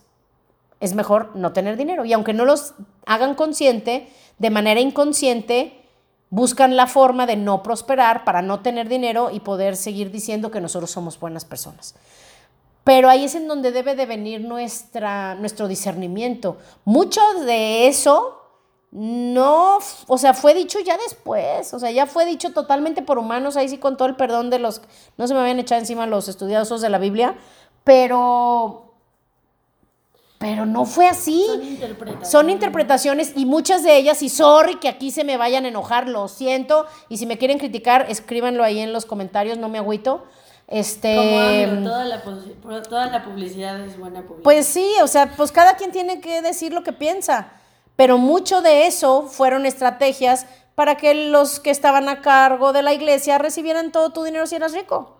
es 0.81 0.93
mejor 0.93 1.31
no 1.35 1.53
tener 1.53 1.77
dinero. 1.77 2.03
Y 2.03 2.11
aunque 2.11 2.33
no 2.33 2.43
los 2.43 2.73
hagan 3.05 3.33
consciente, 3.33 4.09
de 4.37 4.49
manera 4.49 4.81
inconsciente, 4.81 5.85
buscan 6.29 6.75
la 6.75 6.87
forma 6.87 7.25
de 7.25 7.37
no 7.37 7.63
prosperar 7.63 8.25
para 8.25 8.41
no 8.41 8.59
tener 8.59 8.89
dinero 8.89 9.29
y 9.31 9.39
poder 9.39 9.77
seguir 9.77 10.11
diciendo 10.11 10.51
que 10.51 10.59
nosotros 10.59 10.91
somos 10.91 11.17
buenas 11.17 11.45
personas. 11.45 11.95
Pero 12.83 13.09
ahí 13.09 13.23
es 13.23 13.35
en 13.35 13.47
donde 13.47 13.71
debe 13.71 13.95
de 13.95 14.05
venir 14.05 14.41
nuestra, 14.41 15.35
nuestro 15.35 15.69
discernimiento. 15.69 16.57
Mucho 16.83 17.21
de 17.45 17.87
eso 17.87 18.46
no, 18.91 19.79
o 20.07 20.17
sea, 20.17 20.33
fue 20.33 20.53
dicho 20.53 20.79
ya 20.79 20.97
después, 20.97 21.73
o 21.73 21.79
sea, 21.79 21.91
ya 21.91 22.05
fue 22.05 22.25
dicho 22.25 22.53
totalmente 22.53 23.01
por 23.01 23.17
humanos, 23.17 23.57
ahí 23.57 23.67
sí 23.67 23.77
con 23.77 23.97
todo 23.97 24.07
el 24.07 24.15
perdón 24.15 24.49
de 24.49 24.59
los, 24.59 24.81
no 25.17 25.27
se 25.27 25.33
me 25.33 25.41
habían 25.41 25.59
echado 25.59 25.79
encima 25.79 26.07
los 26.07 26.29
estudiosos 26.29 26.81
de 26.81 26.89
la 26.89 26.97
Biblia, 26.97 27.35
pero 27.83 28.87
pero 30.39 30.67
no 30.67 30.85
fue 30.85 31.07
así. 31.07 31.43
Son 31.47 31.63
interpretaciones. 31.63 32.29
Son 32.29 32.49
interpretaciones 32.49 33.33
y 33.35 33.45
muchas 33.45 33.83
de 33.83 33.97
ellas, 33.97 34.21
y 34.21 34.29
sorry 34.29 34.75
que 34.75 34.87
aquí 34.87 35.09
se 35.11 35.23
me 35.23 35.35
vayan 35.35 35.65
a 35.65 35.69
enojar, 35.69 36.07
lo 36.07 36.27
siento. 36.27 36.85
Y 37.09 37.17
si 37.17 37.25
me 37.25 37.37
quieren 37.39 37.57
criticar, 37.57 38.05
escríbanlo 38.07 38.63
ahí 38.63 38.79
en 38.79 38.93
los 38.93 39.05
comentarios, 39.05 39.57
no 39.57 39.67
me 39.67 39.79
agüito. 39.79 40.25
Este, 40.67 41.15
Como 41.65 41.87
toda 41.87 42.05
la, 42.05 42.21
toda 42.83 43.05
la 43.07 43.23
publicidad 43.23 43.79
es 43.79 43.97
buena 43.97 44.21
publicidad. 44.21 44.43
pues 44.43 44.67
sí, 44.67 44.87
o 45.01 45.07
sea, 45.07 45.33
pues 45.35 45.51
cada 45.51 45.75
quien 45.75 45.91
tiene 45.91 46.19
que 46.19 46.41
decir 46.41 46.73
lo 46.73 46.83
que 46.83 46.93
piensa. 46.93 47.53
Pero 47.97 48.17
mucho 48.17 48.61
de 48.61 48.87
eso 48.87 49.23
fueron 49.23 49.65
estrategias 49.65 50.45
para 50.75 50.95
que 50.95 51.13
los 51.15 51.59
que 51.59 51.71
estaban 51.71 52.07
a 52.07 52.21
cargo 52.21 52.71
de 52.71 52.83
la 52.83 52.93
iglesia 52.93 53.39
recibieran 53.39 53.91
todo 53.91 54.13
tu 54.13 54.23
dinero 54.23 54.45
si 54.45 54.55
eras 54.55 54.73
rico. 54.73 55.17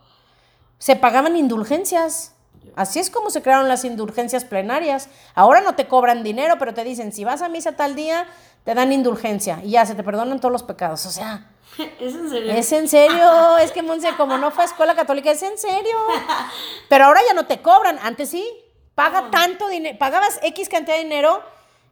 Se 0.78 0.96
pagaban 0.96 1.36
indulgencias. 1.36 2.36
Así 2.76 3.00
es 3.00 3.10
como 3.10 3.32
se 3.32 3.42
crearon 3.42 3.68
las 3.68 3.84
indulgencias 3.84 4.46
plenarias. 4.46 5.10
Ahora 5.34 5.62
no 5.62 5.74
te 5.74 5.88
cobran 5.88 6.22
dinero, 6.22 6.58
pero 6.60 6.76
te 6.76 6.84
dicen, 6.84 7.12
si 7.12 7.24
vas 7.24 7.42
a 7.42 7.50
misa 7.50 7.72
tal 7.72 7.96
día, 7.96 8.28
te 8.64 8.76
dan 8.76 8.94
indulgencia 8.94 9.60
y 9.64 9.72
ya 9.72 9.86
se 9.88 9.96
te 9.96 10.04
perdonan 10.04 10.40
todos 10.40 10.52
los 10.52 10.62
pecados. 10.62 11.08
O 11.08 11.10
sea, 11.10 11.50
¿Es 12.00 12.14
en 12.14 12.30
serio? 12.30 12.52
es 12.52 12.72
en 12.72 12.88
serio. 12.88 13.58
Es 13.58 13.72
que 13.72 13.82
Monse, 13.82 14.10
como 14.18 14.38
no 14.38 14.52
fue 14.52 14.66
a 14.66 14.68
escuela 14.68 14.94
católica, 14.94 15.32
es 15.32 15.42
en 15.42 15.58
serio. 15.58 15.98
Pero 16.90 17.06
ahora 17.06 17.22
ya 17.28 17.34
no 17.34 17.48
te 17.48 17.60
cobran. 17.64 17.98
Antes 18.04 18.30
sí. 18.30 18.48
Paga 18.94 19.32
tanto 19.32 19.68
dinero. 19.68 19.98
Pagabas 19.98 20.40
X 20.44 20.70
cantidad 20.70 20.98
de 20.98 21.04
dinero 21.04 21.42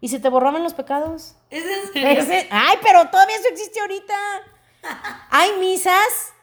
y 0.02 0.10
se 0.10 0.20
te 0.20 0.30
borraban 0.30 0.64
los 0.64 0.74
pecados. 0.74 1.36
¿Es 1.50 1.64
en 1.66 1.93
serio? 1.93 2.22
Ese- 2.22 2.48
ay, 2.52 2.78
pero 2.84 3.08
todavía 3.10 3.36
eso 3.38 3.48
existe 3.50 3.80
ahorita. 3.80 4.14
Hay 5.32 5.54
misas 5.60 6.34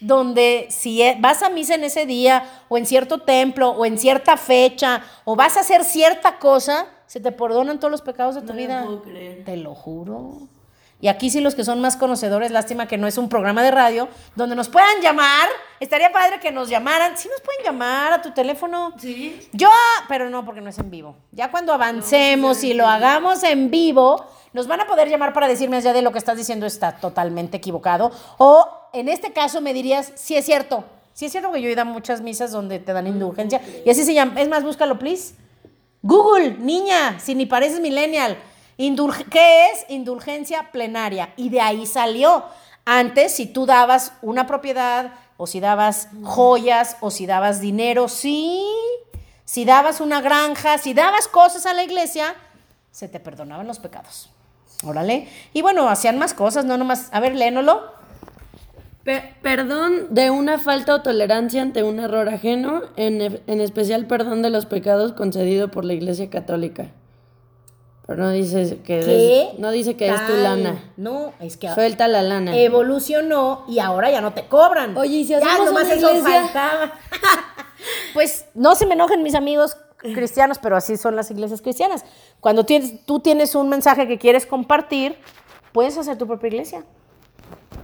donde 0.00 0.68
si 0.70 1.02
e- 1.02 1.16
vas 1.20 1.42
a 1.42 1.50
misa 1.50 1.74
en 1.74 1.84
ese 1.84 2.06
día 2.06 2.64
o 2.68 2.78
en 2.78 2.86
cierto 2.86 3.18
templo 3.22 3.70
o 3.70 3.84
en 3.84 3.98
cierta 3.98 4.36
fecha 4.36 5.02
o 5.24 5.36
vas 5.36 5.56
a 5.56 5.60
hacer 5.60 5.84
cierta 5.84 6.38
cosa, 6.38 6.86
se 7.06 7.20
te 7.20 7.32
perdonan 7.32 7.78
todos 7.78 7.90
los 7.90 8.02
pecados 8.02 8.34
de 8.34 8.40
tu 8.42 8.46
No 8.48 8.52
lo 8.54 8.58
vida. 8.58 8.84
puedo 8.84 9.02
creer. 9.02 9.44
Te 9.44 9.56
lo 9.56 9.74
juro. 9.74 10.48
Y 11.00 11.08
aquí 11.08 11.30
sí 11.30 11.40
los 11.40 11.54
que 11.54 11.64
son 11.64 11.80
más 11.80 11.96
conocedores, 11.96 12.50
lástima 12.50 12.86
que 12.86 12.98
no 12.98 13.06
es 13.06 13.16
un 13.16 13.28
programa 13.28 13.62
de 13.62 13.70
radio, 13.70 14.08
donde 14.36 14.54
nos 14.54 14.68
puedan 14.68 15.00
llamar. 15.00 15.48
Estaría 15.80 16.12
padre 16.12 16.40
que 16.40 16.52
nos 16.52 16.68
llamaran. 16.68 17.16
Sí 17.16 17.28
nos 17.28 17.40
pueden 17.40 17.64
llamar 17.64 18.12
a 18.12 18.20
tu 18.20 18.32
teléfono. 18.32 18.92
¿Sí? 18.98 19.48
Yo, 19.52 19.70
pero 20.08 20.28
no, 20.28 20.44
porque 20.44 20.60
no 20.60 20.68
es 20.68 20.78
en 20.78 20.90
vivo. 20.90 21.16
Ya 21.32 21.50
cuando 21.50 21.72
avancemos 21.72 22.62
y 22.64 22.74
lo 22.74 22.86
hagamos 22.86 23.42
en 23.44 23.70
vivo, 23.70 24.26
nos 24.52 24.66
van 24.66 24.80
a 24.80 24.86
poder 24.86 25.08
llamar 25.08 25.32
para 25.32 25.48
decirme 25.48 25.80
ya 25.80 25.94
de 25.94 26.02
lo 26.02 26.12
que 26.12 26.18
estás 26.18 26.36
diciendo 26.36 26.66
está 26.66 26.96
totalmente 26.96 27.56
equivocado. 27.56 28.12
O 28.36 28.68
en 28.92 29.08
este 29.08 29.32
caso 29.32 29.62
me 29.62 29.72
dirías, 29.72 30.12
sí 30.16 30.36
es 30.36 30.44
cierto. 30.44 30.84
Sí 31.14 31.26
es 31.26 31.32
cierto 31.32 31.50
que 31.50 31.62
yo 31.62 31.68
he 31.68 31.72
ido 31.72 31.82
a 31.82 31.84
muchas 31.86 32.20
misas 32.20 32.52
donde 32.52 32.78
te 32.78 32.92
dan 32.92 33.06
indulgencia. 33.06 33.60
Y 33.84 33.90
así 33.90 34.04
se 34.04 34.12
llama. 34.12 34.38
Es 34.40 34.48
más, 34.48 34.62
búscalo, 34.64 34.98
please. 34.98 35.34
Google, 36.02 36.56
niña, 36.58 37.18
si 37.20 37.34
ni 37.34 37.46
pareces 37.46 37.80
millennial. 37.80 38.38
Indulge- 38.80 39.26
¿Qué 39.30 39.66
es 39.66 39.84
indulgencia 39.90 40.70
plenaria? 40.72 41.34
Y 41.36 41.50
de 41.50 41.60
ahí 41.60 41.84
salió. 41.84 42.44
Antes, 42.86 43.32
si 43.32 43.44
tú 43.46 43.66
dabas 43.66 44.14
una 44.22 44.46
propiedad, 44.46 45.12
o 45.36 45.46
si 45.46 45.60
dabas 45.60 46.08
joyas, 46.22 46.96
o 47.00 47.10
si 47.10 47.26
dabas 47.26 47.60
dinero, 47.60 48.08
sí. 48.08 48.64
Si 49.44 49.64
dabas 49.66 50.00
una 50.00 50.20
granja, 50.22 50.78
si 50.78 50.94
dabas 50.94 51.28
cosas 51.28 51.66
a 51.66 51.74
la 51.74 51.82
iglesia, 51.82 52.34
se 52.90 53.06
te 53.08 53.20
perdonaban 53.20 53.66
los 53.66 53.78
pecados. 53.80 54.30
Órale. 54.82 55.28
Y 55.52 55.60
bueno, 55.60 55.88
hacían 55.90 56.18
más 56.18 56.32
cosas, 56.32 56.64
no 56.64 56.78
nomás. 56.78 57.08
A 57.12 57.20
ver, 57.20 57.34
léenolo. 57.34 57.82
Pe- 59.04 59.34
perdón 59.42 60.06
de 60.14 60.30
una 60.30 60.58
falta 60.58 60.94
o 60.94 61.02
tolerancia 61.02 61.60
ante 61.62 61.82
un 61.82 62.00
error 62.00 62.28
ajeno, 62.30 62.82
en, 62.96 63.20
e- 63.20 63.42
en 63.46 63.60
especial 63.60 64.06
perdón 64.06 64.40
de 64.40 64.48
los 64.50 64.64
pecados 64.66 65.12
concedido 65.12 65.70
por 65.70 65.84
la 65.84 65.92
Iglesia 65.94 66.30
Católica. 66.30 66.86
Pero 68.10 68.24
no 68.24 68.30
dice 68.30 68.78
que 68.78 68.98
¿Qué? 68.98 69.42
es, 69.52 69.58
no 69.60 69.70
dice 69.70 69.96
que 69.96 70.08
es 70.08 70.26
tu 70.26 70.34
lana. 70.34 70.82
No, 70.96 71.32
es 71.38 71.56
que 71.56 71.72
Suelta 71.72 72.08
la 72.08 72.22
lana. 72.22 72.58
evolucionó 72.58 73.64
y 73.68 73.78
ahora 73.78 74.10
ya 74.10 74.20
no 74.20 74.32
te 74.32 74.48
cobran. 74.48 74.96
Oye, 74.96 75.18
¿y 75.18 75.22
si 75.22 75.30
ya 75.30 75.38
hacemos 75.38 75.66
nomás 75.66 75.84
una 75.84 75.94
eso 75.94 76.10
iglesia? 76.10 76.42
faltaba. 76.42 76.92
pues 78.14 78.46
no 78.54 78.74
se 78.74 78.86
me 78.86 78.94
enojen 78.94 79.22
mis 79.22 79.36
amigos 79.36 79.76
cristianos, 79.98 80.58
pero 80.58 80.76
así 80.76 80.96
son 80.96 81.14
las 81.14 81.30
iglesias 81.30 81.62
cristianas. 81.62 82.04
Cuando 82.40 82.64
tienes, 82.66 83.06
tú 83.06 83.20
tienes 83.20 83.54
un 83.54 83.68
mensaje 83.68 84.08
que 84.08 84.18
quieres 84.18 84.44
compartir, 84.44 85.16
puedes 85.72 85.96
hacer 85.96 86.18
tu 86.18 86.26
propia 86.26 86.48
iglesia. 86.48 86.84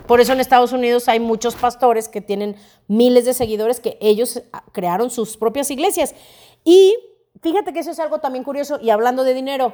Por 0.08 0.20
eso 0.20 0.32
en 0.32 0.40
Estados 0.40 0.72
Unidos 0.72 1.08
hay 1.08 1.20
muchos 1.20 1.54
pastores 1.54 2.08
que 2.08 2.20
tienen 2.20 2.56
miles 2.88 3.26
de 3.26 3.32
seguidores 3.32 3.78
que 3.78 3.96
ellos 4.00 4.42
ah, 4.52 4.64
crearon 4.72 5.08
sus 5.08 5.36
propias 5.36 5.70
iglesias. 5.70 6.16
Y 6.64 6.96
fíjate 7.42 7.72
que 7.72 7.78
eso 7.78 7.92
es 7.92 8.00
algo 8.00 8.18
también 8.18 8.42
curioso. 8.42 8.80
Y 8.82 8.90
hablando 8.90 9.22
de 9.22 9.32
dinero, 9.32 9.72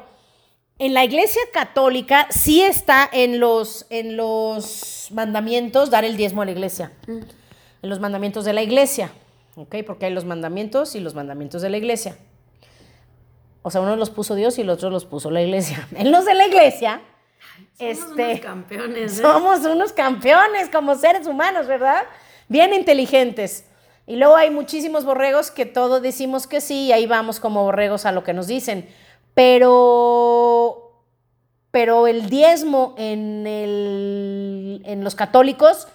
en 0.79 0.95
la 0.95 1.05
iglesia 1.05 1.43
católica 1.53 2.27
sí 2.31 2.63
está 2.63 3.09
en 3.13 3.39
los, 3.41 3.87
en 3.91 4.17
los 4.17 5.09
mandamientos 5.13 5.91
dar 5.91 6.05
el 6.05 6.17
diezmo 6.17 6.43
a 6.43 6.45
la 6.45 6.51
iglesia. 6.51 6.93
En 7.07 7.91
los 7.91 8.01
mandamientos 8.01 8.45
de 8.45 8.53
la 8.53 8.63
iglesia. 8.63 9.13
¿Ok? 9.57 9.77
Porque 9.87 10.07
hay 10.07 10.13
los 10.13 10.25
mandamientos 10.25 10.95
y 10.95 11.01
los 11.01 11.15
mandamientos 11.15 11.63
de 11.63 11.71
la 11.71 11.77
iglesia. 11.77 12.17
O 13.63 13.71
sea, 13.71 13.81
uno 13.81 13.97
los 13.97 14.11
puso 14.11 14.35
Dios 14.35 14.59
y 14.59 14.63
el 14.63 14.71
otro 14.71 14.91
los 14.91 15.05
puso 15.05 15.31
la 15.31 15.43
iglesia. 15.43 15.87
En 15.97 16.11
los 16.11 16.25
de 16.25 16.35
la 16.35 16.47
iglesia, 16.47 17.01
Somos 17.79 17.99
este, 17.99 18.25
unos 18.25 18.41
campeones, 18.41 19.19
¿eh? 19.19 19.23
somos 19.23 19.61
unos 19.61 19.93
campeones 19.93 20.69
como 20.69 20.95
seres 20.97 21.27
humanos, 21.27 21.67
¿verdad? 21.67 22.03
Bien 22.49 22.73
inteligentes. 22.75 23.67
Y 24.07 24.17
luego 24.17 24.35
hay 24.35 24.51
muchísimos 24.51 25.05
borregos 25.05 25.53
que 25.53 25.65
todos 25.65 26.03
decimos 26.03 26.49
que 26.49 26.61
sí 26.61 26.87
y 26.87 26.93
ahí 26.93 27.07
vamos 27.07 27.39
como 27.39 27.63
borregos 27.63 28.05
a 28.05 28.11
lo 28.11 28.25
que 28.25 28.33
nos 28.33 28.49
dicen. 28.49 28.89
Pero, 29.35 30.93
pero 31.71 32.07
el 32.07 32.29
diezmo 32.29 32.95
en, 32.99 33.47
el- 33.47 34.83
en 34.85 35.05
los 35.05 35.15
católicos 35.15 35.89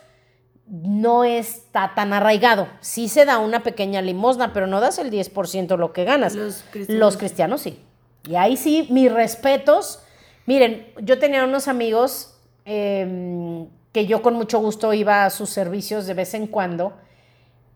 no 0.68 1.24
está 1.24 1.94
tan 1.96 2.14
arraigado. 2.14 2.68
Sí 2.82 3.08
se 3.08 3.26
da 3.26 3.40
una 3.40 3.64
pequeña 3.64 4.02
limosna, 4.02 4.54
pero 4.54 4.68
no 4.68 4.80
das 4.82 5.00
el 5.00 5.12
10% 5.12 5.78
lo 5.78 5.94
que 5.94 6.04
ganas. 6.04 6.36
Los 6.36 6.64
cristianos. 6.72 7.00
Los 7.00 7.18
cristianos 7.18 7.62
sí. 7.62 7.80
Y 8.28 8.36
ahí 8.36 8.58
sí, 8.58 8.88
mis 8.90 9.12
respetos. 9.12 10.02
Miren, 10.46 10.88
yo 11.02 11.20
tenía 11.20 11.44
unos 11.46 11.68
amigos 11.68 12.34
eh, 12.66 13.66
que 13.94 14.06
yo 14.08 14.22
con 14.22 14.34
mucho 14.34 14.60
gusto 14.60 14.94
iba 14.94 15.24
a 15.26 15.30
sus 15.30 15.50
servicios 15.50 16.06
de 16.06 16.14
vez 16.14 16.34
en 16.34 16.48
cuando, 16.48 16.98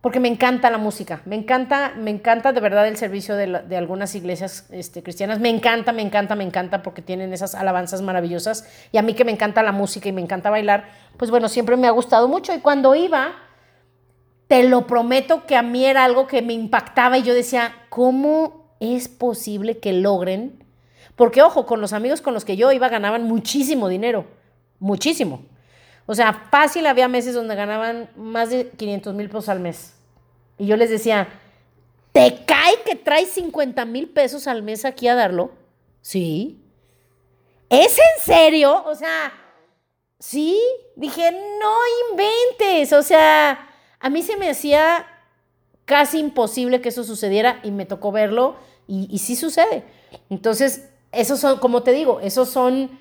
porque 0.02 0.20
me 0.20 0.28
encanta 0.28 0.68
la 0.68 0.76
música, 0.78 1.22
me 1.24 1.36
encanta, 1.36 1.92
me 1.96 2.10
encanta 2.10 2.52
de 2.52 2.60
verdad 2.60 2.86
el 2.88 2.96
servicio 2.98 3.36
de, 3.36 3.46
la- 3.46 3.62
de 3.62 3.76
algunas 3.76 4.14
iglesias 4.14 4.66
este, 4.70 5.02
cristianas, 5.02 5.38
me 5.40 5.48
encanta, 5.48 5.92
me 5.92 6.02
encanta, 6.02 6.34
me 6.34 6.44
encanta 6.44 6.82
porque 6.82 7.00
tienen 7.02 7.32
esas 7.32 7.54
alabanzas 7.54 8.02
maravillosas 8.02 8.68
y 8.92 8.98
a 8.98 9.02
mí 9.02 9.14
que 9.14 9.24
me 9.24 9.32
encanta 9.32 9.62
la 9.62 9.72
música 9.72 10.08
y 10.08 10.12
me 10.12 10.20
encanta 10.20 10.50
bailar, 10.50 10.88
pues 11.16 11.30
bueno, 11.30 11.48
siempre 11.48 11.76
me 11.78 11.86
ha 11.86 11.92
gustado 11.92 12.28
mucho 12.28 12.52
y 12.52 12.58
cuando 12.58 12.94
iba, 12.96 13.32
te 14.48 14.64
lo 14.64 14.86
prometo 14.86 15.46
que 15.46 15.56
a 15.56 15.62
mí 15.62 15.84
era 15.84 16.04
algo 16.04 16.26
que 16.26 16.42
me 16.42 16.52
impactaba 16.52 17.16
y 17.18 17.22
yo 17.22 17.32
decía, 17.32 17.72
¿cómo 17.88 18.74
es 18.80 19.08
posible 19.08 19.78
que 19.78 19.92
logren? 19.92 20.64
Porque 21.16 21.42
ojo, 21.42 21.64
con 21.64 21.80
los 21.80 21.92
amigos 21.92 22.20
con 22.20 22.34
los 22.34 22.44
que 22.44 22.56
yo 22.56 22.72
iba 22.72 22.88
ganaban 22.88 23.22
muchísimo 23.24 23.88
dinero, 23.88 24.26
muchísimo. 24.78 25.42
O 26.06 26.14
sea, 26.14 26.32
fácil 26.50 26.86
había 26.86 27.08
meses 27.08 27.34
donde 27.34 27.54
ganaban 27.54 28.10
más 28.16 28.50
de 28.50 28.70
500 28.70 29.14
mil 29.14 29.28
pesos 29.28 29.48
al 29.48 29.60
mes. 29.60 29.94
Y 30.58 30.66
yo 30.66 30.76
les 30.76 30.90
decía, 30.90 31.28
¿te 32.12 32.44
cae 32.44 32.82
que 32.84 32.96
traes 32.96 33.30
50 33.30 33.84
mil 33.84 34.08
pesos 34.08 34.46
al 34.46 34.62
mes 34.62 34.84
aquí 34.84 35.08
a 35.08 35.14
darlo? 35.14 35.52
Sí. 36.00 36.60
¿Es 37.68 37.96
en 37.98 38.24
serio? 38.24 38.84
O 38.86 38.94
sea, 38.94 39.32
sí. 40.18 40.60
Dije, 40.96 41.32
no 41.32 41.74
inventes. 42.10 42.92
O 42.92 43.02
sea, 43.02 43.68
a 43.98 44.10
mí 44.10 44.22
se 44.22 44.36
me 44.36 44.50
hacía 44.50 45.06
casi 45.84 46.18
imposible 46.18 46.80
que 46.80 46.90
eso 46.90 47.04
sucediera 47.04 47.60
y 47.62 47.70
me 47.70 47.86
tocó 47.86 48.12
verlo 48.12 48.56
y, 48.86 49.18
sí 49.18 49.36
sucede. 49.36 49.84
Entonces, 50.28 50.88
esos 51.12 51.40
son, 51.40 51.58
como 51.58 51.82
te 51.82 51.92
digo, 51.92 52.20
esos 52.20 52.50
son 52.50 52.98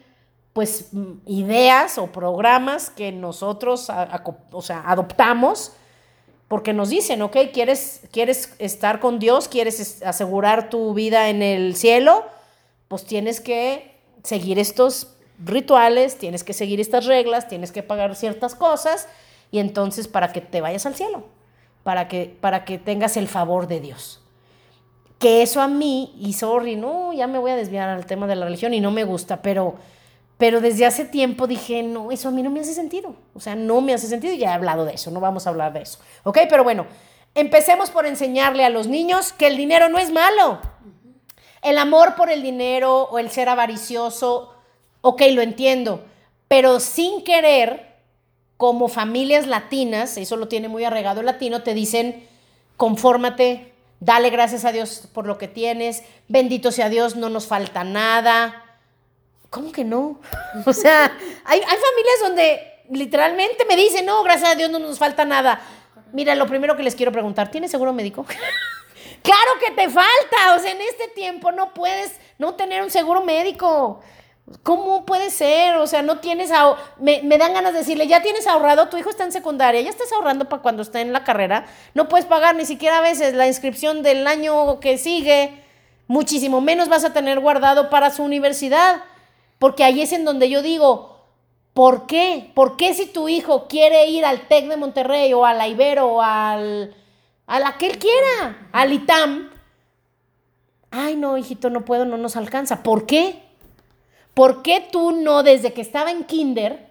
pues 0.54 0.90
mm, 0.92 1.12
ideas 1.28 1.98
o 1.98 2.08
programas 2.08 2.90
que 2.90 3.12
nosotros 3.12 3.90
o 4.52 4.62
sea, 4.62 4.84
adoptamos 4.86 5.74
porque 6.48 6.74
nos 6.74 6.90
dicen, 6.90 7.22
ok, 7.22 7.38
¿quieres, 7.54 8.02
quieres 8.12 8.54
estar 8.60 9.00
con 9.00 9.20
Dios, 9.20 9.48
quieres 9.48 9.80
es- 9.80 10.04
asegurar 10.04 10.70
tu 10.70 10.94
vida 10.94 11.30
en 11.30 11.42
el 11.42 11.76
cielo, 11.78 12.26
pues 12.90 13.06
tienes 13.06 13.40
que 13.40 13.96
seguir 14.24 14.60
estos 14.60 15.16
rituales, 15.44 16.18
tienes 16.18 16.44
que 16.44 16.52
seguir 16.54 16.82
estas 16.82 17.06
reglas, 17.06 17.48
tienes 17.48 17.72
que 17.72 17.84
pagar 17.84 18.16
ciertas 18.18 18.54
cosas 18.54 19.08
y 19.50 19.60
entonces 19.60 20.10
para 20.10 20.34
que 20.34 20.42
te 20.42 20.60
vayas 20.60 20.86
al 20.86 20.96
cielo, 20.96 21.24
para 21.84 22.10
que, 22.10 22.36
para 22.42 22.66
que 22.66 22.78
tengas 22.78 23.16
el 23.16 23.30
favor 23.30 23.68
de 23.68 23.80
Dios. 23.80 24.20
Que 25.20 25.42
eso 25.44 25.62
a 25.62 25.68
mí, 25.70 26.14
y 26.20 26.34
sorry, 26.34 26.76
no, 26.76 27.14
ya 27.14 27.28
me 27.28 27.40
voy 27.40 27.52
a 27.52 27.56
desviar 27.56 27.88
al 27.90 28.06
tema 28.06 28.28
de 28.28 28.36
la 28.36 28.46
religión 28.46 28.74
y 28.74 28.82
no 28.82 28.92
me 28.92 29.04
gusta, 29.06 29.42
pero, 29.42 29.76
pero 30.42 30.60
desde 30.60 30.88
hace 30.88 31.06
tiempo 31.06 31.46
dije, 31.46 31.84
no, 31.84 32.12
eso 32.12 32.30
a 32.30 32.32
mí 32.32 32.42
no 32.42 32.50
me 32.50 32.62
hace 32.62 32.74
sentido. 32.74 33.14
O 33.36 33.40
sea, 33.40 33.54
no 33.54 33.80
me 33.80 33.94
hace 33.94 34.08
sentido 34.08 34.34
y 34.34 34.40
ya 34.40 34.50
he 34.50 34.54
hablado 34.56 34.86
de 34.86 34.96
eso, 34.96 35.12
no 35.12 35.20
vamos 35.20 35.46
a 35.46 35.52
hablar 35.52 35.72
de 35.72 35.84
eso. 35.84 36.00
¿Ok? 36.24 36.40
Pero 36.50 36.64
bueno, 36.64 36.88
empecemos 37.36 37.92
por 37.92 38.08
enseñarle 38.08 38.66
a 38.66 38.72
los 38.72 38.88
niños 38.88 39.34
que 39.34 39.46
el 39.46 39.56
dinero 39.56 39.88
no 39.88 40.00
es 40.00 40.12
malo. 40.12 40.60
El 41.62 41.78
amor 41.78 42.16
por 42.16 42.32
el 42.32 42.42
dinero 42.42 43.04
o 43.04 43.20
el 43.20 43.30
ser 43.30 43.50
avaricioso, 43.50 44.56
ok, 45.02 45.22
lo 45.32 45.44
entiendo, 45.44 46.06
pero 46.48 46.80
sin 46.80 47.24
querer, 47.24 47.98
como 48.58 48.88
familias 48.88 49.46
latinas, 49.46 50.18
eso 50.18 50.38
lo 50.38 50.48
tiene 50.48 50.70
muy 50.70 50.84
arraigado 50.86 51.20
el 51.20 51.28
latino, 51.28 51.62
te 51.62 51.76
dicen, 51.76 52.28
confórmate, 52.78 53.76
dale 54.00 54.32
gracias 54.32 54.66
a 54.66 54.72
Dios 54.72 55.08
por 55.14 55.28
lo 55.28 55.38
que 55.38 55.48
tienes, 55.48 56.02
bendito 56.28 56.72
sea 56.72 56.90
Dios, 56.90 57.16
no 57.16 57.30
nos 57.30 57.46
falta 57.46 57.84
nada. 57.84 58.61
¿Cómo 59.52 59.72
que 59.72 59.84
no? 59.84 60.20
O 60.66 60.74
sea, 60.74 61.12
hay, 61.46 61.60
familias 61.60 62.20
donde 62.24 62.84
literalmente 62.90 63.66
me 63.66 63.76
dicen, 63.76 64.06
no, 64.06 64.24
gracias 64.24 64.50
a 64.50 64.56
Dios 64.56 64.72
no 64.72 64.80
nos 64.80 64.98
falta 64.98 65.24
nada. 65.26 65.62
Mira, 66.14 66.34
lo 66.36 66.48
primero 66.48 66.76
que 66.76 66.84
les 66.84 66.96
quiero 66.96 67.12
preguntar, 67.12 67.52
¿tienes 67.52 67.70
seguro 67.70 67.94
médico? 67.94 68.26
Claro 69.24 69.52
que 69.64 69.70
te 69.76 69.88
falta, 69.88 70.56
o 70.56 70.60
sea, 70.60 70.72
en 70.72 70.82
este 70.82 71.08
tiempo 71.10 71.52
no 71.52 71.76
puedes 71.76 72.20
no 72.40 72.56
tener 72.56 72.82
un 72.82 72.90
seguro 72.90 73.22
médico. 73.22 74.02
¿Cómo 74.64 75.06
puede 75.06 75.30
ser? 75.30 75.76
O 75.76 75.86
sea, 75.86 76.02
no 76.02 76.18
tienes 76.20 76.50
me, 76.98 77.22
me 77.22 77.38
dan 77.38 77.54
ganas 77.54 77.74
de 77.74 77.80
decirle, 77.80 78.08
ya 78.08 78.24
tienes 78.24 78.48
ahorrado, 78.48 78.90
tu 78.90 78.98
hijo 78.98 79.12
está 79.12 79.24
en 79.24 79.32
secundaria, 79.32 79.80
ya 79.82 79.92
estás 79.92 80.12
ahorrando 80.12 80.50
para 80.50 80.64
cuando 80.64 80.82
esté 80.82 81.02
en 81.02 81.14
la 81.14 81.24
carrera, 81.24 81.68
no 81.94 82.10
puedes 82.10 82.26
pagar 82.26 82.56
ni 82.56 82.66
siquiera 82.66 82.98
a 82.98 83.02
veces 83.02 83.36
la 83.36 83.46
inscripción 83.46 84.02
del 84.02 84.26
año 84.26 84.80
que 84.80 84.98
sigue, 84.98 85.64
muchísimo 86.08 86.60
menos 86.60 86.90
vas 86.90 87.04
a 87.04 87.14
tener 87.14 87.40
guardado 87.40 87.92
para 87.92 88.10
su 88.10 88.24
universidad, 88.24 89.04
porque 89.62 89.84
ahí 89.84 90.02
es 90.02 90.12
en 90.12 90.26
donde 90.26 90.50
yo 90.50 90.64
digo, 90.64 91.20
¿por 91.76 92.08
qué? 92.08 92.52
¿Por 92.56 92.78
qué 92.78 92.96
si 92.96 93.06
tu 93.06 93.30
hijo 93.30 93.68
quiere 93.68 94.08
ir 94.08 94.26
al 94.26 94.48
TEC 94.48 94.68
de 94.68 94.76
Monterrey 94.76 95.32
o 95.34 95.46
a 95.46 95.54
la 95.54 95.68
Ibero 95.68 96.08
o 96.08 96.22
al, 96.24 96.96
a 97.46 97.60
la 97.60 97.78
que 97.78 97.86
él 97.86 98.00
quiera, 98.00 98.70
al 98.72 98.92
ITAM? 98.92 99.52
Ay, 100.90 101.16
no, 101.16 101.38
hijito, 101.38 101.70
no 101.70 101.86
puedo, 101.86 102.06
no 102.06 102.18
nos 102.18 102.38
alcanza. 102.38 102.82
¿Por 102.82 103.06
qué? 103.06 103.40
¿Por 104.34 104.64
qué 104.64 104.84
tú 104.92 105.12
no, 105.12 105.44
desde 105.44 105.74
que 105.74 105.82
estaba 105.82 106.10
en 106.10 106.24
kinder, 106.24 106.90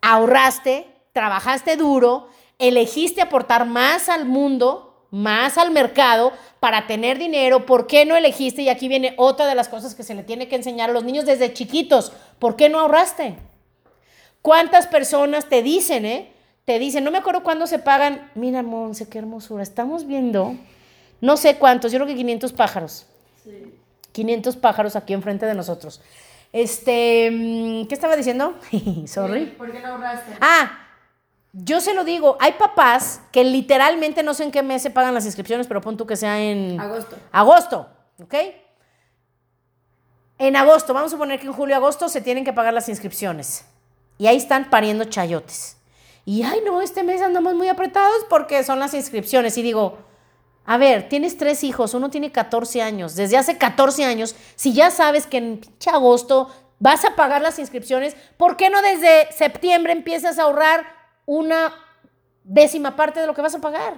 ahorraste, 0.00 0.86
trabajaste 1.12 1.76
duro, 1.76 2.28
elegiste 2.60 3.20
aportar 3.20 3.66
más 3.66 4.08
al 4.08 4.26
mundo, 4.26 4.87
más 5.10 5.58
al 5.58 5.70
mercado 5.70 6.32
para 6.60 6.86
tener 6.86 7.18
dinero? 7.18 7.66
¿Por 7.66 7.86
qué 7.86 8.04
no 8.04 8.16
elegiste? 8.16 8.62
Y 8.62 8.68
aquí 8.68 8.88
viene 8.88 9.14
otra 9.16 9.46
de 9.46 9.54
las 9.54 9.68
cosas 9.68 9.94
que 9.94 10.02
se 10.02 10.14
le 10.14 10.22
tiene 10.22 10.48
que 10.48 10.56
enseñar 10.56 10.90
a 10.90 10.92
los 10.92 11.04
niños 11.04 11.26
desde 11.26 11.52
chiquitos. 11.52 12.12
¿Por 12.38 12.56
qué 12.56 12.68
no 12.68 12.80
ahorraste? 12.80 13.36
¿Cuántas 14.42 14.86
personas 14.86 15.48
te 15.48 15.62
dicen, 15.62 16.06
eh? 16.06 16.32
Te 16.64 16.78
dicen, 16.78 17.02
no 17.04 17.10
me 17.10 17.18
acuerdo 17.18 17.42
cuándo 17.42 17.66
se 17.66 17.78
pagan. 17.78 18.30
Mira, 18.34 18.62
Monse, 18.62 19.08
qué 19.08 19.18
hermosura. 19.18 19.62
Estamos 19.62 20.06
viendo, 20.06 20.54
no 21.20 21.36
sé 21.36 21.56
cuántos, 21.56 21.92
yo 21.92 21.98
creo 21.98 22.08
que 22.08 22.14
500 22.14 22.52
pájaros. 22.52 23.06
500 24.12 24.56
pájaros 24.56 24.96
aquí 24.96 25.14
enfrente 25.14 25.46
de 25.46 25.54
nosotros. 25.54 26.00
Este, 26.52 27.30
mm, 27.30 27.86
¿qué 27.86 27.94
estaba 27.94 28.16
diciendo? 28.16 28.58
Sorry. 29.06 29.46
¿Por 29.46 29.70
qué 29.70 29.80
no 29.80 29.88
ahorraste? 29.88 30.32
Ah, 30.40 30.87
yo 31.52 31.80
se 31.80 31.94
lo 31.94 32.04
digo, 32.04 32.36
hay 32.40 32.52
papás 32.52 33.20
que 33.32 33.42
literalmente 33.44 34.22
no 34.22 34.34
sé 34.34 34.44
en 34.44 34.52
qué 34.52 34.62
mes 34.62 34.82
se 34.82 34.90
pagan 34.90 35.14
las 35.14 35.24
inscripciones, 35.24 35.66
pero 35.66 35.80
pon 35.80 35.96
tú 35.96 36.06
que 36.06 36.16
sea 36.16 36.40
en 36.40 36.78
Agosto. 36.80 37.16
agosto, 37.32 37.88
¿ok? 38.22 38.34
En 40.38 40.56
agosto, 40.56 40.94
vamos 40.94 41.12
a 41.12 41.16
suponer 41.16 41.40
que 41.40 41.46
en 41.46 41.52
julio, 41.52 41.74
agosto 41.74 42.08
se 42.08 42.20
tienen 42.20 42.44
que 42.44 42.52
pagar 42.52 42.72
las 42.72 42.88
inscripciones. 42.88 43.64
Y 44.18 44.26
ahí 44.26 44.36
están 44.36 44.70
pariendo 44.70 45.04
chayotes. 45.04 45.76
Y, 46.24 46.42
ay, 46.42 46.60
no, 46.64 46.82
este 46.82 47.02
mes 47.02 47.22
andamos 47.22 47.54
muy 47.54 47.68
apretados 47.68 48.26
porque 48.28 48.62
son 48.62 48.78
las 48.78 48.94
inscripciones. 48.94 49.56
Y 49.56 49.62
digo, 49.62 49.98
a 50.64 50.76
ver, 50.76 51.08
tienes 51.08 51.38
tres 51.38 51.64
hijos, 51.64 51.94
uno 51.94 52.10
tiene 52.10 52.30
14 52.30 52.82
años. 52.82 53.16
Desde 53.16 53.38
hace 53.38 53.56
14 53.56 54.04
años, 54.04 54.36
si 54.54 54.74
ya 54.74 54.90
sabes 54.90 55.26
que 55.26 55.38
en 55.38 55.58
pinche 55.58 55.90
agosto 55.90 56.54
vas 56.78 57.04
a 57.04 57.16
pagar 57.16 57.40
las 57.40 57.58
inscripciones, 57.58 58.14
¿por 58.36 58.56
qué 58.56 58.68
no 58.68 58.82
desde 58.82 59.32
septiembre 59.32 59.92
empiezas 59.92 60.38
a 60.38 60.42
ahorrar 60.42 60.97
una 61.28 61.74
décima 62.42 62.96
parte 62.96 63.20
de 63.20 63.26
lo 63.26 63.34
que 63.34 63.42
vas 63.42 63.54
a 63.54 63.60
pagar? 63.60 63.94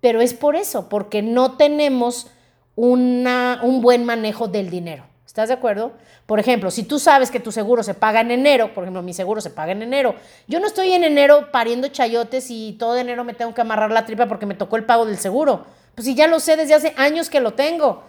Pero 0.00 0.22
es 0.22 0.32
por 0.32 0.56
eso, 0.56 0.88
porque 0.88 1.20
no 1.20 1.56
tenemos 1.58 2.28
una, 2.74 3.60
un 3.62 3.82
buen 3.82 4.04
manejo 4.04 4.48
del 4.48 4.70
dinero. 4.70 5.04
¿Estás 5.26 5.48
de 5.48 5.54
acuerdo? 5.54 5.92
Por 6.24 6.40
ejemplo, 6.40 6.70
si 6.70 6.84
tú 6.84 6.98
sabes 6.98 7.30
que 7.30 7.38
tu 7.38 7.52
seguro 7.52 7.82
se 7.82 7.92
paga 7.92 8.22
en 8.22 8.30
enero, 8.30 8.72
por 8.72 8.84
ejemplo, 8.84 9.02
mi 9.02 9.12
seguro 9.12 9.42
se 9.42 9.50
paga 9.50 9.72
en 9.72 9.82
enero, 9.82 10.14
yo 10.48 10.58
no 10.58 10.66
estoy 10.66 10.92
en 10.92 11.04
enero 11.04 11.50
pariendo 11.52 11.88
chayotes 11.88 12.50
y 12.50 12.72
todo 12.78 12.96
enero 12.96 13.24
me 13.24 13.34
tengo 13.34 13.52
que 13.52 13.60
amarrar 13.60 13.90
la 13.90 14.06
tripa 14.06 14.26
porque 14.26 14.46
me 14.46 14.54
tocó 14.54 14.76
el 14.76 14.84
pago 14.84 15.04
del 15.04 15.18
seguro. 15.18 15.66
Pues 15.94 16.06
si 16.06 16.14
ya 16.14 16.28
lo 16.28 16.40
sé 16.40 16.56
desde 16.56 16.74
hace 16.74 16.94
años 16.96 17.28
que 17.28 17.40
lo 17.40 17.52
tengo. 17.52 18.04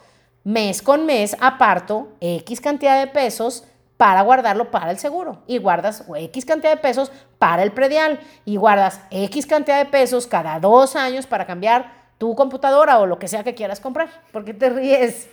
Mes 0.45 0.81
con 0.81 1.05
mes 1.05 1.35
aparto 1.41 2.09
X 2.21 2.61
cantidad 2.61 2.99
de 2.99 3.07
pesos 3.07 3.63
para 3.97 4.21
guardarlo 4.21 4.71
para 4.71 4.91
el 4.91 4.99
seguro. 4.99 5.43
Y 5.47 5.57
guardas 5.57 6.03
X 6.15 6.45
cantidad 6.45 6.71
de 6.71 6.81
pesos 6.81 7.11
para 7.39 7.63
el 7.63 7.71
predial. 7.71 8.19
Y 8.45 8.57
guardas 8.57 9.01
X 9.11 9.45
cantidad 9.45 9.77
de 9.77 9.89
pesos 9.89 10.27
cada 10.27 10.59
dos 10.59 10.95
años 10.95 11.25
para 11.27 11.45
cambiar 11.45 12.05
tu 12.17 12.35
computadora 12.35 12.99
o 12.99 13.05
lo 13.05 13.19
que 13.19 13.27
sea 13.27 13.43
que 13.43 13.55
quieras 13.55 13.79
comprar. 13.79 14.09
¿Por 14.31 14.45
qué 14.45 14.53
te 14.53 14.69
ríes? 14.69 15.27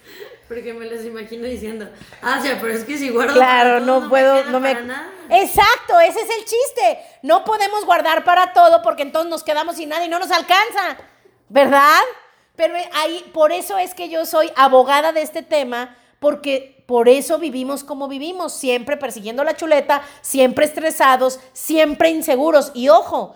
Porque 0.48 0.74
me 0.74 0.86
los 0.86 1.04
imagino 1.04 1.46
diciendo, 1.46 1.88
ah, 2.20 2.40
sí, 2.42 2.50
pero 2.60 2.74
es 2.74 2.84
que 2.84 2.98
si 2.98 3.08
guardo 3.08 3.32
Claro, 3.32 3.70
para 3.70 3.86
todo, 3.86 4.00
no 4.00 4.08
puedo, 4.08 4.42
queda 4.42 4.50
no 4.50 4.60
me... 4.60 4.74
para 4.74 4.86
nada. 4.86 5.10
Exacto, 5.30 5.98
ese 6.00 6.20
es 6.20 6.28
el 6.28 6.44
chiste. 6.44 6.98
No 7.22 7.44
podemos 7.44 7.86
guardar 7.86 8.22
para 8.24 8.52
todo 8.52 8.82
porque 8.82 9.02
entonces 9.02 9.30
nos 9.30 9.44
quedamos 9.44 9.76
sin 9.76 9.88
nada 9.88 10.04
y 10.04 10.08
no 10.08 10.18
nos 10.18 10.30
alcanza, 10.30 10.98
¿verdad? 11.48 12.00
Pero 12.56 12.74
ahí, 12.94 13.30
por 13.32 13.50
eso 13.52 13.78
es 13.78 13.94
que 13.94 14.08
yo 14.10 14.26
soy 14.26 14.52
abogada 14.56 15.12
de 15.12 15.22
este 15.22 15.42
tema, 15.42 15.96
porque 16.22 16.84
por 16.86 17.08
eso 17.08 17.38
vivimos 17.38 17.82
como 17.82 18.06
vivimos, 18.06 18.54
siempre 18.54 18.96
persiguiendo 18.96 19.42
la 19.42 19.56
chuleta, 19.56 20.02
siempre 20.20 20.64
estresados, 20.64 21.40
siempre 21.52 22.10
inseguros. 22.10 22.70
Y 22.74 22.90
ojo, 22.90 23.34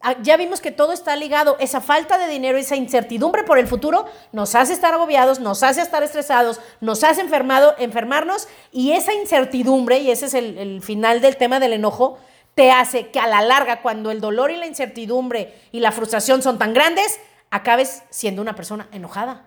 ah, 0.00 0.16
ya 0.20 0.36
vimos 0.36 0.60
que 0.60 0.72
todo 0.72 0.92
está 0.92 1.14
ligado. 1.14 1.56
Esa 1.60 1.80
falta 1.80 2.18
de 2.18 2.26
dinero, 2.26 2.58
esa 2.58 2.74
incertidumbre 2.74 3.44
por 3.44 3.58
el 3.58 3.68
futuro 3.68 4.06
nos 4.32 4.56
hace 4.56 4.72
estar 4.72 4.92
agobiados, 4.94 5.38
nos 5.38 5.62
hace 5.62 5.80
estar 5.80 6.02
estresados, 6.02 6.60
nos 6.80 7.04
hace 7.04 7.20
enfermado, 7.20 7.76
enfermarnos 7.78 8.48
y 8.72 8.92
esa 8.92 9.14
incertidumbre, 9.14 9.98
y 9.98 10.10
ese 10.10 10.26
es 10.26 10.34
el, 10.34 10.58
el 10.58 10.82
final 10.82 11.20
del 11.20 11.36
tema 11.36 11.60
del 11.60 11.74
enojo, 11.74 12.18
te 12.56 12.72
hace 12.72 13.10
que 13.10 13.20
a 13.20 13.28
la 13.28 13.42
larga, 13.42 13.80
cuando 13.80 14.10
el 14.10 14.20
dolor 14.20 14.50
y 14.50 14.56
la 14.56 14.66
incertidumbre 14.66 15.54
y 15.70 15.78
la 15.78 15.92
frustración 15.92 16.42
son 16.42 16.58
tan 16.58 16.74
grandes, 16.74 17.20
acabes 17.50 18.02
siendo 18.10 18.42
una 18.42 18.56
persona 18.56 18.88
enojada. 18.90 19.44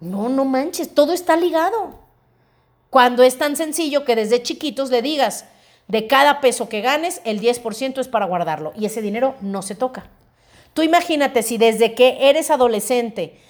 No, 0.00 0.28
no 0.28 0.44
manches, 0.44 0.94
todo 0.94 1.12
está 1.12 1.36
ligado. 1.36 1.98
Cuando 2.90 3.22
es 3.22 3.38
tan 3.38 3.56
sencillo 3.56 4.04
que 4.04 4.16
desde 4.16 4.42
chiquitos 4.42 4.90
le 4.90 5.02
digas, 5.02 5.46
de 5.88 6.06
cada 6.06 6.40
peso 6.40 6.68
que 6.68 6.80
ganes, 6.80 7.20
el 7.24 7.40
10% 7.40 8.00
es 8.00 8.08
para 8.08 8.26
guardarlo 8.26 8.72
y 8.76 8.86
ese 8.86 9.02
dinero 9.02 9.34
no 9.40 9.62
se 9.62 9.74
toca. 9.74 10.06
Tú 10.74 10.82
imagínate 10.82 11.42
si 11.42 11.58
desde 11.58 11.94
que 11.94 12.28
eres 12.28 12.50
adolescente 12.50 13.40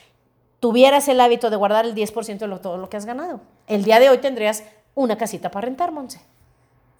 tuvieras 0.60 1.08
el 1.08 1.20
hábito 1.20 1.50
de 1.50 1.56
guardar 1.56 1.84
el 1.86 1.94
10% 1.94 2.38
de 2.38 2.46
lo- 2.48 2.60
todo 2.60 2.76
lo 2.76 2.88
que 2.88 2.96
has 2.96 3.06
ganado. 3.06 3.40
El 3.66 3.84
día 3.84 3.98
de 4.00 4.10
hoy 4.10 4.18
tendrías 4.18 4.64
una 4.94 5.16
casita 5.18 5.50
para 5.50 5.66
rentar, 5.66 5.92
Monse, 5.92 6.20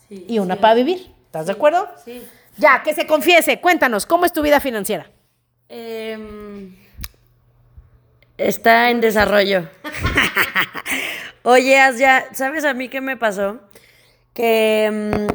Sí, 0.08 0.24
y 0.28 0.38
una 0.38 0.54
sí. 0.54 0.60
para 0.60 0.74
vivir. 0.74 1.12
¿Estás 1.26 1.46
de 1.46 1.52
acuerdo? 1.52 1.88
Sí. 2.04 2.22
Ya, 2.58 2.82
que 2.82 2.94
se 2.94 3.06
confiese, 3.06 3.60
cuéntanos, 3.60 4.06
¿cómo 4.06 4.24
es 4.24 4.32
tu 4.32 4.42
vida 4.42 4.60
financiera? 4.60 5.10
Em, 5.68 6.74
está 8.38 8.90
en 8.90 9.00
desarrollo. 9.00 9.68
Oye, 11.42 11.78
ya, 11.96 12.26
¿sabes 12.32 12.64
a 12.64 12.74
mí 12.74 12.88
qué 12.88 13.00
me 13.00 13.16
pasó? 13.16 13.60
Que 14.34 14.84
em, 14.84 15.26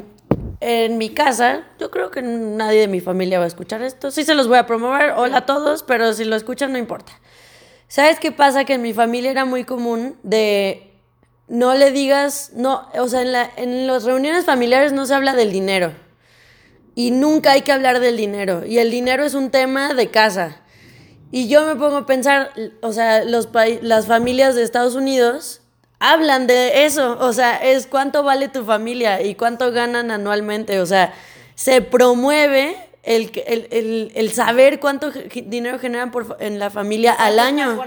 en 0.60 0.98
mi 0.98 1.10
casa, 1.10 1.64
yo 1.80 1.90
creo 1.90 2.10
que 2.10 2.22
nadie 2.22 2.80
de 2.80 2.88
mi 2.88 3.00
familia 3.00 3.38
va 3.38 3.44
a 3.44 3.48
escuchar 3.48 3.82
esto. 3.82 4.10
Sí 4.10 4.24
se 4.24 4.34
los 4.34 4.46
voy 4.46 4.58
a 4.58 4.66
promover, 4.66 5.12
hola 5.16 5.38
a 5.38 5.46
todos, 5.46 5.82
pero 5.82 6.12
si 6.12 6.24
lo 6.24 6.36
escuchan 6.36 6.72
no 6.72 6.78
importa. 6.78 7.12
¿Sabes 7.88 8.18
qué 8.18 8.32
pasa? 8.32 8.64
Que 8.64 8.74
en 8.74 8.82
mi 8.82 8.94
familia 8.94 9.30
era 9.30 9.44
muy 9.44 9.64
común 9.64 10.16
de 10.22 10.92
no 11.48 11.74
le 11.74 11.90
digas, 11.90 12.52
no, 12.54 12.88
o 12.94 13.08
sea, 13.08 13.20
en, 13.20 13.32
la, 13.32 13.50
en 13.56 13.86
las 13.86 14.04
reuniones 14.04 14.46
familiares 14.46 14.94
no 14.94 15.04
se 15.04 15.14
habla 15.14 15.34
del 15.34 15.52
dinero. 15.52 15.92
Y 16.94 17.10
nunca 17.10 17.52
hay 17.52 17.60
que 17.60 17.72
hablar 17.72 18.00
del 18.00 18.16
dinero. 18.16 18.64
Y 18.64 18.78
el 18.78 18.90
dinero 18.90 19.24
es 19.24 19.34
un 19.34 19.50
tema 19.50 19.92
de 19.92 20.10
casa. 20.10 20.61
Y 21.32 21.48
yo 21.48 21.66
me 21.66 21.74
pongo 21.76 21.96
a 21.96 22.06
pensar, 22.06 22.52
o 22.82 22.92
sea, 22.92 23.24
los 23.24 23.48
las 23.80 24.06
familias 24.06 24.54
de 24.54 24.62
Estados 24.62 24.94
Unidos 24.94 25.62
hablan 25.98 26.46
de 26.46 26.84
eso. 26.84 27.16
O 27.20 27.32
sea, 27.32 27.56
es 27.56 27.86
cuánto 27.86 28.22
vale 28.22 28.48
tu 28.48 28.64
familia 28.64 29.22
y 29.22 29.34
cuánto 29.34 29.72
ganan 29.72 30.10
anualmente. 30.10 30.78
O 30.78 30.86
sea, 30.86 31.14
se 31.54 31.80
promueve 31.80 32.76
el, 33.02 33.32
el, 33.46 34.12
el, 34.14 34.32
saber 34.32 34.78
cuánto 34.78 35.10
dinero 35.10 35.78
generan 35.78 36.10
por, 36.10 36.36
en 36.38 36.58
la 36.58 36.68
familia 36.68 37.14
al 37.14 37.38
año. 37.38 37.82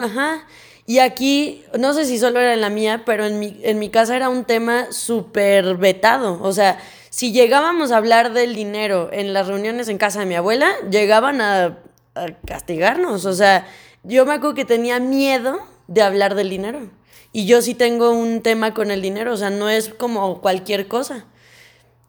Ajá. 0.00 0.46
Y 0.86 1.00
aquí, 1.00 1.64
no 1.76 1.92
sé 1.92 2.04
si 2.04 2.18
solo 2.20 2.38
era 2.38 2.54
en 2.54 2.60
la 2.60 2.70
mía, 2.70 3.02
pero 3.04 3.26
en 3.26 3.40
mi, 3.40 3.58
en 3.64 3.80
mi 3.80 3.90
casa 3.90 4.14
era 4.14 4.28
un 4.28 4.44
tema 4.44 4.92
súper 4.92 5.74
vetado. 5.74 6.40
O 6.40 6.52
sea, 6.52 6.78
si 7.10 7.32
llegábamos 7.32 7.90
a 7.90 7.96
hablar 7.96 8.32
del 8.32 8.54
dinero 8.54 9.10
en 9.12 9.32
las 9.32 9.48
reuniones 9.48 9.88
en 9.88 9.98
casa 9.98 10.20
de 10.20 10.26
mi 10.26 10.36
abuela, 10.36 10.70
llegaban 10.88 11.40
a, 11.40 11.78
a 12.16 12.26
castigarnos. 12.46 13.24
O 13.24 13.32
sea, 13.32 13.66
yo 14.02 14.24
me 14.26 14.34
acuerdo 14.34 14.54
que 14.54 14.64
tenía 14.64 14.98
miedo 15.00 15.58
de 15.86 16.02
hablar 16.02 16.34
del 16.34 16.50
dinero. 16.50 16.90
Y 17.32 17.46
yo 17.46 17.60
sí 17.60 17.74
tengo 17.74 18.12
un 18.12 18.42
tema 18.42 18.72
con 18.72 18.90
el 18.90 19.02
dinero, 19.02 19.34
o 19.34 19.36
sea, 19.36 19.50
no 19.50 19.68
es 19.68 19.90
como 19.90 20.40
cualquier 20.40 20.88
cosa. 20.88 21.26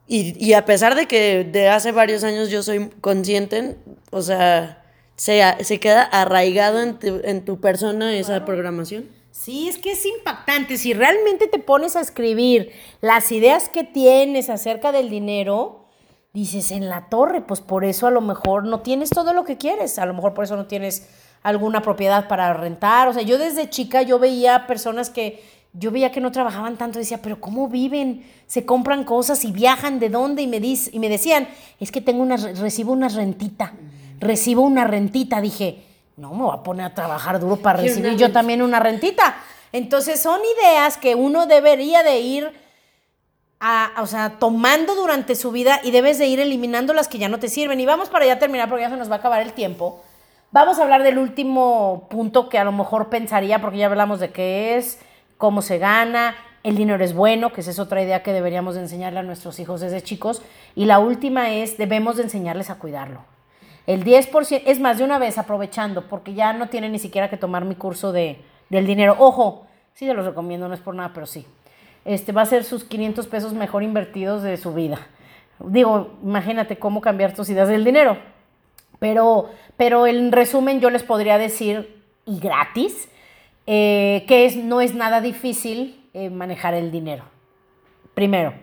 Y, 0.07 0.33
y 0.43 0.53
a 0.53 0.63
pesar 0.65 0.95
de 0.95 1.05
que 1.05 1.43
de 1.43 1.67
hace 1.67 1.91
varios 1.91 2.23
años 2.23 2.49
yo 2.49 2.63
soy 2.63 2.89
consciente, 3.01 3.75
o 4.09 4.21
sea, 4.21 4.83
se, 5.17 5.41
se 5.65 5.79
queda 5.79 6.03
arraigado 6.03 6.81
en 6.81 6.97
tu, 6.97 7.19
en 7.23 7.43
tu 7.43 7.59
persona 7.59 8.15
esa 8.15 8.45
programación. 8.45 9.09
Sí, 9.31 9.67
es 9.67 9.77
que 9.77 9.91
es 9.91 10.05
impactante. 10.05 10.77
Si 10.77 10.93
realmente 10.93 11.47
te 11.47 11.59
pones 11.59 11.95
a 11.95 12.01
escribir 12.01 12.71
las 13.01 13.31
ideas 13.31 13.69
que 13.69 13.83
tienes 13.83 14.49
acerca 14.49 14.91
del 14.91 15.09
dinero, 15.09 15.76
dices 16.37 16.71
en 16.71 16.89
la 16.89 17.09
torre, 17.09 17.41
pues 17.41 17.61
por 17.61 17.83
eso 17.83 18.07
a 18.07 18.11
lo 18.11 18.21
mejor 18.21 18.65
no 18.65 18.81
tienes 18.81 19.09
todo 19.09 19.33
lo 19.33 19.43
que 19.43 19.57
quieres, 19.57 19.99
a 19.99 20.05
lo 20.05 20.13
mejor 20.13 20.33
por 20.33 20.43
eso 20.43 20.55
no 20.55 20.65
tienes 20.65 21.07
alguna 21.43 21.81
propiedad 21.81 22.27
para 22.27 22.53
rentar. 22.53 23.07
O 23.07 23.13
sea, 23.13 23.23
yo 23.23 23.37
desde 23.37 23.69
chica 23.69 24.01
yo 24.01 24.19
veía 24.19 24.67
personas 24.67 25.09
que 25.09 25.43
yo 25.73 25.91
veía 25.91 26.11
que 26.11 26.21
no 26.21 26.31
trabajaban 26.31 26.77
tanto, 26.77 26.97
decía, 26.97 27.21
pero 27.21 27.39
¿cómo 27.39 27.67
viven? 27.67 28.25
Se 28.47 28.65
compran 28.65 29.03
cosas 29.03 29.45
y 29.45 29.51
viajan 29.51 29.99
de 29.99 30.09
dónde 30.09 30.41
y 30.41 30.47
me, 30.47 30.59
dis 30.59 30.89
y 30.91 30.99
me 30.99 31.09
decían, 31.09 31.47
es 31.79 31.91
que 31.91 32.01
tengo 32.01 32.23
una, 32.23 32.37
recibo 32.37 32.93
una 32.93 33.09
rentita 33.09 33.73
recibo 34.19 34.61
una 34.61 34.85
rentita. 34.85 35.41
Dije, 35.41 35.83
no 36.15 36.33
me 36.33 36.43
voy 36.43 36.53
a 36.53 36.63
poner 36.63 36.85
a 36.85 36.93
trabajar 36.93 37.39
duro 37.39 37.57
para 37.57 37.79
recibir 37.81 38.15
yo 38.15 38.31
también 38.31 38.61
una 38.61 38.79
rentita. 38.79 39.37
Entonces 39.71 40.21
son 40.21 40.39
ideas 40.59 40.97
que 40.97 41.15
uno 41.15 41.45
debería 41.45 42.03
de 42.03 42.19
ir 42.19 42.66
a, 43.59 43.93
o 44.01 44.05
sea, 44.05 44.37
tomando 44.39 44.95
durante 44.95 45.35
su 45.35 45.51
vida 45.51 45.79
y 45.83 45.91
debes 45.91 46.19
de 46.19 46.27
ir 46.27 46.39
eliminando 46.39 46.93
las 46.93 47.07
que 47.07 47.17
ya 47.17 47.29
no 47.29 47.39
te 47.39 47.49
sirven. 47.49 47.79
Y 47.79 47.85
vamos 47.85 48.09
para 48.09 48.25
ya 48.25 48.39
terminar 48.39 48.69
porque 48.69 48.83
ya 48.83 48.89
se 48.89 48.97
nos 48.97 49.09
va 49.09 49.15
a 49.15 49.17
acabar 49.19 49.41
el 49.41 49.53
tiempo. 49.53 50.03
Vamos 50.51 50.79
a 50.79 50.83
hablar 50.83 51.03
del 51.03 51.17
último 51.17 52.07
punto 52.09 52.49
que 52.49 52.57
a 52.57 52.63
lo 52.63 52.71
mejor 52.71 53.09
pensaría, 53.09 53.59
porque 53.59 53.79
ya 53.79 53.87
hablamos 53.87 54.19
de 54.19 54.31
qué 54.31 54.77
es, 54.77 54.99
cómo 55.37 55.61
se 55.61 55.77
gana, 55.77 56.35
el 56.63 56.75
dinero 56.75 57.03
es 57.03 57.13
bueno, 57.13 57.51
que 57.51 57.61
esa 57.61 57.71
es 57.71 57.79
otra 57.79 58.01
idea 58.01 58.23
que 58.23 58.33
deberíamos 58.33 58.75
de 58.75 58.81
enseñarle 58.81 59.19
a 59.19 59.23
nuestros 59.23 59.59
hijos 59.59 59.81
desde 59.81 60.01
chicos. 60.01 60.41
Y 60.75 60.85
la 60.85 60.99
última 60.99 61.51
es, 61.51 61.77
debemos 61.77 62.17
de 62.17 62.23
enseñarles 62.23 62.69
a 62.69 62.75
cuidarlo. 62.75 63.21
El 63.87 64.03
10%, 64.03 64.63
es 64.65 64.79
más, 64.79 64.97
de 64.97 65.03
una 65.03 65.17
vez 65.17 65.37
aprovechando, 65.37 66.07
porque 66.07 66.33
ya 66.33 66.53
no 66.53 66.67
tiene 66.69 66.89
ni 66.89 66.99
siquiera 66.99 67.29
que 67.29 67.37
tomar 67.37 67.63
mi 67.63 67.75
curso 67.75 68.11
de, 68.11 68.41
del 68.69 68.85
dinero. 68.85 69.15
Ojo, 69.17 69.65
sí 69.93 70.05
se 70.05 70.13
los 70.13 70.25
recomiendo, 70.25 70.67
no 70.67 70.73
es 70.73 70.81
por 70.81 70.93
nada, 70.93 71.11
pero 71.13 71.25
sí. 71.25 71.45
Este, 72.07 72.31
va 72.31 72.43
a 72.43 72.45
ser 72.45 72.63
sus 72.63 72.85
500 72.85 73.27
pesos 73.27 73.53
mejor 73.53 73.83
invertidos 73.83 74.41
de 74.41 74.55
su 74.55 74.73
vida. 74.73 75.07
Digo, 75.59 76.17
imagínate 76.23 76.79
cómo 76.79 77.01
cambiar 77.01 77.33
tus 77.33 77.49
ideas 77.49 77.67
del 77.67 77.83
dinero. 77.83 78.17
Pero, 78.97 79.49
pero 79.75 80.07
en 80.07 80.31
resumen 80.31 80.79
yo 80.79 80.89
les 80.89 81.03
podría 81.03 81.37
decir, 81.37 82.01
y 82.25 82.39
gratis, 82.39 83.09
eh, 83.65 84.23
que 84.25 84.45
es, 84.45 84.55
no 84.55 84.79
es 84.79 84.95
nada 84.95 85.19
difícil 85.19 86.01
eh, 86.13 86.29
manejar 86.29 86.73
el 86.73 86.91
dinero. 86.91 87.25
Primero, 88.13 88.53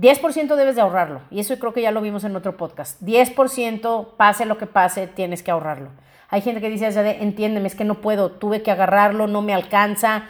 10% 0.00 0.56
debes 0.56 0.74
de 0.74 0.80
ahorrarlo. 0.80 1.20
Y 1.30 1.40
eso 1.40 1.58
creo 1.58 1.74
que 1.74 1.82
ya 1.82 1.90
lo 1.90 2.00
vimos 2.00 2.24
en 2.24 2.34
otro 2.34 2.56
podcast. 2.56 3.00
10%, 3.02 4.16
pase 4.16 4.46
lo 4.46 4.56
que 4.56 4.66
pase, 4.66 5.08
tienes 5.08 5.42
que 5.42 5.50
ahorrarlo. 5.50 5.90
Hay 6.30 6.40
gente 6.40 6.62
que 6.62 6.70
dice, 6.70 6.88
entiéndeme, 7.20 7.66
es 7.66 7.74
que 7.74 7.84
no 7.84 8.00
puedo, 8.00 8.30
tuve 8.30 8.62
que 8.62 8.70
agarrarlo, 8.70 9.26
no 9.26 9.42
me 9.42 9.52
alcanza. 9.52 10.24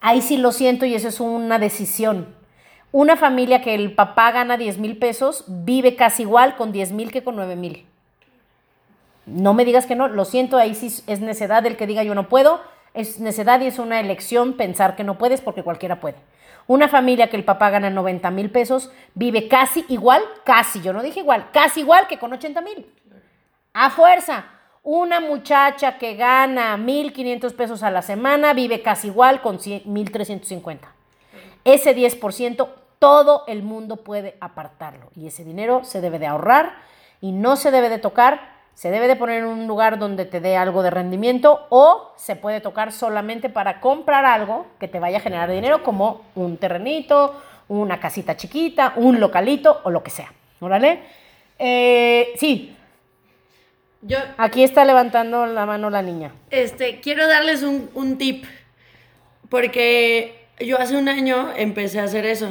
Ahí 0.00 0.22
sí 0.22 0.36
lo 0.36 0.52
siento 0.52 0.86
y 0.86 0.94
eso 0.94 1.08
es 1.08 1.20
una 1.20 1.58
decisión. 1.58 2.34
Una 2.92 3.16
familia 3.16 3.62
que 3.62 3.74
el 3.74 3.94
papá 3.94 4.30
gana 4.30 4.56
10 4.56 4.78
mil 4.78 4.98
pesos 4.98 5.44
vive 5.48 5.96
casi 5.96 6.22
igual 6.22 6.56
con 6.56 6.72
10 6.72 6.92
mil 6.92 7.10
que 7.10 7.24
con 7.24 7.36
9 7.36 7.56
mil. 7.56 7.86
No 9.26 9.54
me 9.54 9.64
digas 9.64 9.86
que 9.86 9.96
no, 9.96 10.08
lo 10.08 10.24
siento, 10.24 10.56
ahí 10.56 10.74
sí 10.74 11.02
es 11.06 11.20
necedad 11.20 11.66
el 11.66 11.76
que 11.76 11.86
diga 11.86 12.04
yo 12.04 12.14
no 12.14 12.28
puedo. 12.28 12.60
Es 12.94 13.18
necedad 13.20 13.60
y 13.60 13.66
es 13.66 13.78
una 13.78 14.00
elección 14.00 14.54
pensar 14.54 14.96
que 14.96 15.04
no 15.04 15.18
puedes 15.18 15.40
porque 15.42 15.62
cualquiera 15.62 16.00
puede. 16.00 16.16
Una 16.66 16.88
familia 16.88 17.28
que 17.28 17.36
el 17.36 17.44
papá 17.44 17.70
gana 17.70 17.90
90 17.90 18.30
mil 18.30 18.50
pesos 18.50 18.90
vive 19.14 19.48
casi 19.48 19.84
igual, 19.88 20.22
casi, 20.44 20.80
yo 20.80 20.92
no 20.92 21.02
dije 21.02 21.20
igual, 21.20 21.50
casi 21.52 21.80
igual 21.80 22.06
que 22.08 22.18
con 22.18 22.32
80 22.32 22.60
mil. 22.62 22.86
A 23.74 23.90
fuerza. 23.90 24.55
Una 24.88 25.18
muchacha 25.18 25.98
que 25.98 26.14
gana 26.14 26.76
1.500 26.76 27.56
pesos 27.56 27.82
a 27.82 27.90
la 27.90 28.02
semana 28.02 28.52
vive 28.52 28.82
casi 28.82 29.08
igual 29.08 29.42
con 29.42 29.58
1.350. 29.58 30.78
Ese 31.64 31.96
10% 31.96 32.68
todo 33.00 33.42
el 33.48 33.64
mundo 33.64 33.96
puede 33.96 34.36
apartarlo 34.38 35.10
y 35.16 35.26
ese 35.26 35.42
dinero 35.42 35.82
se 35.82 36.00
debe 36.00 36.20
de 36.20 36.28
ahorrar 36.28 36.76
y 37.20 37.32
no 37.32 37.56
se 37.56 37.72
debe 37.72 37.88
de 37.88 37.98
tocar 37.98 38.54
se 38.74 38.92
debe 38.92 39.08
de 39.08 39.16
poner 39.16 39.38
en 39.38 39.46
un 39.46 39.66
lugar 39.66 39.98
donde 39.98 40.24
te 40.24 40.38
dé 40.38 40.56
algo 40.56 40.84
de 40.84 40.90
rendimiento 40.90 41.66
o 41.70 42.12
se 42.14 42.36
puede 42.36 42.60
tocar 42.60 42.92
solamente 42.92 43.48
para 43.48 43.80
comprar 43.80 44.24
algo 44.24 44.66
que 44.78 44.86
te 44.86 45.00
vaya 45.00 45.16
a 45.16 45.20
generar 45.20 45.50
dinero 45.50 45.82
como 45.82 46.20
un 46.36 46.58
terrenito, 46.58 47.34
una 47.66 47.98
casita 47.98 48.36
chiquita, 48.36 48.92
un 48.94 49.18
localito 49.18 49.80
o 49.82 49.90
lo 49.90 50.04
que 50.04 50.10
sea. 50.10 50.32
¿Órale? 50.60 51.00
Eh, 51.58 52.34
sí. 52.36 52.75
Yo, 54.06 54.18
Aquí 54.36 54.62
está 54.62 54.84
levantando 54.84 55.46
la 55.46 55.66
mano 55.66 55.90
la 55.90 56.02
niña. 56.02 56.32
Este, 56.50 57.00
quiero 57.00 57.26
darles 57.26 57.62
un, 57.62 57.90
un 57.94 58.18
tip 58.18 58.44
porque 59.48 60.46
yo 60.60 60.78
hace 60.78 60.96
un 60.96 61.08
año 61.08 61.52
empecé 61.56 62.00
a 62.00 62.04
hacer 62.04 62.26
eso. 62.26 62.50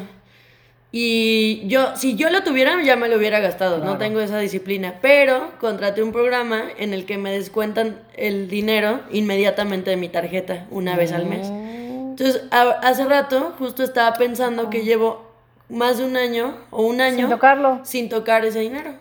Y 0.98 1.68
yo, 1.68 1.98
si 1.98 2.16
yo 2.16 2.30
lo 2.30 2.44
tuviera, 2.44 2.82
ya 2.82 2.96
me 2.96 3.10
lo 3.10 3.18
hubiera 3.18 3.42
gastado. 3.42 3.84
No 3.84 3.98
tengo 3.98 4.22
esa 4.22 4.40
disciplina. 4.40 4.96
Pero 5.02 5.52
contraté 5.60 6.02
un 6.02 6.14
programa 6.14 6.64
en 6.78 6.94
el 6.94 7.06
que 7.06 7.18
me 7.18 7.32
descuentan 7.34 8.00
el 8.16 8.48
dinero 8.48 9.02
inmediatamente 9.12 9.90
de 9.90 9.98
mi 9.98 10.08
tarjeta, 10.08 10.66
una 10.72 10.96
vez 10.96 11.12
al 11.12 11.26
mes. 11.26 11.50
Mm. 11.50 12.12
Entonces, 12.12 12.44
hace 12.50 13.04
rato 13.04 13.54
justo 13.60 13.84
estaba 13.84 14.14
pensando 14.14 14.70
que 14.70 14.86
llevo 14.86 15.30
más 15.68 15.98
de 15.98 16.06
un 16.06 16.16
año 16.16 16.56
o 16.72 16.84
un 16.84 17.02
año. 17.02 17.28
Sin 17.28 17.30
tocarlo. 17.30 17.82
Sin 17.84 18.08
tocar 18.08 18.46
ese 18.46 18.60
dinero. 18.62 18.94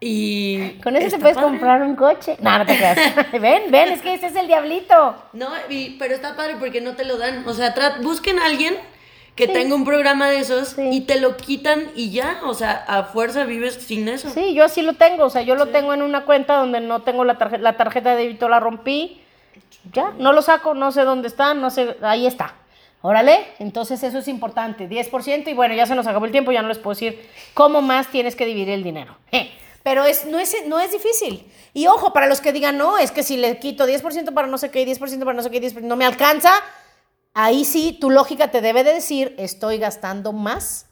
Y. 0.00 0.78
Con 0.82 0.96
eso 0.96 1.16
te 1.16 1.18
puedes 1.18 1.38
comprar 1.38 1.82
un 1.82 1.96
coche. 1.96 2.36
No, 2.40 2.58
no 2.58 2.66
te 2.66 2.76
creas. 2.76 2.98
ven, 3.32 3.70
ven, 3.70 3.92
es 3.92 4.00
que 4.00 4.14
ese 4.14 4.28
es 4.28 4.36
el 4.36 4.46
diablito. 4.46 5.16
No, 5.32 5.48
pero 5.98 6.14
está 6.14 6.36
padre 6.36 6.56
porque 6.58 6.80
no 6.80 6.94
te 6.94 7.04
lo 7.04 7.18
dan. 7.18 7.46
O 7.46 7.54
sea, 7.54 7.74
busquen 8.00 8.38
a 8.38 8.46
alguien 8.46 8.76
que 9.38 9.46
tenga 9.46 9.74
un 9.74 9.84
programa 9.84 10.28
de 10.28 10.40
esos 10.40 10.76
y 10.78 11.02
te 11.02 11.20
lo 11.20 11.36
quitan 11.36 11.90
y 11.94 12.10
ya, 12.10 12.40
o 12.44 12.54
sea, 12.54 12.84
a 12.88 13.04
fuerza 13.04 13.44
vives 13.44 13.74
sin 13.74 14.08
eso. 14.08 14.28
Sí, 14.30 14.52
yo 14.52 14.64
así 14.64 14.82
lo 14.82 14.94
tengo, 14.94 15.24
o 15.24 15.30
sea, 15.30 15.42
yo 15.42 15.54
lo 15.54 15.66
tengo 15.66 15.94
en 15.94 16.02
una 16.02 16.24
cuenta 16.24 16.56
donde 16.56 16.80
no 16.80 17.02
tengo 17.02 17.24
la, 17.24 17.38
tarjeta, 17.38 17.62
la 17.62 17.76
tarjeta 17.76 18.16
de 18.16 18.24
débito, 18.24 18.48
la 18.48 18.58
rompí, 18.58 19.20
ya, 19.92 20.12
no 20.18 20.32
lo 20.32 20.42
saco, 20.42 20.74
no 20.74 20.90
sé 20.90 21.02
dónde 21.02 21.28
está, 21.28 21.54
no 21.54 21.70
sé, 21.70 21.96
ahí 22.02 22.26
está. 22.26 22.54
Órale, 23.00 23.46
entonces 23.60 24.02
eso 24.02 24.18
es 24.18 24.26
importante, 24.26 24.88
10% 24.88 25.46
y 25.46 25.54
bueno, 25.54 25.72
ya 25.72 25.86
se 25.86 25.94
nos 25.94 26.08
acabó 26.08 26.26
el 26.26 26.32
tiempo, 26.32 26.50
ya 26.50 26.62
no 26.62 26.68
les 26.68 26.78
puedo 26.78 26.94
decir 26.94 27.24
cómo 27.54 27.80
más 27.80 28.08
tienes 28.08 28.34
que 28.34 28.44
dividir 28.44 28.70
el 28.70 28.82
dinero. 28.82 29.16
Pero 29.88 30.04
es, 30.04 30.26
no, 30.26 30.38
es, 30.38 30.54
no 30.66 30.78
es 30.78 30.92
difícil. 30.92 31.50
Y 31.72 31.86
ojo, 31.86 32.12
para 32.12 32.26
los 32.26 32.42
que 32.42 32.52
digan, 32.52 32.76
no, 32.76 32.98
es 32.98 33.10
que 33.10 33.22
si 33.22 33.38
le 33.38 33.58
quito 33.58 33.88
10% 33.88 34.34
para 34.34 34.46
no 34.46 34.58
sé 34.58 34.70
qué, 34.70 34.86
10% 34.86 35.20
para 35.20 35.32
no 35.32 35.42
sé 35.42 35.50
qué, 35.50 35.62
10%, 35.62 35.80
no 35.80 35.96
me 35.96 36.04
alcanza, 36.04 36.52
ahí 37.32 37.64
sí 37.64 37.96
tu 37.98 38.10
lógica 38.10 38.50
te 38.50 38.60
debe 38.60 38.84
de 38.84 38.92
decir, 38.92 39.34
estoy 39.38 39.78
gastando 39.78 40.34
más 40.34 40.84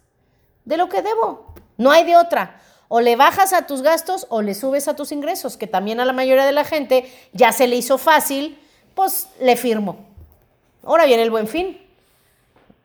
de 0.65 0.79
lo 0.79 0.89
que 0.89 1.03
debo. 1.03 1.53
No 1.77 1.91
hay 1.91 2.05
de 2.05 2.17
otra. 2.17 2.63
O 2.89 3.03
le 3.03 3.17
bajas 3.17 3.53
a 3.53 3.67
tus 3.67 3.83
gastos 3.83 4.27
o 4.31 4.41
le 4.41 4.55
subes 4.55 4.89
a 4.89 4.97
tus 4.97 5.13
ingresos, 5.13 5.59
que 5.59 5.67
también 5.67 6.01
a 6.01 6.07
la 6.07 6.15
mayoría 6.15 6.47
de 6.47 6.53
la 6.53 6.65
gente 6.65 7.13
ya 7.35 7.53
se 7.53 7.67
le 7.67 7.77
hizo 7.77 7.99
fácil, 7.99 8.59
pues 8.95 9.29
le 9.43 9.57
firmo. 9.57 10.07
Ahora 10.83 11.05
viene 11.05 11.23
el 11.23 11.31
buen 11.31 11.49
fin. 11.49 11.83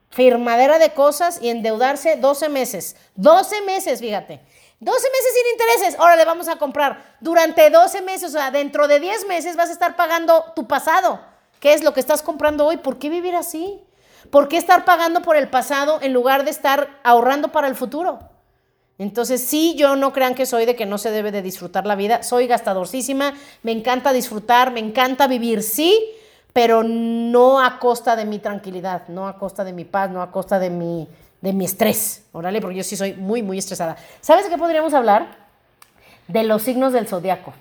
firmadera 0.09 0.78
de 0.78 0.89
cosas 0.89 1.41
y 1.41 1.47
endeudarse 1.47 2.18
12 2.18 2.49
meses. 2.49 2.97
12 3.16 3.62
meses, 3.62 4.01
fíjate. 4.01 4.41
12 4.82 4.97
meses 4.97 5.34
sin 5.36 5.51
intereses. 5.51 5.99
Ahora 5.99 6.15
le 6.15 6.25
vamos 6.25 6.47
a 6.47 6.57
comprar. 6.57 7.15
Durante 7.19 7.69
12 7.69 8.01
meses, 8.01 8.29
o 8.29 8.32
sea, 8.32 8.49
dentro 8.49 8.88
de 8.88 8.99
10 8.99 9.27
meses 9.27 9.55
vas 9.55 9.69
a 9.69 9.73
estar 9.73 9.95
pagando 9.95 10.43
tu 10.55 10.67
pasado. 10.67 11.21
¿Qué 11.59 11.73
es 11.73 11.84
lo 11.84 11.93
que 11.93 11.99
estás 11.99 12.23
comprando 12.23 12.65
hoy? 12.65 12.77
¿Por 12.77 12.97
qué 12.97 13.09
vivir 13.09 13.36
así? 13.36 13.79
¿Por 14.32 14.47
qué 14.47 14.57
estar 14.57 14.84
pagando 14.84 15.21
por 15.21 15.36
el 15.36 15.49
pasado 15.49 15.99
en 16.01 16.13
lugar 16.13 16.45
de 16.45 16.51
estar 16.51 16.99
ahorrando 17.03 17.51
para 17.51 17.67
el 17.67 17.75
futuro? 17.75 18.19
Entonces, 18.97 19.43
sí, 19.43 19.75
yo 19.75 19.95
no 19.95 20.13
crean 20.13 20.34
que 20.34 20.47
soy 20.47 20.65
de 20.65 20.75
que 20.75 20.88
no 20.88 20.97
se 20.97 21.11
debe 21.11 21.32
de 21.32 21.43
disfrutar 21.43 21.86
la 21.86 21.95
vida. 21.95 22.23
Soy 22.23 22.47
gastadorcísima, 22.47 23.36
me 23.61 23.71
encanta 23.71 24.13
disfrutar, 24.13 24.71
me 24.71 24.79
encanta 24.79 25.27
vivir, 25.27 25.61
sí, 25.61 26.03
pero 26.53 26.84
no 26.84 27.63
a 27.63 27.77
costa 27.77 28.15
de 28.15 28.25
mi 28.25 28.39
tranquilidad, 28.39 29.07
no 29.07 29.27
a 29.27 29.38
costa 29.38 29.63
de 29.63 29.73
mi 29.73 29.86
paz, 29.86 30.09
no 30.09 30.23
a 30.23 30.32
costa 30.32 30.57
de 30.57 30.71
mi, 30.71 31.07
de 31.42 31.54
mi 31.54 31.66
estrés. 31.66 32.26
Órale, 32.32 32.62
porque 32.62 32.78
yo 32.78 32.84
sí 32.84 32.96
soy 32.96 33.14
muy, 33.14 33.42
muy 33.42 33.58
estresada. 33.58 33.98
¿Sabes 34.22 34.46
de 34.46 34.52
qué 34.52 34.58
podríamos 34.58 34.94
hablar? 34.94 35.28
De 36.28 36.44
los 36.44 36.62
signos 36.62 36.94
del 36.94 37.08
zodiaco. 37.08 37.54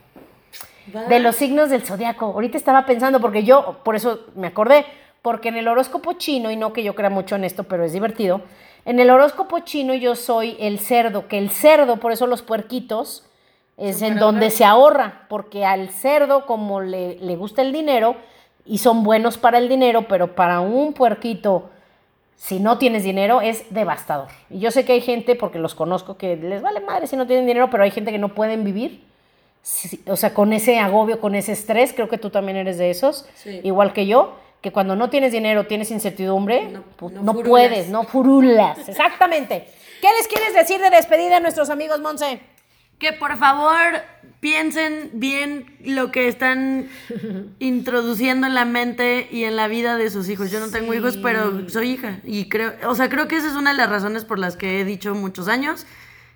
De 1.09 1.19
los 1.19 1.37
signos 1.37 1.71
del 1.71 1.83
zodiaco. 1.83 2.27
Ahorita 2.27 2.57
estaba 2.57 2.87
pensando, 2.87 3.21
porque 3.21 3.43
yo, 3.43 3.81
por 3.85 3.97
eso 3.97 4.21
me 4.35 4.49
acordé, 4.49 4.85
porque 5.23 5.49
en 5.49 5.57
el 5.57 5.69
horóscopo 5.69 6.15
chino, 6.15 6.51
y 6.51 6.57
no 6.57 6.73
que 6.73 6.83
yo 6.83 6.95
crea 6.95 7.11
mucho 7.11 7.37
en 7.37 7.45
esto, 7.45 7.65
pero 7.65 7.85
es 7.85 7.93
divertido, 7.93 8.43
en 8.85 8.99
el 8.99 9.11
horóscopo 9.11 9.61
chino 9.61 9.95
yo 9.95 10.17
soy 10.17 10.57
el 10.59 10.79
cerdo, 10.79 11.29
que 11.29 11.39
el 11.39 11.51
cerdo, 11.51 11.99
por 11.99 12.13
eso 12.13 12.27
los 12.27 12.43
puerquitos, 12.43 13.25
es 13.77 14.03
en 14.03 14.19
donde 14.19 14.51
se 14.51 14.65
ahorra, 14.65 15.27
porque 15.29 15.65
al 15.65 15.89
cerdo, 15.89 16.45
como 16.45 16.81
le, 16.81 17.17
le 17.17 17.37
gusta 17.37 17.63
el 17.63 17.73
dinero, 17.73 18.17
y 18.67 18.79
son 18.79 19.05
buenos 19.05 19.39
para 19.39 19.59
el 19.59 19.69
dinero, 19.69 20.07
pero 20.07 20.35
para 20.35 20.61
un 20.61 20.93
puerquito, 20.93 21.71
si 22.43 22.59
no 22.59 22.79
tienes 22.79 23.03
dinero, 23.05 23.43
es 23.43 23.65
devastador. 23.69 24.29
Y 24.49 24.61
yo 24.61 24.71
sé 24.71 24.87
que 24.87 24.93
hay 24.95 25.03
gente, 25.03 25.37
porque 25.37 25.59
los 25.59 25.75
conozco, 25.75 26.17
que 26.17 26.37
les 26.37 26.63
vale 26.63 26.81
madre 26.81 27.07
si 27.07 27.15
no 27.17 27.27
tienen 27.27 27.45
dinero, 27.47 27.69
pero 27.71 27.83
hay 27.85 27.91
gente 27.91 28.11
que 28.13 28.19
no 28.19 28.31
pueden 28.35 28.65
vivir. 28.65 29.05
sí, 29.63 30.01
o 30.07 30.17
sea, 30.17 30.33
con 30.33 30.55
ese 30.55 30.79
agobio, 30.79 31.21
con 31.21 31.35
ese 31.35 31.53
estrés, 31.53 31.93
creo 31.93 32.09
que 32.09 32.17
tú 32.17 32.31
también 32.31 32.57
eres 32.57 32.79
de 32.79 32.89
esos, 32.91 33.27
Sí. 33.35 33.61
igual 33.63 33.93
que 33.93 34.07
yo, 34.07 34.37
que 34.63 34.73
cuando 34.73 34.97
no 34.97 35.11
tienes 35.11 35.33
dinero, 35.33 35.67
tienes 35.67 35.91
incertidumbre, 35.91 36.71
No- 36.71 36.83
no 37.23 37.35
puedes, 37.43 37.89
no 37.91 38.05
furulas. 38.05 38.89
Exactamente. 38.89 39.69
¿Qué 40.01 40.09
les 40.19 40.29
quieres 40.29 40.55
decir 40.55 40.81
de 40.81 40.89
despedida 40.89 41.37
a 41.37 41.41
nuestros 41.41 41.69
amigos, 41.69 42.01
Monse? 42.01 42.41
Que 43.01 43.13
por 43.13 43.37
favor 43.37 43.85
piensen 44.39 45.11
bien 45.15 45.77
lo 45.85 46.13
que 46.13 46.29
están 46.29 46.89
introduciendo 47.59 48.47
en 48.47 48.55
la 48.55 48.65
mente 48.65 49.29
y 49.31 49.45
en 49.45 49.57
la 49.57 49.67
vida 49.67 49.97
de 49.97 50.11
sus 50.11 50.29
hijos. 50.29 50.51
Yo 50.53 50.61
no 50.61 50.69
tengo 50.69 50.95
hijos, 50.95 51.17
pero 51.17 51.69
soy 51.69 51.91
hija. 51.91 52.21
Y 52.25 52.49
creo, 52.49 52.75
o 52.87 52.95
sea, 52.95 53.09
creo 53.09 53.27
que 53.27 53.37
esa 53.37 53.49
es 53.49 53.55
una 53.57 53.73
de 53.73 53.77
las 53.77 53.91
razones 53.91 54.25
por 54.25 54.39
las 54.39 54.57
que 54.57 54.81
he 54.81 54.85
dicho 54.85 55.15
muchos 55.15 55.49
años 55.49 55.87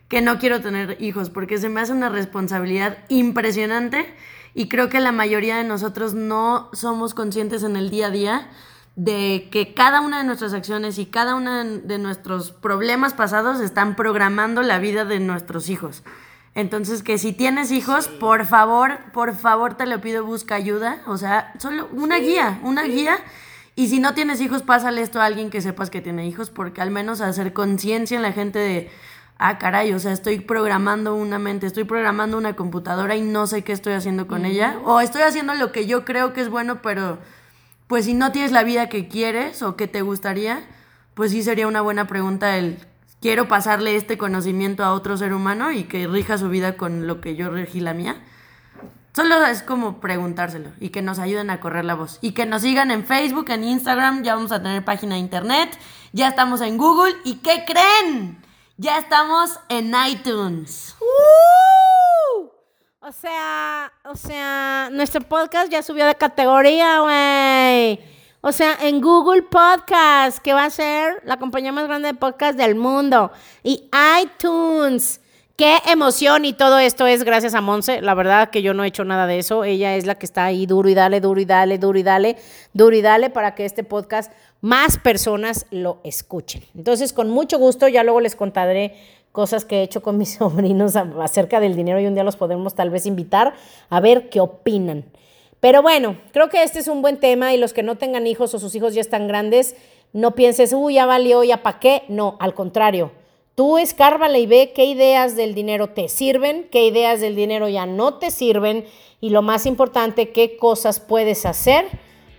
que 0.09 0.21
no 0.21 0.39
quiero 0.39 0.61
tener 0.61 0.99
hijos, 1.01 1.31
porque 1.31 1.59
se 1.59 1.69
me 1.69 1.81
hace 1.81 1.93
una 1.93 2.09
responsabilidad 2.09 2.99
impresionante 3.09 4.07
y 4.55 4.69
creo 4.69 4.89
que 4.89 5.01
la 5.01 5.13
mayoría 5.13 5.57
de 5.57 5.65
nosotros 5.65 6.15
no 6.15 6.71
somos 6.73 7.15
conscientes 7.15 7.63
en 7.63 7.77
el 7.77 7.91
día 7.91 8.07
a 8.09 8.11
día 8.11 8.51
de 8.97 9.49
que 9.51 9.75
cada 9.75 10.01
una 10.01 10.19
de 10.19 10.25
nuestras 10.25 10.53
acciones 10.53 10.99
y 10.99 11.07
cada 11.07 11.35
uno 11.35 11.65
de 11.65 11.99
nuestros 11.99 12.53
problemas 12.53 13.15
pasados 13.15 13.61
están 13.61 13.97
programando 13.97 14.63
la 14.63 14.79
vida 14.79 15.05
de 15.05 15.19
nuestros 15.19 15.69
hijos. 15.69 16.05
Entonces, 16.55 17.03
que 17.03 17.19
si 17.19 17.33
tienes 17.33 17.73
hijos, 17.73 18.07
por 18.07 18.47
favor, 18.47 18.99
por 19.13 19.35
favor 19.35 19.75
te 19.75 19.87
lo 19.87 20.01
pido, 20.01 20.25
busca 20.25 20.55
ayuda. 20.55 21.03
O 21.07 21.17
sea, 21.17 21.53
solo 21.59 21.89
una 21.93 22.19
guía, 22.19 22.61
una 22.63 22.85
guía. 22.85 23.19
Y 23.75 23.89
si 23.89 23.99
no 23.99 24.15
tienes 24.15 24.41
hijos, 24.41 24.63
pásale 24.63 25.03
esto 25.03 25.21
a 25.21 25.25
alguien 25.25 25.51
que 25.51 25.61
sepas 25.61 25.91
que 25.91 26.01
tiene 26.01 26.27
hijos, 26.29 26.51
porque 26.51 26.81
al 26.81 26.93
menos 26.93 27.21
hacer 27.21 27.53
conciencia 27.53 28.17
en 28.17 28.23
la 28.23 28.31
gente 28.33 28.61
de, 28.61 28.91
ah, 29.39 29.59
caray, 29.59 29.93
o 29.93 29.99
sea, 29.99 30.13
estoy 30.13 30.39
programando 30.39 31.17
una 31.17 31.41
mente, 31.41 31.67
estoy 31.67 31.83
programando 31.83 32.39
una 32.39 32.55
computadora 32.55 33.17
y 33.17 33.23
no 33.23 33.49
sé 33.49 33.63
qué 33.65 33.73
estoy 33.73 33.95
haciendo 33.95 34.29
con 34.29 34.45
ella. 34.45 34.79
O 34.85 35.01
estoy 35.01 35.23
haciendo 35.23 35.55
lo 35.55 35.73
que 35.73 35.87
yo 35.87 36.05
creo 36.05 36.33
que 36.33 36.41
es 36.41 36.49
bueno, 36.49 36.83
pero 36.83 37.19
pues 37.89 38.05
si 38.05 38.15
no 38.15 38.31
tienes 38.31 38.53
la 38.53 38.63
vida 38.63 38.89
que 38.89 39.09
quieres 39.09 39.61
o 39.63 39.75
que 39.75 39.89
te 39.89 40.03
gustaría, 40.03 40.63
pues 41.15 41.33
sí 41.33 41.43
sería 41.43 41.67
una 41.67 41.81
buena 41.81 42.07
pregunta 42.07 42.57
el 42.57 42.79
quiero 43.25 43.49
pasarle 43.49 43.97
este 43.97 44.19
conocimiento 44.19 44.85
a 44.85 44.93
otro 44.93 45.17
ser 45.17 45.33
humano 45.33 45.73
y 45.73 45.85
que 45.85 46.07
rija 46.07 46.37
su 46.37 46.51
vida 46.51 46.77
con 46.77 47.07
lo 47.07 47.23
que 47.23 47.37
yo 47.37 47.49
regí 47.49 47.81
la 47.81 47.95
mía. 47.95 48.23
Solo 49.17 49.43
es 49.47 49.63
como 49.63 49.99
preguntárselo 49.99 50.73
y 50.79 50.91
que 50.91 51.01
nos 51.01 51.19
ayuden 51.19 51.49
a 51.49 51.59
correr 51.59 51.87
la 51.87 51.95
voz. 51.95 52.19
Y 52.21 52.33
que 52.33 52.45
nos 52.45 52.61
sigan 52.61 52.91
en 52.91 53.07
Facebook, 53.07 53.49
en 53.49 53.65
Instagram, 53.65 54.25
ya 54.25 54.35
vamos 54.35 54.53
a 54.53 54.63
tener 54.63 54.85
página 54.85 55.15
de 55.15 55.23
internet, 55.23 55.71
ya 56.13 56.29
estamos 56.29 56.61
en 56.61 56.77
Google 56.77 57.15
y 57.25 57.37
¿qué 57.37 57.65
creen? 57.67 58.45
Ya 58.77 58.99
estamos 58.99 59.59
en 59.71 59.95
iTunes. 60.07 60.95
¡Uh! 61.01 62.51
O 63.01 63.11
sea, 63.11 63.91
o 64.05 64.17
sea, 64.17 64.91
nuestro 64.93 65.23
podcast 65.23 65.73
ya 65.73 65.83
subió 65.83 66.05
de 66.05 66.15
categoría, 66.15 67.01
güey. 67.01 68.14
O 68.47 68.53
sea, 68.53 68.77
en 68.83 69.01
Google 69.01 69.41
Podcast, 69.41 70.37
que 70.37 70.53
va 70.53 70.67
a 70.67 70.71
ser 70.71 71.23
la 71.25 71.39
compañía 71.39 71.73
más 71.73 71.87
grande 71.87 72.09
de 72.09 72.15
podcast 72.15 72.59
del 72.59 72.75
mundo. 72.75 73.33
Y 73.63 73.89
iTunes. 74.23 75.23
Qué 75.57 75.79
emoción 75.87 76.45
y 76.45 76.53
todo 76.53 76.79
esto 76.79 77.07
es 77.07 77.25
gracias 77.25 77.55
a 77.55 77.63
Monse. 77.63 78.03
La 78.03 78.13
verdad 78.13 78.51
que 78.51 78.61
yo 78.61 78.75
no 78.75 78.85
he 78.85 78.89
hecho 78.89 79.03
nada 79.03 79.27
de 79.27 79.39
eso. 79.39 79.65
Ella 79.65 79.97
es 79.97 80.05
la 80.05 80.17
que 80.17 80.27
está 80.27 80.45
ahí 80.45 80.67
duro 80.67 80.91
y 80.91 80.95
dale, 80.95 81.23
duro 81.23 81.41
y 81.41 81.47
dale, 81.47 81.79
duro 81.79 81.99
y 81.99 82.03
dale, 82.03 82.37
duro 82.75 82.95
y 82.95 83.01
dale 83.01 83.31
para 83.31 83.55
que 83.55 83.65
este 83.65 83.83
podcast 83.83 84.31
más 84.61 84.99
personas 84.99 85.65
lo 85.71 86.01
escuchen. 86.05 86.65
Entonces, 86.75 87.15
con 87.15 87.31
mucho 87.31 87.59
gusto, 87.59 87.89
ya 87.89 88.05
luego 88.05 88.21
les 88.21 88.37
contaré 88.37 88.95
cosas 89.33 89.65
que 89.65 89.79
he 89.79 89.83
hecho 89.85 90.03
con 90.03 90.19
mis 90.19 90.35
sobrinos 90.39 90.97
acerca 90.97 91.61
del 91.61 91.77
dinero 91.77 91.99
y 91.99 92.07
un 92.07 92.13
día 92.13 92.25
los 92.25 92.37
podemos 92.37 92.75
tal 92.75 92.91
vez 92.91 93.07
invitar 93.07 93.55
a 93.89 94.01
ver 94.01 94.29
qué 94.29 94.41
opinan. 94.41 95.07
Pero 95.65 95.81
bueno, 95.81 96.19
creo 96.33 96.51
que 96.51 96.63
este 96.63 96.81
es 96.81 96.89
un 96.89 97.01
buen 97.01 97.19
tema 97.19 97.55
y 97.55 97.57
los 97.57 97.73
que 97.73 97.83
no 97.83 97.97
tengan 97.97 98.27
hijos 98.27 98.53
o 98.53 98.59
sus 98.59 98.75
hijos 98.75 98.93
ya 98.93 99.01
están 99.01 99.27
grandes, 99.27 99.77
no 100.13 100.35
pienses, 100.35 100.75
uy, 100.75 100.97
ya 100.97 101.07
valió, 101.07 101.43
ya 101.43 101.63
pa' 101.63 101.81
qué. 101.81 102.03
No, 102.09 102.37
al 102.39 102.53
contrario. 102.53 103.13
Tú 103.55 103.79
escárbale 103.79 104.41
y 104.41 104.47
ve 104.47 104.75
qué 104.75 104.85
ideas 104.85 105.37
del 105.37 105.55
dinero 105.55 105.89
te 105.89 106.11
sirven, 106.11 106.69
qué 106.71 106.85
ideas 106.85 107.23
del 107.23 107.35
dinero 107.35 107.67
ya 107.71 107.87
no 107.87 108.19
te 108.19 108.31
sirven 108.31 108.85
y 109.23 109.31
lo 109.31 109.41
más 109.41 109.65
importante, 109.65 110.33
qué 110.33 110.59
cosas 110.59 111.01
puedes 111.01 111.47
hacer 111.47 111.87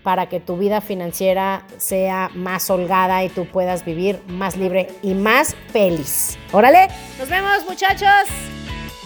para 0.03 0.29
que 0.29 0.39
tu 0.39 0.57
vida 0.57 0.79
financiera 0.79 1.65
sea 1.77 2.29
más 2.35 2.69
holgada 2.69 3.23
y 3.23 3.29
tú 3.29 3.47
puedas 3.47 3.85
vivir 3.85 4.21
más 4.27 4.55
libre 4.55 4.89
y 5.01 5.15
más 5.15 5.55
feliz. 5.73 6.37
Órale, 6.51 6.89
nos 7.17 7.27
vemos 7.27 7.65
muchachos. 7.67 8.29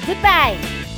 Goodbye. 0.05 0.88